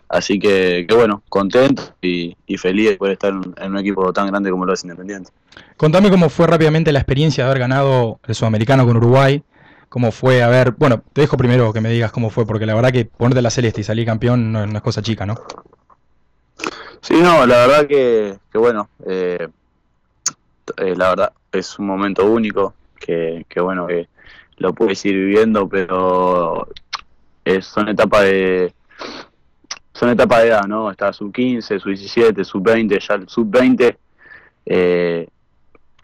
así 0.09 0.39
que, 0.39 0.85
que 0.89 0.93
bueno, 0.93 1.23
contento 1.29 1.95
y, 2.01 2.35
feliz 2.57 2.89
de 2.89 2.97
poder 2.97 3.13
estar 3.13 3.31
en, 3.31 3.55
en 3.57 3.71
un 3.71 3.77
equipo 3.77 4.11
tan 4.11 4.27
grande 4.27 4.51
como 4.51 4.65
lo 4.65 4.73
es 4.73 4.83
Independiente. 4.83 5.31
Contame 5.77 6.09
cómo 6.09 6.27
fue 6.27 6.47
rápidamente 6.47 6.91
la 6.91 6.99
experiencia 6.99 7.45
de 7.45 7.49
haber 7.49 7.61
ganado 7.61 8.19
el 8.27 8.35
Sudamericano 8.35 8.85
con 8.85 8.97
Uruguay. 8.97 9.41
¿Cómo 9.89 10.11
fue? 10.11 10.43
A 10.43 10.49
ver, 10.49 10.71
bueno, 10.71 11.01
te 11.13 11.21
dejo 11.21 11.37
primero 11.37 11.71
que 11.71 11.81
me 11.81 11.89
digas 11.89 12.11
cómo 12.11 12.29
fue, 12.29 12.45
porque 12.45 12.65
la 12.65 12.75
verdad 12.75 12.91
que 12.91 13.05
ponerte 13.05 13.41
la 13.41 13.49
celeste 13.49 13.81
y 13.81 13.83
salir 13.83 14.05
campeón 14.05 14.51
no, 14.51 14.65
no 14.65 14.77
es 14.77 14.83
cosa 14.83 15.01
chica, 15.01 15.25
¿no? 15.25 15.35
Sí, 17.01 17.21
no, 17.21 17.45
la 17.45 17.67
verdad 17.67 17.87
que, 17.87 18.37
que 18.51 18.57
bueno, 18.57 18.89
eh, 19.05 19.47
eh, 20.77 20.95
la 20.95 21.09
verdad 21.09 21.33
es 21.51 21.77
un 21.77 21.87
momento 21.87 22.25
único, 22.25 22.73
que, 22.99 23.45
que 23.47 23.61
bueno, 23.61 23.87
que 23.87 24.07
lo 24.57 24.73
puedes 24.73 25.05
ir 25.05 25.15
viviendo, 25.15 25.69
pero 25.69 26.67
es, 27.43 27.65
son 27.65 27.89
etapas 27.89 28.23
de 28.23 28.73
son 29.93 30.09
etapas 30.09 30.41
de 30.41 30.47
edad, 30.49 30.65
¿no? 30.67 30.91
Está 30.91 31.13
sub 31.13 31.31
15, 31.31 31.79
sub 31.79 31.89
17, 31.89 32.43
sub 32.43 32.63
20, 32.63 32.99
ya 32.99 33.13
el 33.15 33.29
sub 33.29 33.49
20 33.49 33.97
eh, 34.65 35.27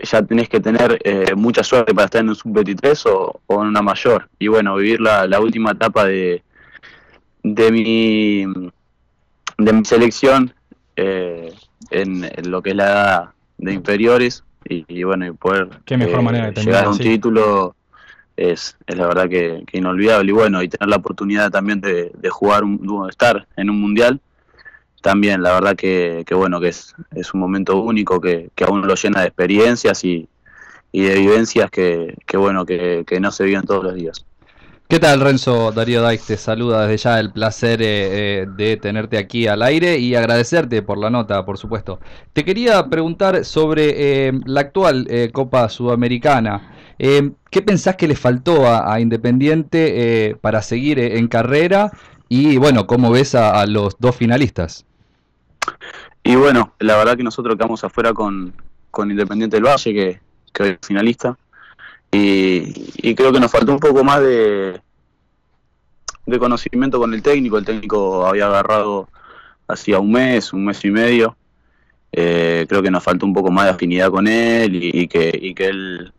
ya 0.04 0.22
tenés 0.22 0.50
que 0.50 0.60
tener 0.60 1.00
eh, 1.04 1.34
mucha 1.36 1.64
suerte 1.64 1.94
para 1.94 2.06
estar 2.06 2.22
en 2.22 2.30
un 2.30 2.36
sub 2.36 2.54
23 2.54 3.06
o, 3.08 3.42
o 3.46 3.62
en 3.62 3.68
una 3.68 3.82
mayor. 3.82 4.30
Y 4.40 4.48
bueno, 4.48 4.76
vivir 4.76 5.02
la, 5.02 5.28
la 5.28 5.40
última 5.40 5.72
etapa 5.72 6.06
de, 6.06 6.44
de 7.44 7.72
mi 7.72 8.46
de 9.58 9.74
mi 9.74 9.86
selección 9.86 10.54
eh, 10.96 11.54
en, 11.92 12.24
en 12.24 12.52
lo 12.52 12.62
que 12.62 12.72
es 12.72 12.76
la 12.76 12.86
edad 12.86 13.30
de 13.58 13.74
inferiores 13.74 14.44
y, 14.68 14.86
y 14.88 15.04
bueno 15.04 15.28
y 15.28 15.32
poder 15.32 15.70
Qué 15.86 15.98
mejor 15.98 16.20
eh, 16.20 16.24
manera 16.24 16.46
de 16.48 16.52
terminar 16.54 16.82
llegar 16.82 16.86
a 16.86 16.92
un 16.92 16.98
título 16.98 17.76
es, 18.38 18.78
es 18.88 18.98
la 18.98 19.08
verdad 19.08 19.30
que, 19.30 19.64
que 19.68 19.78
inolvidable 19.78 20.32
y 20.32 20.34
bueno 20.34 20.64
y 20.64 20.70
tener 20.70 20.90
la 20.90 20.96
oportunidad 20.96 21.52
también 21.52 21.80
de, 21.82 22.12
de 22.16 22.30
jugar 22.30 22.64
un, 22.64 22.78
de 22.78 23.10
estar 23.10 23.48
en 23.56 23.70
un 23.70 23.80
mundial 23.80 24.20
también 25.02 25.42
la 25.44 25.54
verdad 25.54 25.76
que, 25.76 26.24
que 26.26 26.36
bueno 26.36 26.60
que 26.60 26.70
es, 26.70 26.96
es 27.16 27.34
un 27.34 27.40
momento 27.42 27.82
único 27.82 28.22
que, 28.22 28.50
que 28.56 28.64
a 28.64 28.70
uno 28.70 28.86
lo 28.86 28.96
llena 28.96 29.22
de 29.22 29.28
experiencias 29.28 30.04
y, 30.04 30.30
y 30.92 31.02
de 31.04 31.16
vivencias 31.20 31.70
que, 31.72 32.16
que 32.26 32.38
bueno 32.38 32.66
que, 32.66 33.04
que 33.06 33.20
no 33.20 33.32
se 33.32 33.44
viven 33.46 33.64
todos 33.64 33.84
los 33.84 33.96
días 33.96 34.26
¿Qué 34.92 35.00
tal, 35.00 35.22
Renzo? 35.22 35.72
Darío 35.72 36.02
Daix 36.02 36.26
te 36.26 36.36
saluda 36.36 36.86
desde 36.86 36.98
ya. 36.98 37.20
El 37.22 37.32
placer 37.32 37.82
eh, 37.82 38.42
eh, 38.42 38.46
de 38.58 38.76
tenerte 38.76 39.18
aquí 39.18 39.48
al 39.48 39.62
aire 39.62 39.98
y 39.98 40.16
agradecerte 40.16 40.82
por 40.82 40.98
la 40.98 41.10
nota, 41.10 41.46
por 41.46 41.58
supuesto. 41.58 42.02
Te 42.34 42.44
quería 42.44 42.86
preguntar 42.88 43.46
sobre 43.46 44.28
eh, 44.28 44.34
la 44.46 44.60
actual 44.60 45.08
eh, 45.10 45.30
Copa 45.32 45.70
Sudamericana. 45.70 46.74
Eh, 47.00 47.32
¿Qué 47.50 47.62
pensás 47.62 47.96
que 47.96 48.06
le 48.06 48.18
faltó 48.18 48.68
a, 48.68 48.94
a 48.94 49.00
Independiente 49.00 50.30
eh, 50.32 50.36
para 50.36 50.62
seguir 50.62 51.00
en 51.00 51.30
carrera? 51.30 51.92
Y 52.28 52.58
bueno, 52.58 52.86
¿cómo 52.86 53.12
ves 53.12 53.34
a 53.34 53.66
los 53.68 53.96
dos 53.98 54.18
finalistas? 54.18 54.86
Y 56.24 56.36
bueno, 56.36 56.74
la 56.80 56.98
verdad 56.98 57.18
que 57.18 57.24
nosotros 57.24 57.56
quedamos 57.56 57.84
afuera 57.84 58.14
con, 58.14 58.54
con 58.92 59.10
Independiente 59.10 59.58
del 59.58 59.66
Valle, 59.66 59.94
que, 59.94 60.20
que 60.54 60.70
es 60.70 60.78
finalista. 60.86 61.38
Y, 62.12 62.92
y 63.10 63.16
creo 63.16 63.32
que 63.32 63.40
nos 63.40 63.52
faltó 63.52 63.72
un 63.72 63.80
poco 63.80 64.04
más 64.04 64.22
de, 64.22 64.80
de 66.26 66.40
conocimiento 66.40 67.00
con 67.00 67.14
el 67.14 67.22
técnico. 67.22 67.58
El 67.58 67.66
técnico 67.66 68.26
había 68.26 68.48
agarrado 68.48 69.08
hacía 69.68 70.00
un 70.00 70.12
mes, 70.12 70.54
un 70.54 70.66
mes 70.66 70.84
y 70.86 70.92
medio. 70.92 71.36
Eh, 72.12 72.66
creo 72.68 72.82
que 72.82 72.92
nos 72.92 73.04
faltó 73.04 73.26
un 73.26 73.34
poco 73.34 73.52
más 73.52 73.66
de 73.66 73.72
afinidad 73.72 74.12
con 74.12 74.28
él 74.28 74.76
y, 74.76 74.92
y 74.94 75.08
que, 75.08 75.32
y 75.42 75.54
que 75.54 75.68
él 75.68 76.14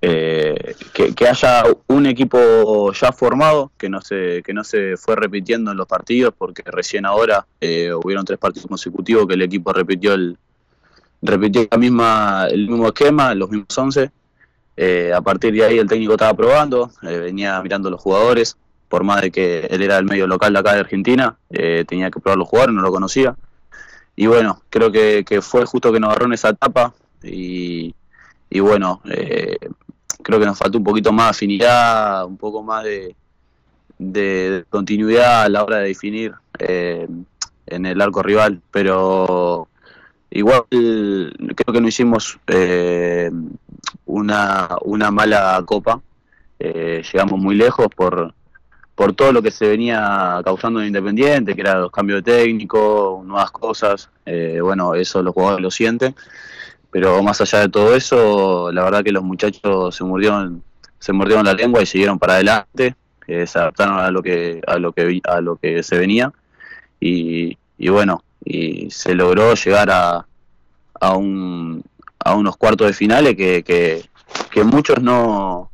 eh, 0.00 0.76
que, 0.92 1.26
haya 1.26 1.64
un 1.88 2.06
equipo 2.06 2.92
ya 2.92 3.10
formado, 3.12 3.72
que 3.76 3.88
no 3.88 4.00
se, 4.00 4.42
que 4.44 4.54
no 4.54 4.62
se 4.62 4.96
fue 4.96 5.16
repitiendo 5.16 5.72
en 5.72 5.76
los 5.76 5.88
partidos, 5.88 6.34
porque 6.36 6.62
recién 6.66 7.04
ahora 7.04 7.46
eh, 7.60 7.92
hubieron 7.92 8.24
tres 8.24 8.38
partidos 8.38 8.68
consecutivos 8.68 9.26
que 9.26 9.34
el 9.34 9.42
equipo 9.42 9.72
repitió 9.72 10.14
el 10.14 10.38
repitió 11.20 11.66
la 11.68 11.78
misma, 11.78 12.46
el 12.48 12.68
mismo 12.68 12.86
esquema, 12.86 13.34
los 13.34 13.50
mismos 13.50 13.76
11. 13.76 14.10
Eh, 14.76 15.12
a 15.12 15.20
partir 15.20 15.52
de 15.52 15.64
ahí 15.64 15.78
el 15.78 15.88
técnico 15.88 16.12
estaba 16.12 16.34
probando, 16.34 16.92
eh, 17.02 17.18
venía 17.18 17.60
mirando 17.60 17.90
los 17.90 18.00
jugadores, 18.00 18.56
por 18.88 19.02
más 19.02 19.22
de 19.22 19.32
que 19.32 19.66
él 19.68 19.82
era 19.82 19.98
el 19.98 20.04
medio 20.04 20.28
local 20.28 20.52
de 20.52 20.58
acá 20.60 20.74
de 20.74 20.80
Argentina, 20.80 21.36
tenía 21.50 22.10
que 22.10 22.20
probar 22.20 22.38
los 22.38 22.48
jugadores, 22.48 22.74
no 22.76 22.82
lo 22.82 22.92
conocía. 22.92 23.36
Y 24.14 24.26
bueno, 24.26 24.62
creo 24.70 24.92
que, 24.92 25.40
fue 25.42 25.66
justo 25.66 25.92
que 25.92 26.00
nos 26.00 26.10
agarró 26.10 26.26
en 26.26 26.32
esa 26.34 26.50
etapa 26.50 26.94
y, 27.22 27.94
y 28.48 28.60
bueno, 28.60 29.02
creo 30.22 30.38
que 30.38 30.46
nos 30.46 30.58
faltó 30.58 30.78
un 30.78 30.84
poquito 30.84 31.12
más 31.12 31.26
de 31.26 31.30
afinidad, 31.30 32.26
un 32.26 32.36
poco 32.36 32.62
más 32.62 32.84
de, 32.84 33.14
de 33.98 34.64
continuidad 34.68 35.42
a 35.42 35.48
la 35.48 35.64
hora 35.64 35.78
de 35.78 35.88
definir 35.88 36.34
eh, 36.58 37.08
en 37.66 37.86
el 37.86 38.00
arco 38.00 38.22
rival, 38.22 38.60
pero 38.70 39.68
igual 40.30 40.64
creo 40.70 41.72
que 41.72 41.80
no 41.80 41.88
hicimos 41.88 42.38
eh, 42.46 43.30
una, 44.06 44.68
una 44.82 45.10
mala 45.10 45.62
copa, 45.64 46.00
eh, 46.58 47.02
llegamos 47.12 47.38
muy 47.38 47.54
lejos 47.54 47.88
por, 47.94 48.34
por 48.94 49.12
todo 49.12 49.32
lo 49.32 49.42
que 49.42 49.50
se 49.50 49.68
venía 49.68 50.40
causando 50.44 50.80
en 50.80 50.88
Independiente, 50.88 51.54
que 51.54 51.60
eran 51.60 51.82
los 51.82 51.90
cambios 51.90 52.24
de 52.24 52.32
técnico, 52.32 53.22
nuevas 53.24 53.50
cosas, 53.50 54.10
eh, 54.26 54.58
bueno, 54.60 54.94
eso 54.94 55.22
los 55.22 55.34
jugadores 55.34 55.62
lo 55.62 55.70
sienten, 55.70 56.14
pero 56.90 57.22
más 57.22 57.40
allá 57.40 57.60
de 57.60 57.68
todo 57.68 57.94
eso, 57.94 58.70
la 58.72 58.82
verdad 58.84 59.04
que 59.04 59.12
los 59.12 59.22
muchachos 59.22 59.94
se 59.94 60.04
mordieron, 60.04 60.62
se 60.98 61.12
mordieron 61.12 61.44
la 61.44 61.52
lengua 61.54 61.82
y 61.82 61.86
siguieron 61.86 62.18
para 62.18 62.34
adelante, 62.34 62.94
eh, 63.26 63.46
se 63.46 63.58
adaptaron 63.58 63.98
a 63.98 64.10
lo 64.10 64.22
que, 64.22 64.60
a 64.66 64.78
lo 64.78 64.92
que 64.92 65.20
a 65.24 65.40
lo 65.40 65.56
que 65.56 65.82
se 65.82 65.98
venía, 65.98 66.32
y, 67.00 67.56
y 67.76 67.88
bueno, 67.90 68.22
y 68.44 68.90
se 68.90 69.14
logró 69.14 69.54
llegar 69.54 69.90
a, 69.90 70.26
a 71.00 71.16
un 71.16 71.82
a 72.24 72.34
unos 72.34 72.56
cuartos 72.56 72.86
de 72.88 72.92
finales 72.94 73.36
que, 73.36 73.62
que, 73.62 74.04
que 74.50 74.64
muchos 74.64 75.00
no, 75.00 75.70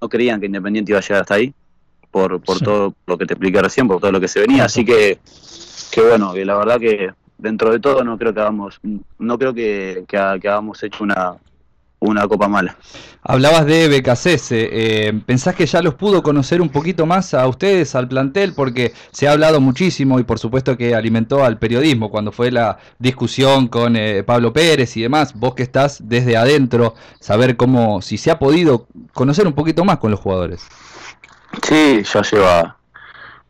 no 0.00 0.08
creían 0.08 0.38
que 0.40 0.46
Independiente 0.46 0.92
iba 0.92 0.98
a 0.98 1.02
llegar 1.02 1.22
hasta 1.22 1.34
ahí 1.34 1.54
por, 2.10 2.40
por 2.40 2.58
Sí. 2.58 2.64
todo 2.64 2.94
lo 3.06 3.16
que 3.16 3.26
te 3.26 3.34
expliqué 3.34 3.62
recién, 3.62 3.88
por 3.88 4.00
todo 4.00 4.12
lo 4.12 4.20
que 4.20 4.28
se 4.28 4.40
venía, 4.40 4.64
así 4.64 4.84
que, 4.84 5.18
que 5.90 6.00
bueno, 6.02 6.32
que 6.34 6.44
la 6.44 6.56
verdad 6.56 6.78
que 6.78 7.10
dentro 7.38 7.70
de 7.72 7.80
todo 7.80 8.02
no 8.04 8.16
creo 8.18 8.32
que 8.34 8.40
hagamos, 8.40 8.80
no 9.18 9.38
creo 9.38 9.52
que, 9.54 10.04
que, 10.08 10.16
ha- 10.18 10.38
que 10.38 10.48
hagamos 10.48 10.82
hecho 10.82 11.04
una, 11.04 11.34
una 11.98 12.26
copa 12.28 12.46
mala. 12.48 12.76
Hablabas 13.22 13.66
de 13.66 13.88
BKCS, 13.88 14.48
eh, 14.52 15.20
¿pensás 15.26 15.54
que 15.56 15.66
ya 15.66 15.82
los 15.82 15.94
pudo 15.94 16.22
conocer 16.22 16.60
un 16.60 16.68
poquito 16.68 17.06
más 17.06 17.34
a 17.34 17.46
ustedes, 17.48 17.94
al 17.96 18.06
plantel? 18.06 18.52
Porque 18.54 18.92
se 19.10 19.26
ha 19.26 19.32
hablado 19.32 19.60
muchísimo 19.60 20.20
y 20.20 20.24
por 20.24 20.38
supuesto 20.38 20.76
que 20.76 20.94
alimentó 20.94 21.44
al 21.44 21.58
periodismo 21.58 22.10
cuando 22.10 22.30
fue 22.32 22.50
la 22.52 22.78
discusión 22.98 23.66
con 23.68 23.96
eh, 23.96 24.22
Pablo 24.22 24.52
Pérez 24.52 24.96
y 24.96 25.02
demás. 25.02 25.34
Vos 25.34 25.54
que 25.54 25.64
estás 25.64 25.98
desde 26.06 26.36
adentro, 26.36 26.94
saber 27.18 27.56
cómo, 27.56 28.00
si 28.02 28.16
se 28.18 28.30
ha 28.30 28.38
podido 28.38 28.86
conocer 29.12 29.46
un 29.46 29.54
poquito 29.54 29.84
más 29.84 29.98
con 29.98 30.10
los 30.12 30.20
jugadores. 30.20 30.64
Sí, 31.66 32.02
ya 32.04 32.22
lleva, 32.22 32.76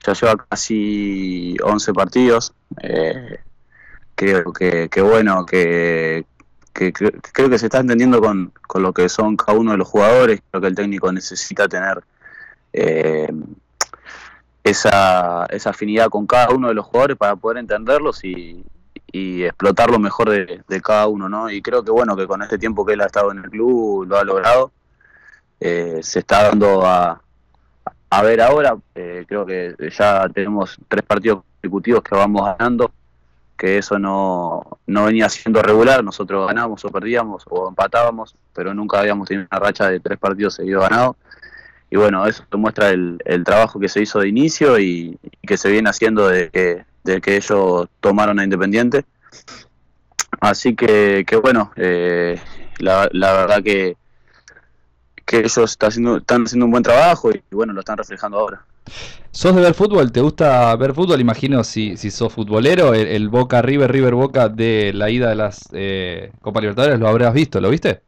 ya 0.07 0.13
lleva 0.15 0.37
casi 0.49 1.57
11 1.63 1.93
partidos. 1.93 2.53
Eh, 2.83 3.41
creo 4.17 4.53
que, 4.53 4.89
que 4.89 5.01
bueno, 5.03 5.47
que, 5.47 6.27
que, 6.73 6.93
creo 6.93 7.51
que 7.51 7.59
se 7.59 7.67
está 7.67 7.79
entendiendo 7.79 8.21
con, 8.21 8.53
con, 8.67 8.83
lo 8.83 8.93
que 8.93 9.09
son 9.09 9.37
cada 9.37 9.57
uno 9.57 9.73
de 9.73 9.79
los 9.79 9.89
jugadores. 9.89 10.41
Creo 10.51 10.61
que 10.61 10.69
el 10.69 10.75
técnico 10.75 11.13
necesita 11.13 11.69
tener 11.69 12.03
eh, 12.73 13.31
esa, 14.65 15.47
esa 15.51 15.71
afinidad 15.71 16.09
con 16.09 16.27
cada 16.27 16.51
uno 16.51 16.69
de 16.69 16.75
los 16.75 16.87
jugadores 16.87 17.17
para 17.17 17.37
poder 17.37 17.59
entenderlos 17.59 18.25
y, 18.25 18.65
y 19.13 19.45
explotar 19.45 19.91
lo 19.91 19.99
mejor 19.99 20.31
de, 20.31 20.63
de, 20.67 20.81
cada 20.81 21.07
uno, 21.07 21.29
¿no? 21.29 21.51
Y 21.51 21.63
creo 21.63 21.85
que 21.85 21.91
bueno, 21.93 22.17
que 22.17 22.27
con 22.27 22.43
este 22.43 22.59
tiempo 22.59 22.85
que 22.85 22.95
él 22.95 23.03
ha 23.03 23.07
estado 23.07 23.31
en 23.33 23.39
el 23.39 23.51
club 23.51 24.07
lo 24.07 24.19
ha 24.19 24.25
logrado. 24.25 24.73
Eh, 25.61 26.01
se 26.03 26.19
está 26.21 26.45
dando 26.45 26.85
a, 26.85 27.21
a 28.11 28.23
ver 28.23 28.41
ahora, 28.41 28.77
eh, 28.95 29.25
creo 29.29 29.47
que 29.47 29.75
ya 29.97 30.29
tenemos 30.31 30.79
tres 30.89 31.03
partidos 31.05 31.45
consecutivos 31.61 32.03
que 32.03 32.15
vamos 32.15 32.45
ganando 32.45 32.91
que 33.57 33.79
eso 33.79 33.99
no, 33.99 34.79
no 34.87 35.05
venía 35.05 35.29
siendo 35.29 35.63
regular, 35.63 36.05
nosotros 36.05 36.47
ganábamos 36.47 36.85
o 36.85 36.91
perdíamos 36.91 37.45
o 37.49 37.69
empatábamos, 37.69 38.37
pero 38.55 38.75
nunca 38.75 39.01
habíamos 39.01 39.29
tenido 39.29 39.47
una 39.51 39.61
racha 39.61 39.89
de 39.89 40.01
tres 40.01 40.19
partidos 40.19 40.55
seguidos 40.55 40.83
ganados. 40.89 41.17
Y 41.89 41.97
bueno, 41.97 42.27
eso 42.27 42.45
muestra 42.53 42.91
el, 42.91 43.19
el 43.25 43.45
trabajo 43.45 43.79
que 43.79 43.89
se 43.89 44.03
hizo 44.03 44.19
de 44.19 44.29
inicio 44.29 44.79
y, 44.79 45.19
y 45.23 45.47
que 45.47 45.57
se 45.57 45.71
viene 45.71 45.89
haciendo 45.89 46.29
desde 46.29 46.51
que, 46.51 46.85
de 47.05 47.21
que 47.21 47.37
ellos 47.37 47.89
tomaron 48.01 48.39
a 48.41 48.45
Independiente. 48.45 49.05
Así 50.41 50.75
que, 50.75 51.25
que 51.27 51.37
bueno, 51.37 51.73
eh, 51.77 52.41
la, 52.79 53.09
la, 53.13 53.33
verdad 53.33 53.63
que, 53.63 53.97
que 55.25 55.39
ellos 55.39 55.71
están 55.71 55.89
haciendo, 55.89 56.17
están 56.19 56.45
haciendo 56.45 56.67
un 56.67 56.73
buen 56.73 56.83
trabajo 56.83 57.31
y 57.31 57.43
bueno, 57.53 57.73
lo 57.73 57.81
están 57.81 57.97
reflejando 57.97 58.39
ahora. 58.39 58.65
¿Sos 59.37 59.55
de 59.55 59.61
ver 59.61 59.75
fútbol? 59.75 60.13
¿Te 60.13 60.23
gusta 60.23 60.75
ver 60.77 60.95
fútbol? 60.95 61.21
Imagino 61.21 61.63
si, 61.63 61.99
si 61.99 62.11
sos 62.11 62.33
futbolero, 62.33 62.95
el, 62.95 63.07
el, 63.07 63.29
Boca 63.29 63.61
River, 63.61 63.93
River 63.93 64.15
Boca 64.15 64.49
de 64.49 64.93
la 64.95 65.11
ida 65.11 65.29
de 65.29 65.35
las 65.35 65.69
eh, 65.73 66.33
Copa 66.41 66.63
Libertadores, 66.63 66.99
¿lo 66.99 67.07
habrás 67.07 67.35
visto? 67.35 67.61
¿Lo 67.61 67.69
viste? 67.69 68.01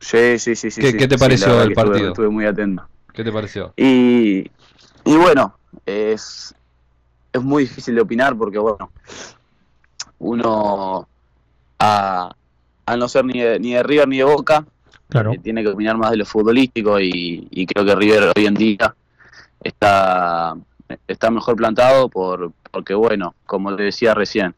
Sí, 0.00 0.40
sí, 0.40 0.56
sí. 0.56 0.72
sí 0.72 0.80
¿Qué, 0.80 0.90
sí, 0.90 0.96
¿qué 0.96 1.06
te 1.06 1.18
pareció 1.18 1.60
sí, 1.60 1.68
el 1.68 1.72
partido? 1.72 1.94
Estuve, 1.94 2.08
estuve, 2.08 2.28
muy 2.30 2.46
atento. 2.46 2.82
¿Qué 3.12 3.22
te 3.22 3.30
pareció? 3.30 3.74
Y, 3.76 4.50
y 5.04 5.16
bueno, 5.16 5.56
es, 5.86 6.52
es 7.32 7.42
muy 7.42 7.62
difícil 7.62 7.94
de 7.94 8.00
opinar 8.00 8.36
porque, 8.36 8.58
bueno, 8.58 8.90
uno 10.18 11.06
a, 11.78 12.34
a 12.86 12.96
no 12.96 13.08
ser 13.08 13.24
ni 13.24 13.40
de, 13.40 13.60
ni 13.60 13.74
de 13.74 13.84
River 13.84 14.08
ni 14.08 14.18
de 14.18 14.24
Boca, 14.24 14.66
claro. 15.08 15.32
eh, 15.32 15.38
tiene 15.38 15.62
que 15.62 15.68
opinar 15.68 15.96
más 15.96 16.10
de 16.10 16.16
lo 16.16 16.26
futbolístico 16.26 16.98
y, 16.98 17.46
y 17.52 17.66
creo 17.66 17.84
que 17.84 17.94
River 17.94 18.32
hoy 18.36 18.46
en 18.46 18.54
día 18.54 18.96
está, 19.66 20.56
está 21.06 21.30
mejor 21.30 21.56
plantado 21.56 22.08
por, 22.08 22.52
porque, 22.70 22.94
bueno, 22.94 23.34
como 23.44 23.74
te 23.76 23.84
decía 23.84 24.14
recién, 24.14 24.54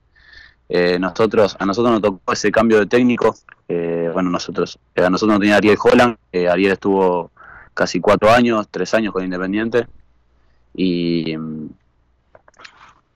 eh, 0.68 0.98
nosotros 0.98 1.56
a 1.58 1.64
nosotros 1.64 1.92
nos 1.92 2.02
tocó 2.02 2.32
ese 2.32 2.50
cambio 2.50 2.78
de 2.78 2.86
técnico. 2.86 3.34
Eh, 3.68 4.10
bueno, 4.12 4.30
nosotros 4.30 4.78
eh, 4.94 5.02
a 5.02 5.10
nosotros 5.10 5.34
nos 5.34 5.40
tenía 5.40 5.56
Ariel 5.56 5.78
Holland. 5.82 6.16
Ariel 6.50 6.72
estuvo 6.72 7.30
casi 7.74 8.00
cuatro 8.00 8.30
años, 8.30 8.68
tres 8.70 8.92
años 8.94 9.12
con 9.12 9.24
Independiente. 9.24 9.86
Y, 10.74 11.34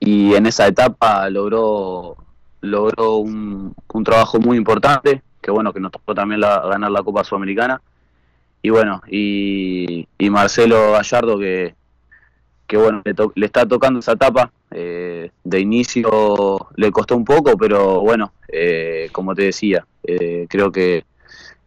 y 0.00 0.34
en 0.34 0.46
esa 0.46 0.66
etapa 0.66 1.28
logró 1.30 2.16
logró 2.62 3.16
un, 3.16 3.74
un 3.92 4.04
trabajo 4.04 4.38
muy 4.38 4.56
importante, 4.56 5.22
que 5.40 5.50
bueno, 5.50 5.72
que 5.72 5.80
nos 5.80 5.92
tocó 5.92 6.14
también 6.14 6.40
la, 6.40 6.60
ganar 6.60 6.90
la 6.90 7.02
Copa 7.02 7.24
Sudamericana. 7.24 7.82
Y 8.62 8.70
bueno, 8.70 9.02
y, 9.08 10.06
y 10.16 10.30
Marcelo 10.30 10.92
Gallardo, 10.92 11.38
que, 11.38 11.74
que 12.72 12.78
bueno, 12.78 13.02
le, 13.04 13.12
to 13.12 13.30
le, 13.34 13.44
está 13.44 13.68
tocando 13.68 14.00
esa 14.00 14.12
etapa. 14.12 14.50
Eh, 14.70 15.30
de 15.44 15.60
inicio 15.60 16.68
le 16.74 16.90
costó 16.90 17.14
un 17.14 17.24
poco, 17.26 17.54
pero 17.58 18.00
bueno, 18.00 18.32
eh, 18.48 19.10
como 19.12 19.34
te 19.34 19.42
decía, 19.42 19.86
eh, 20.02 20.46
creo 20.48 20.72
que 20.72 21.04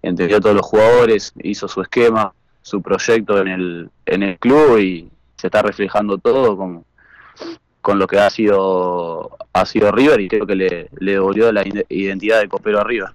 entendió 0.02 0.38
a 0.38 0.42
todos 0.42 0.56
los 0.56 0.66
jugadores, 0.66 1.32
hizo 1.44 1.68
su 1.68 1.84
esquema, 1.84 2.34
su 2.64 2.82
proyecto 2.82 3.40
en 3.40 3.48
el, 3.50 3.90
en 4.08 4.24
el 4.24 4.40
club 4.40 4.80
y 4.80 5.08
se 5.36 5.46
está 5.46 5.62
reflejando 5.62 6.18
todo 6.18 6.58
con, 6.58 6.84
con 7.82 8.00
lo 8.00 8.08
que 8.08 8.18
ha 8.18 8.32
sido 8.32 9.38
ha 9.54 9.66
sido 9.68 9.92
River 9.92 10.22
y 10.22 10.28
creo 10.28 10.48
que 10.48 10.56
le, 10.56 10.90
le 10.98 11.12
devolvió 11.12 11.52
la 11.52 11.64
identidad 11.90 12.42
de 12.42 12.50
copero 12.50 12.82
a 12.82 12.84
River. 12.84 13.10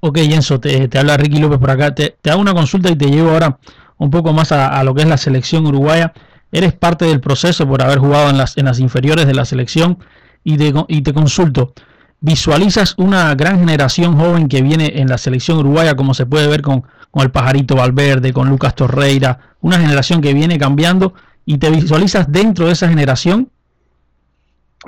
Ok, 0.00 0.18
Enzo, 0.18 0.58
te, 0.58 0.88
te 0.88 0.98
habla 0.98 1.16
Ricky 1.16 1.38
López 1.38 1.60
por 1.60 1.70
acá. 1.70 1.94
Te, 1.94 2.16
te 2.20 2.30
hago 2.30 2.40
una 2.40 2.52
consulta 2.52 2.90
y 2.90 2.96
te 2.96 3.06
llevo 3.06 3.30
ahora 3.30 3.58
un 4.00 4.10
poco 4.10 4.32
más 4.32 4.50
a, 4.50 4.82
lo 4.82 4.94
que 4.94 5.02
es 5.02 5.08
la 5.08 5.18
selección 5.18 5.66
uruguaya. 5.66 6.14
Eres 6.50 6.72
parte 6.72 7.04
del 7.04 7.20
proceso 7.20 7.68
por 7.68 7.82
haber 7.82 7.98
jugado 7.98 8.30
en 8.30 8.38
las, 8.38 8.56
en 8.56 8.64
las 8.64 8.80
inferiores 8.80 9.26
de 9.26 9.34
la 9.34 9.44
selección 9.44 9.98
y, 10.42 10.56
y 10.88 11.02
te 11.02 11.12
consulto, 11.12 11.74
¿visualizas 12.20 12.94
una 12.96 13.34
gran 13.34 13.58
generación 13.58 14.16
joven 14.16 14.48
que 14.48 14.62
viene 14.62 15.00
en 15.00 15.08
la 15.08 15.18
selección 15.18 15.58
uruguaya 15.58 15.96
como 15.96 16.14
se 16.14 16.24
puede 16.24 16.48
ver 16.48 16.62
con, 16.62 16.82
con 17.10 17.24
el 17.24 17.30
Pajarito 17.30 17.76
Valverde, 17.76 18.32
con 18.32 18.48
Lucas 18.48 18.74
Torreira, 18.74 19.54
una 19.60 19.78
generación 19.78 20.22
que 20.22 20.32
viene 20.32 20.58
cambiando 20.58 21.12
y 21.44 21.58
te 21.58 21.68
visualizas 21.68 22.32
dentro 22.32 22.66
de 22.66 22.72
esa 22.72 22.88
generación? 22.88 23.50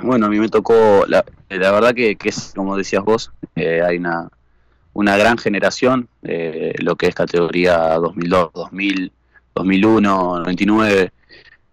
Bueno, 0.01 0.25
a 0.25 0.29
mí 0.29 0.39
me 0.39 0.49
tocó, 0.49 1.05
la, 1.07 1.23
la 1.49 1.71
verdad 1.71 1.93
que, 1.93 2.15
que, 2.15 2.29
es 2.29 2.51
como 2.55 2.75
decías 2.75 3.03
vos, 3.03 3.31
eh, 3.55 3.83
hay 3.87 3.97
una, 3.97 4.27
una 4.93 5.17
gran 5.17 5.37
generación, 5.37 6.07
eh, 6.23 6.73
lo 6.79 6.95
que 6.95 7.07
es 7.07 7.15
categoría 7.15 7.77
2002, 7.95 8.51
2000, 8.53 9.11
2001, 9.55 10.39
99, 10.39 11.11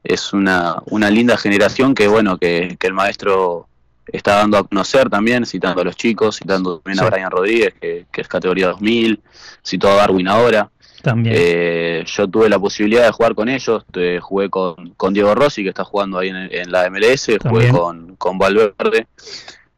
es 0.03 0.33
una, 0.33 0.77
una 0.87 1.11
linda 1.11 1.37
generación 1.37 1.95
que 1.95 2.09
bueno, 2.09 2.39
que, 2.39 2.77
que, 2.79 2.87
el 2.87 2.95
maestro 2.95 3.69
está 4.07 4.37
dando 4.37 4.57
a 4.57 4.65
conocer 4.65 5.11
también, 5.11 5.45
citando 5.45 5.83
a 5.83 5.85
los 5.85 5.97
chicos, 5.97 6.37
citando 6.37 6.79
también 6.79 6.99
sí. 6.99 7.05
a 7.05 7.11
Brian 7.11 7.31
Rodríguez, 7.31 7.75
que, 7.79 8.07
que, 8.11 8.21
es 8.23 8.29
categoría 8.29 8.69
2000, 8.69 9.21
citó 9.63 9.89
a 9.89 9.97
Darwin 9.97 10.29
ahora. 10.29 10.71
También. 11.03 11.35
Eh, 11.39 12.05
yo 12.07 12.29
tuve 12.29 12.49
la 12.49 12.59
posibilidad 12.59 13.05
de 13.05 13.11
jugar 13.11 13.35
con 13.35 13.49
ellos, 13.49 13.85
eh, 13.95 14.19
jugué 14.21 14.51
con, 14.51 14.91
con, 14.97 15.15
Diego 15.15 15.35
Rossi, 15.35 15.63
que 15.63 15.71
está 15.71 15.85
jugando 15.85 16.19
ahí 16.19 16.29
en, 16.29 16.37
en 16.37 16.71
la 16.71 16.91
MLS, 16.91 17.27
también. 17.39 17.71
jugué 17.71 17.71
con, 17.71 18.17
con 18.17 18.39
Valverde, 18.39 19.07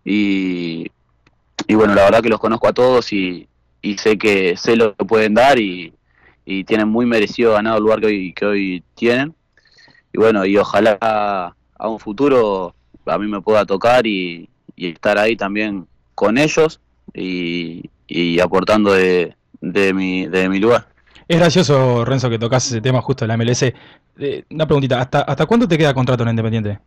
y, 0.05 0.91
y 1.67 1.75
bueno, 1.75 1.95
la 1.95 2.05
verdad 2.05 2.23
que 2.23 2.29
los 2.29 2.41
conozco 2.41 2.69
a 2.69 2.73
todos 2.73 3.13
y, 3.13 3.49
y 3.81 3.99
sé 3.99 4.19
que 4.19 4.57
sé 4.57 4.77
lo 4.77 4.95
que 4.95 5.05
pueden 5.05 5.35
dar 5.35 5.59
y, 5.59 5.93
y, 6.45 6.65
tienen 6.65 6.89
muy 6.89 7.07
merecido 7.07 7.53
ganado 7.53 7.79
el 7.79 7.83
lugar 7.83 8.01
que 8.01 8.07
hoy, 8.07 8.33
que 8.33 8.47
hoy 8.47 8.85
tienen. 8.95 9.35
Y 10.13 10.19
bueno, 10.19 10.45
y 10.45 10.57
ojalá 10.57 10.99
a 11.01 11.89
un 11.89 11.99
futuro 11.99 12.75
a 13.07 13.19
mí 13.19 13.27
me 13.27 13.41
pueda 13.41 13.65
tocar 13.65 14.07
y, 14.07 14.49
y 14.77 14.89
estar 14.89 15.19
ahí 15.19 15.37
también 15.37 15.87
con 16.15 16.39
ellos 16.39 16.81
y, 17.15 17.91
y 18.07 18.41
aportando 18.41 18.93
de, 18.93 19.35
de, 19.61 19.95
mi, 19.95 20.27
de 20.27 20.49
mi 20.49 20.59
lugar. 20.59 20.89
Es 21.29 21.39
gracioso, 21.39 22.05
Renzo, 22.05 22.29
que 22.29 22.39
tocas 22.39 22.67
ese 22.67 22.81
tema 22.81 23.01
justo 23.01 23.25
en 23.25 23.29
la 23.29 23.37
MLS. 23.37 23.63
Eh, 23.63 24.45
una 24.51 24.67
preguntita, 24.67 25.01
¿hasta, 25.01 25.23
¿hasta 25.23 25.47
cuándo 25.47 25.67
te 25.67 25.79
queda 25.79 25.95
contrato 25.95 26.23
en 26.23 26.31
Independiente? 26.31 26.79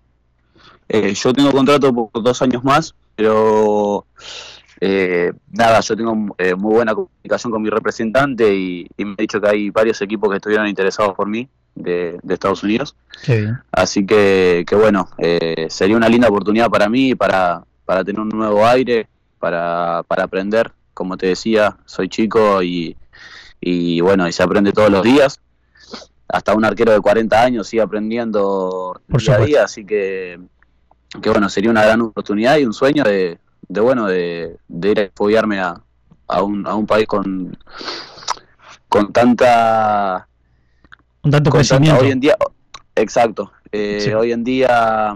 Eh, 0.87 1.13
yo 1.13 1.33
tengo 1.33 1.51
contrato 1.51 1.91
por 1.93 2.21
dos 2.21 2.41
años 2.41 2.63
más, 2.63 2.93
pero 3.15 4.05
eh, 4.81 5.31
nada, 5.51 5.79
yo 5.79 5.95
tengo 5.95 6.35
eh, 6.37 6.55
muy 6.55 6.73
buena 6.73 6.93
comunicación 6.93 7.51
con 7.51 7.61
mi 7.61 7.69
representante 7.69 8.53
y, 8.53 8.87
y, 8.97 9.05
me 9.05 9.13
ha 9.13 9.21
dicho 9.21 9.39
que 9.39 9.47
hay 9.47 9.69
varios 9.69 10.01
equipos 10.01 10.29
que 10.29 10.37
estuvieron 10.37 10.67
interesados 10.67 11.13
por 11.15 11.27
mí 11.27 11.47
de, 11.75 12.19
de 12.21 12.33
Estados 12.33 12.63
Unidos. 12.63 12.95
Así 13.71 14.05
que, 14.05 14.65
que 14.67 14.75
bueno, 14.75 15.09
eh, 15.17 15.67
sería 15.69 15.95
una 15.95 16.09
linda 16.09 16.27
oportunidad 16.27 16.69
para 16.69 16.89
mí, 16.89 17.15
para, 17.15 17.63
para 17.85 18.03
tener 18.03 18.19
un 18.21 18.29
nuevo 18.29 18.65
aire, 18.65 19.07
para, 19.39 20.03
para 20.03 20.23
aprender. 20.23 20.71
Como 20.93 21.17
te 21.17 21.27
decía, 21.27 21.77
soy 21.85 22.07
chico 22.09 22.63
y, 22.63 22.95
y 23.59 24.01
bueno, 24.01 24.27
y 24.27 24.31
se 24.31 24.43
aprende 24.43 24.71
todos 24.71 24.89
los 24.89 25.03
días. 25.03 25.39
Hasta 26.27 26.53
un 26.55 26.65
arquero 26.65 26.91
de 26.91 27.01
40 27.01 27.41
años 27.41 27.67
sigue 27.67 27.83
aprendiendo 27.83 28.99
por 29.07 29.21
día 29.21 29.35
a 29.35 29.39
día, 29.39 29.63
así 29.63 29.85
que, 29.85 30.39
que 31.21 31.29
bueno, 31.29 31.49
sería 31.49 31.69
una 31.69 31.83
gran 31.83 32.01
oportunidad 32.01 32.57
y 32.57 32.65
un 32.65 32.73
sueño 32.73 33.03
de, 33.03 33.37
de 33.67 33.81
bueno, 33.81 34.07
de, 34.07 34.57
de 34.67 34.91
ir 34.91 34.99
a 34.99 35.03
apoyarme 35.03 35.59
a, 35.59 35.81
a, 36.27 36.43
un, 36.43 36.67
a 36.67 36.75
un 36.75 36.85
país 36.85 37.07
con, 37.07 37.57
con 38.89 39.11
tanta... 39.11 40.27
Un 41.23 41.31
tanto 41.31 41.49
con 41.49 41.59
crecimiento. 41.59 41.91
Tanta, 41.91 42.05
hoy 42.05 42.11
en 42.11 42.19
día, 42.19 42.37
exacto. 42.95 43.51
Eh, 43.71 43.99
sí. 43.99 44.13
Hoy 44.13 44.31
en 44.31 44.43
día 44.43 45.15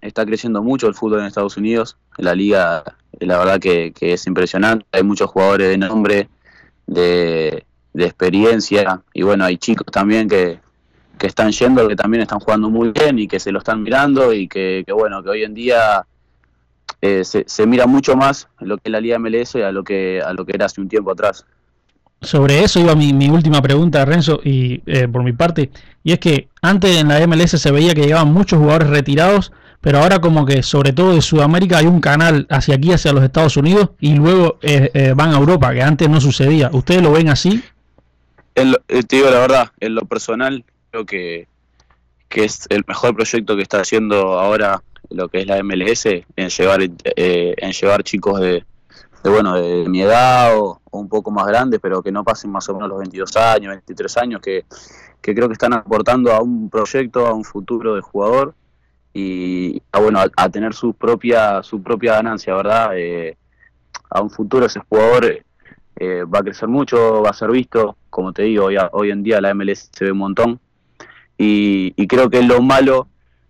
está 0.00 0.24
creciendo 0.26 0.62
mucho 0.62 0.88
el 0.88 0.94
fútbol 0.94 1.20
en 1.20 1.26
Estados 1.26 1.56
Unidos. 1.56 1.96
La 2.18 2.34
liga, 2.34 2.84
la 3.20 3.38
verdad 3.38 3.60
que, 3.60 3.92
es 4.00 4.26
impresionante. 4.26 4.86
Hay 4.92 5.02
muchos 5.02 5.30
jugadores 5.30 5.68
de 5.68 5.78
nombre, 5.78 6.28
de, 6.86 7.64
experiencia. 7.94 9.02
Y 9.12 9.22
bueno, 9.22 9.44
hay 9.44 9.56
chicos 9.56 9.86
también 9.90 10.28
que, 10.28 10.60
están 11.20 11.50
yendo, 11.50 11.88
que 11.88 11.96
también 11.96 12.22
están 12.22 12.40
jugando 12.40 12.68
muy 12.68 12.90
bien 12.90 13.18
y 13.18 13.26
que 13.26 13.40
se 13.40 13.52
lo 13.52 13.58
están 13.58 13.82
mirando. 13.82 14.32
Y 14.32 14.48
que, 14.48 14.84
bueno, 14.92 15.22
que 15.22 15.30
hoy 15.30 15.44
en 15.44 15.54
día 15.54 16.06
eh, 17.00 17.22
se, 17.24 17.66
mira 17.66 17.86
mucho 17.86 18.16
más 18.16 18.48
lo 18.60 18.76
que 18.78 18.82
es 18.86 18.92
la 18.92 19.00
liga 19.00 19.18
MLS 19.18 19.56
a 19.56 19.72
lo 19.72 19.84
que, 19.84 20.20
a 20.24 20.32
lo 20.32 20.44
que 20.44 20.52
era 20.54 20.66
hace 20.66 20.80
un 20.80 20.88
tiempo 20.88 21.10
atrás. 21.10 21.44
Sobre 22.20 22.64
eso 22.64 22.80
iba 22.80 22.94
mi, 22.94 23.12
mi 23.12 23.28
última 23.28 23.60
pregunta, 23.60 24.04
Renzo, 24.04 24.40
y 24.42 24.82
eh, 24.86 25.06
por 25.06 25.22
mi 25.22 25.32
parte, 25.32 25.70
y 26.02 26.12
es 26.12 26.18
que 26.18 26.48
antes 26.62 26.96
en 26.96 27.08
la 27.08 27.24
MLS 27.26 27.50
se 27.50 27.70
veía 27.70 27.94
que 27.94 28.02
llegaban 28.02 28.32
muchos 28.32 28.58
jugadores 28.58 28.88
retirados 28.88 29.52
pero 29.86 30.00
ahora 30.00 30.18
como 30.18 30.44
que 30.44 30.64
sobre 30.64 30.92
todo 30.92 31.14
de 31.14 31.22
Sudamérica 31.22 31.78
hay 31.78 31.86
un 31.86 32.00
canal 32.00 32.46
hacia 32.50 32.74
aquí, 32.74 32.92
hacia 32.92 33.12
los 33.12 33.22
Estados 33.22 33.56
Unidos, 33.56 33.90
y 34.00 34.16
luego 34.16 34.58
eh, 34.60 34.90
eh, 34.94 35.12
van 35.14 35.32
a 35.32 35.38
Europa, 35.38 35.72
que 35.72 35.80
antes 35.80 36.08
no 36.08 36.20
sucedía. 36.20 36.70
¿Ustedes 36.72 37.02
lo 37.02 37.12
ven 37.12 37.28
así? 37.28 37.62
En 38.56 38.74
eh, 38.88 39.02
te 39.04 39.14
digo 39.14 39.30
la 39.30 39.38
verdad, 39.38 39.70
en 39.78 39.94
lo 39.94 40.02
personal 40.06 40.64
creo 40.90 41.06
que, 41.06 41.46
es 42.30 42.66
el 42.68 42.84
mejor 42.86 43.14
proyecto 43.14 43.56
que 43.56 43.62
está 43.62 43.80
haciendo 43.80 44.38
ahora 44.38 44.82
lo 45.10 45.28
que 45.28 45.40
es 45.40 45.46
la 45.46 45.62
MLS, 45.62 46.06
en 46.06 46.48
llevar, 46.48 46.80
en 46.82 47.72
llevar 47.72 48.02
chicos 48.02 48.40
de, 48.40 48.64
bueno 49.22 49.56
de 49.56 49.88
mi 49.88 50.02
edad 50.02 50.58
o, 50.58 50.80
un 50.90 51.08
poco 51.08 51.30
más 51.30 51.46
grandes, 51.46 51.78
pero 51.80 52.02
que 52.02 52.10
no 52.10 52.24
pasen 52.24 52.50
más 52.50 52.68
o 52.68 52.74
menos 52.74 52.88
los 52.88 52.98
22 52.98 53.36
años, 53.36 53.70
23 53.70 54.16
años, 54.16 54.40
que, 54.40 54.64
que 55.20 55.34
creo 55.34 55.46
que 55.46 55.52
están 55.52 55.74
aportando 55.74 56.32
a 56.32 56.40
un 56.40 56.70
proyecto, 56.70 57.26
a 57.26 57.34
un 57.34 57.44
futuro 57.44 57.94
de 57.94 58.00
jugador 58.00 58.54
y 59.12 59.82
a, 59.92 60.00
bueno, 60.00 60.20
a, 60.36 60.48
tener 60.48 60.72
su 60.72 60.94
propia, 60.94 61.62
su 61.62 61.82
propia 61.82 62.14
ganancia, 62.14 62.54
¿verdad? 62.54 62.90
Eh, 62.94 63.36
a 64.08 64.22
un 64.22 64.30
futuro 64.30 64.66
ese 64.66 64.80
jugador 64.88 65.44
eh, 65.96 66.24
va 66.24 66.38
a 66.38 66.42
crecer 66.42 66.68
mucho, 66.68 67.22
va 67.22 67.30
a 67.30 67.34
ser 67.34 67.50
visto, 67.50 67.96
como 68.08 68.32
te 68.32 68.44
digo, 68.44 68.66
hoy, 68.66 68.76
hoy 68.92 69.10
en 69.10 69.22
día 69.22 69.40
la 69.40 69.52
MLS 69.54 69.90
se 69.92 70.04
ve 70.04 70.12
un 70.12 70.18
montón 70.18 70.60
y, 71.38 72.06
creo 72.06 72.30
que 72.30 72.42
lo 72.42 72.62
malo 72.62 73.08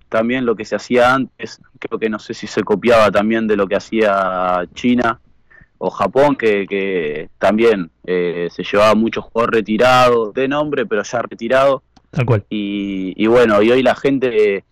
también 0.08 0.46
lo 0.46 0.54
que 0.54 0.64
se 0.64 0.76
hacía 0.76 1.14
antes, 1.14 1.60
creo 1.78 1.98
que 1.98 2.08
no 2.08 2.18
sé 2.18 2.32
si 2.32 2.46
se 2.46 2.62
copiaba 2.62 3.10
también 3.10 3.46
de 3.46 3.56
lo 3.56 3.66
que 3.66 3.76
hacía 3.76 4.64
China 4.74 5.20
o 5.78 5.90
Japón, 5.90 6.36
que, 6.36 7.28
también 7.38 7.90
eh, 8.04 8.48
se 8.50 8.62
llevaba 8.62 8.94
muchos 8.94 9.24
jugadores 9.24 9.58
retirados, 9.58 10.32
de 10.32 10.48
nombre, 10.48 10.86
pero 10.86 11.02
ya 11.02 11.22
retirados. 11.22 11.82
Tal 12.10 12.24
cual. 12.24 12.44
Y, 12.48 13.14
y 13.16 13.26
bueno, 13.26 13.60
y 13.62 13.70
hoy 13.70 13.82
la 13.82 13.94
gente 13.94 14.64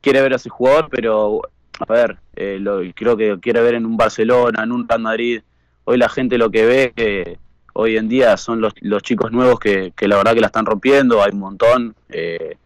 quiere 0.00 0.22
ver 0.22 0.32
a 0.32 0.36
ese 0.36 0.50
jugador, 0.50 0.88
pero 0.90 1.42
a 1.80 1.92
ver, 1.92 2.18
eh, 2.36 2.58
lo, 2.60 2.80
creo 2.94 3.16
que 3.16 3.38
quiere 3.40 3.60
ver 3.60 3.74
en 3.74 3.86
un 3.86 3.96
Barcelona, 3.96 4.62
en 4.62 4.72
un 4.72 4.88
Real 4.88 5.00
Madrid. 5.00 5.42
Hoy 5.84 5.98
la 5.98 6.08
gente 6.08 6.38
lo 6.38 6.50
que 6.50 6.64
ve 6.66 6.92
que 6.94 7.38
hoy 7.74 7.96
en 7.96 8.08
día 8.08 8.36
son 8.36 8.60
los, 8.60 8.72
los 8.80 9.02
chicos 9.02 9.30
nuevos 9.30 9.60
que, 9.60 9.92
que, 9.94 10.08
la 10.08 10.16
verdad 10.16 10.34
que 10.34 10.40
la 10.40 10.46
están 10.46 10.66
rompiendo, 10.66 11.22
hay 11.22 11.32
un 11.32 11.40
montón, 11.40 11.94
eh, 12.08 12.56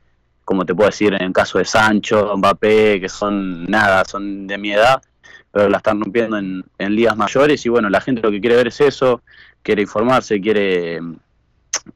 como 0.44 0.64
te 0.64 0.74
puedo 0.74 0.88
decir, 0.88 1.12
en 1.14 1.22
el 1.22 1.32
caso 1.32 1.58
de 1.58 1.64
Sancho, 1.64 2.34
Mbappé, 2.36 3.00
que 3.00 3.08
son 3.08 3.64
nada, 3.64 4.04
son 4.04 4.46
de 4.46 4.56
mi 4.56 4.72
edad, 4.72 5.02
pero 5.50 5.68
la 5.68 5.78
están 5.78 6.00
rompiendo 6.00 6.38
en, 6.38 6.64
en 6.78 6.94
ligas 6.94 7.16
mayores 7.16 7.64
y 7.66 7.68
bueno, 7.68 7.90
la 7.90 8.00
gente 8.00 8.22
lo 8.22 8.30
que 8.30 8.40
quiere 8.40 8.56
ver 8.56 8.68
es 8.68 8.80
eso, 8.80 9.22
quiere 9.62 9.82
informarse, 9.82 10.40
quiere, 10.40 11.00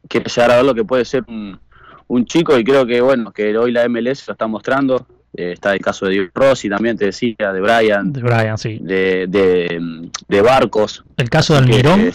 quiere 0.09 0.29
llegar 0.29 0.51
a 0.51 0.57
ver 0.57 0.65
lo 0.65 0.75
que 0.75 0.85
puede 0.85 1.05
ser 1.05 1.25
un, 1.29 1.59
un 2.09 2.25
chico 2.27 2.59
y 2.59 2.65
creo 2.65 2.87
que 2.87 3.01
bueno, 3.01 3.33
que 3.33 3.57
hoy 3.57 3.73
la 3.73 3.89
MLS 3.89 4.27
lo 4.27 4.33
está 4.33 4.47
mostrando, 4.47 5.07
eh, 5.35 5.53
está 5.53 5.73
el 5.73 5.81
caso 5.81 6.07
de 6.07 6.31
Rossi 6.35 6.69
también, 6.69 6.97
te 6.97 7.07
decía, 7.07 7.53
de 7.53 7.61
Brian. 7.61 8.13
De 8.13 8.21
Brian, 8.21 8.59
sí. 8.59 8.79
De, 8.83 9.27
de, 9.29 10.43
Barcos. 10.43 11.05
El 11.17 11.31
caso 11.31 11.55
de 11.55 11.61
Almirón. 11.61 12.13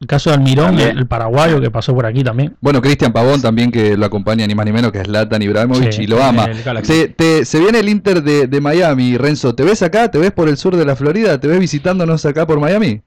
El 0.00 0.06
caso 0.06 0.30
de 0.30 0.36
Almirón, 0.36 0.78
el, 0.78 1.06
paraguayo 1.06 1.60
que 1.60 1.70
pasó 1.70 1.94
por 1.94 2.06
aquí 2.06 2.24
también. 2.24 2.56
Bueno, 2.60 2.80
Cristian 2.80 3.12
Pavón 3.12 3.42
también 3.42 3.70
que 3.70 3.96
lo 3.96 4.06
acompaña 4.06 4.46
ni 4.46 4.54
más 4.54 4.64
ni 4.64 4.72
menos 4.72 4.92
que 4.92 5.00
es 5.00 5.08
Latan 5.08 5.42
Ibrahimovic 5.42 5.98
y 5.98 6.06
lo 6.06 6.22
ama. 6.22 6.48
Se, 6.82 7.44
se, 7.44 7.58
viene 7.60 7.80
el 7.80 7.88
Inter 7.88 8.22
de, 8.22 8.46
de, 8.46 8.60
Miami, 8.60 9.18
Renzo. 9.18 9.54
¿Te 9.54 9.62
ves 9.62 9.82
acá? 9.82 10.10
¿Te 10.10 10.18
ves 10.18 10.32
por 10.32 10.48
el 10.48 10.56
sur 10.56 10.74
de 10.76 10.84
la 10.84 10.96
Florida? 10.96 11.38
¿Te 11.38 11.48
ves 11.48 11.60
visitándonos 11.60 12.24
acá 12.24 12.46
por 12.46 12.58
Miami? 12.58 13.02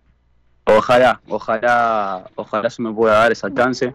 Ojalá, 0.65 1.19
ojalá, 1.27 2.25
ojalá 2.35 2.69
se 2.69 2.81
me 2.81 2.93
pueda 2.93 3.15
dar 3.15 3.31
esa 3.31 3.53
chance. 3.53 3.93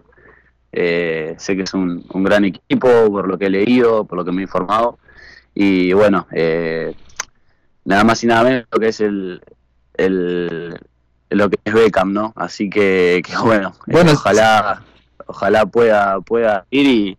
Eh, 0.71 1.35
sé 1.37 1.55
que 1.55 1.63
es 1.63 1.73
un, 1.73 2.05
un 2.13 2.23
gran 2.23 2.45
equipo 2.45 2.89
por 3.09 3.27
lo 3.27 3.37
que 3.37 3.45
he 3.45 3.49
leído, 3.49 4.03
por 4.03 4.17
lo 4.17 4.25
que 4.25 4.31
me 4.31 4.41
he 4.41 4.43
informado 4.43 4.99
y 5.61 5.91
bueno, 5.93 6.25
eh, 6.31 6.95
nada 7.83 8.03
más 8.05 8.23
y 8.23 8.27
nada 8.27 8.43
menos 8.43 8.65
lo 8.71 8.79
que 8.79 8.87
es 8.87 9.01
el, 9.01 9.41
el 9.95 10.79
lo 11.29 11.49
que 11.49 11.59
es 11.63 11.73
Beckham, 11.73 12.13
¿no? 12.13 12.33
Así 12.35 12.69
que, 12.69 13.21
bueno, 13.43 13.73
eh, 13.87 14.13
ojalá 14.13 14.83
ojalá 15.25 15.65
pueda 15.65 16.19
pueda 16.21 16.65
ir 16.71 16.87
y, 16.87 17.17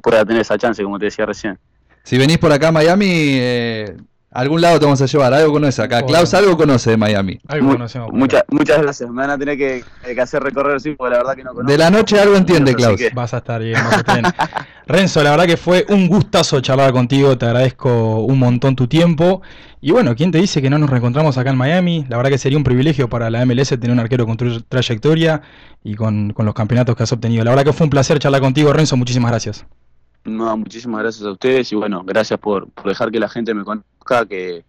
pueda 0.00 0.24
tener 0.24 0.40
esa 0.40 0.56
chance, 0.56 0.82
como 0.82 0.98
te 0.98 1.06
decía 1.06 1.26
recién. 1.26 1.58
Si 2.02 2.16
venís 2.16 2.38
por 2.38 2.50
acá 2.50 2.68
a 2.68 2.72
Miami, 2.72 3.06
eh, 3.10 3.96
Algún 4.34 4.62
lado 4.62 4.78
te 4.78 4.86
vamos 4.86 5.02
a 5.02 5.06
llevar, 5.06 5.34
algo 5.34 5.52
conoce 5.52 5.82
acá. 5.82 6.02
Klaus 6.06 6.32
algo 6.32 6.56
conoce 6.56 6.90
de 6.90 6.96
Miami. 6.96 7.38
Algo 7.48 7.72
conocemos. 7.72 8.10
Muchas, 8.12 8.42
muchas 8.48 8.80
gracias. 8.80 9.10
Me 9.10 9.16
van 9.16 9.30
a 9.30 9.38
tener 9.38 9.58
que, 9.58 9.84
hacer 10.20 10.42
recorrer, 10.42 10.80
sí, 10.80 10.94
porque 10.96 11.12
la 11.12 11.18
verdad 11.18 11.36
que 11.36 11.44
no 11.44 11.50
conozco. 11.50 11.70
De 11.70 11.76
la 11.76 11.90
noche 11.90 12.18
algo 12.18 12.36
entiende, 12.36 12.74
Klaus. 12.74 12.98
Vas 13.14 13.34
a 13.34 13.38
estar 13.38 13.60
bien, 13.62 13.74
vas 13.74 13.92
a 13.92 13.96
estar 13.96 14.22
bien. 14.22 14.32
Renzo, 14.86 15.22
la 15.22 15.32
verdad 15.32 15.44
que 15.44 15.58
fue 15.58 15.84
un 15.90 16.08
gustazo 16.08 16.60
charlar 16.60 16.92
contigo. 16.92 17.36
Te 17.36 17.44
agradezco 17.44 18.20
un 18.20 18.38
montón 18.38 18.74
tu 18.74 18.88
tiempo. 18.88 19.42
Y 19.82 19.90
bueno, 19.90 20.16
¿quién 20.16 20.30
te 20.30 20.38
dice 20.38 20.62
que 20.62 20.70
no 20.70 20.78
nos 20.78 20.88
reencontramos 20.88 21.36
acá 21.36 21.50
en 21.50 21.58
Miami? 21.58 22.06
La 22.08 22.16
verdad 22.16 22.30
que 22.30 22.38
sería 22.38 22.56
un 22.56 22.64
privilegio 22.64 23.10
para 23.10 23.28
la 23.28 23.44
MLS 23.44 23.68
tener 23.68 23.90
un 23.90 24.00
arquero 24.00 24.24
con 24.24 24.38
tu 24.38 24.62
trayectoria 24.62 25.42
y 25.84 25.94
con, 25.94 26.32
con 26.32 26.46
los 26.46 26.54
campeonatos 26.54 26.96
que 26.96 27.02
has 27.02 27.12
obtenido. 27.12 27.44
La 27.44 27.50
verdad 27.50 27.64
que 27.64 27.72
fue 27.74 27.84
un 27.84 27.90
placer 27.90 28.18
charlar 28.18 28.40
contigo, 28.40 28.72
Renzo. 28.72 28.96
Muchísimas 28.96 29.30
gracias. 29.30 29.66
No, 30.24 30.56
muchísimas 30.56 31.02
gracias 31.02 31.26
a 31.26 31.32
ustedes 31.32 31.72
y 31.72 31.76
bueno, 31.76 32.02
gracias 32.04 32.38
por, 32.38 32.68
dejar 32.84 33.10
que 33.10 33.18
la 33.18 33.28
gente 33.28 33.54
me 33.54 33.64
conozca, 33.64 34.26
que, 34.26 34.64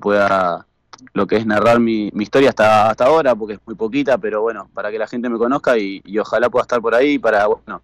pueda 0.00 0.66
lo 1.12 1.26
que 1.26 1.36
es 1.36 1.46
narrar 1.46 1.78
mi, 1.78 2.10
historia 2.18 2.50
hasta, 2.50 2.88
hasta 2.90 3.06
ahora, 3.06 3.34
porque 3.34 3.54
es 3.54 3.60
muy 3.66 3.74
poquita, 3.74 4.16
pero 4.16 4.40
bueno, 4.40 4.68
para 4.72 4.90
que 4.90 4.98
la 4.98 5.06
gente 5.06 5.28
me 5.28 5.38
conozca 5.38 5.76
y, 5.76 6.02
ojalá 6.18 6.48
pueda 6.48 6.62
estar 6.62 6.80
por 6.80 6.94
ahí 6.94 7.18
para, 7.18 7.46
bueno, 7.46 7.82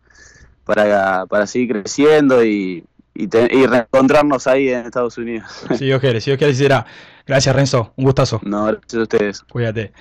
para, 0.64 1.27
para 1.27 1.47
seguir 1.47 1.68
creciendo 1.73 2.43
y, 2.43 2.85
y, 3.14 3.27
reencontrarnos 3.66 4.47
ahí 4.47 4.68
en 4.68 4.87
Estados 4.87 5.18
Unidos. 5.18 5.51
Si 5.77 5.85
Dios 5.85 6.01
quiere, 6.01 6.21
si 6.21 6.31
Dios 6.31 6.39
quiere, 6.39 6.55
será. 6.55 6.87
Gracias 7.27 7.55
Renzo, 7.55 7.93
un 7.97 8.05
gustazo. 8.07 8.41
No, 8.43 8.64
gracias 8.64 8.95
a 8.95 9.03
ustedes. 9.03 9.43
Cuídate. 9.43 9.93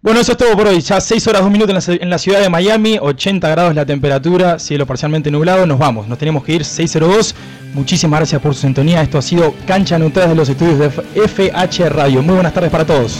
Bueno, 0.00 0.20
eso 0.20 0.30
es 0.32 0.38
todo 0.38 0.56
por 0.56 0.68
hoy. 0.68 0.80
Ya 0.80 1.00
6 1.00 1.26
horas 1.26 1.42
2 1.42 1.50
minutos 1.50 1.88
en 1.88 2.08
la, 2.08 2.18
ciudad 2.18 2.40
de 2.40 2.48
Miami, 2.48 2.98
80 3.00 3.48
grados 3.48 3.74
la 3.74 3.84
temperatura, 3.84 4.60
cielo 4.60 4.86
parcialmente 4.86 5.28
nublado. 5.28 5.66
Nos 5.66 5.78
vamos, 5.78 6.06
nos 6.06 6.16
tenemos 6.18 6.44
que 6.44 6.52
ir 6.54 6.64
602. 6.64 7.34
Muchísimas 7.74 8.20
gracias 8.20 8.40
por 8.40 8.54
su 8.54 8.60
sintonía. 8.60 9.02
Esto 9.02 9.18
ha 9.18 9.22
sido 9.22 9.52
Cancha 9.66 9.98
Neutral 9.98 10.28
de 10.28 10.34
los 10.36 10.48
estudios 10.48 10.78
de 10.78 10.90
FH 10.90 11.88
Radio. 11.88 12.22
Muy 12.22 12.34
buenas 12.34 12.54
tardes 12.54 12.70
para 12.70 12.86
todos. 12.86 13.18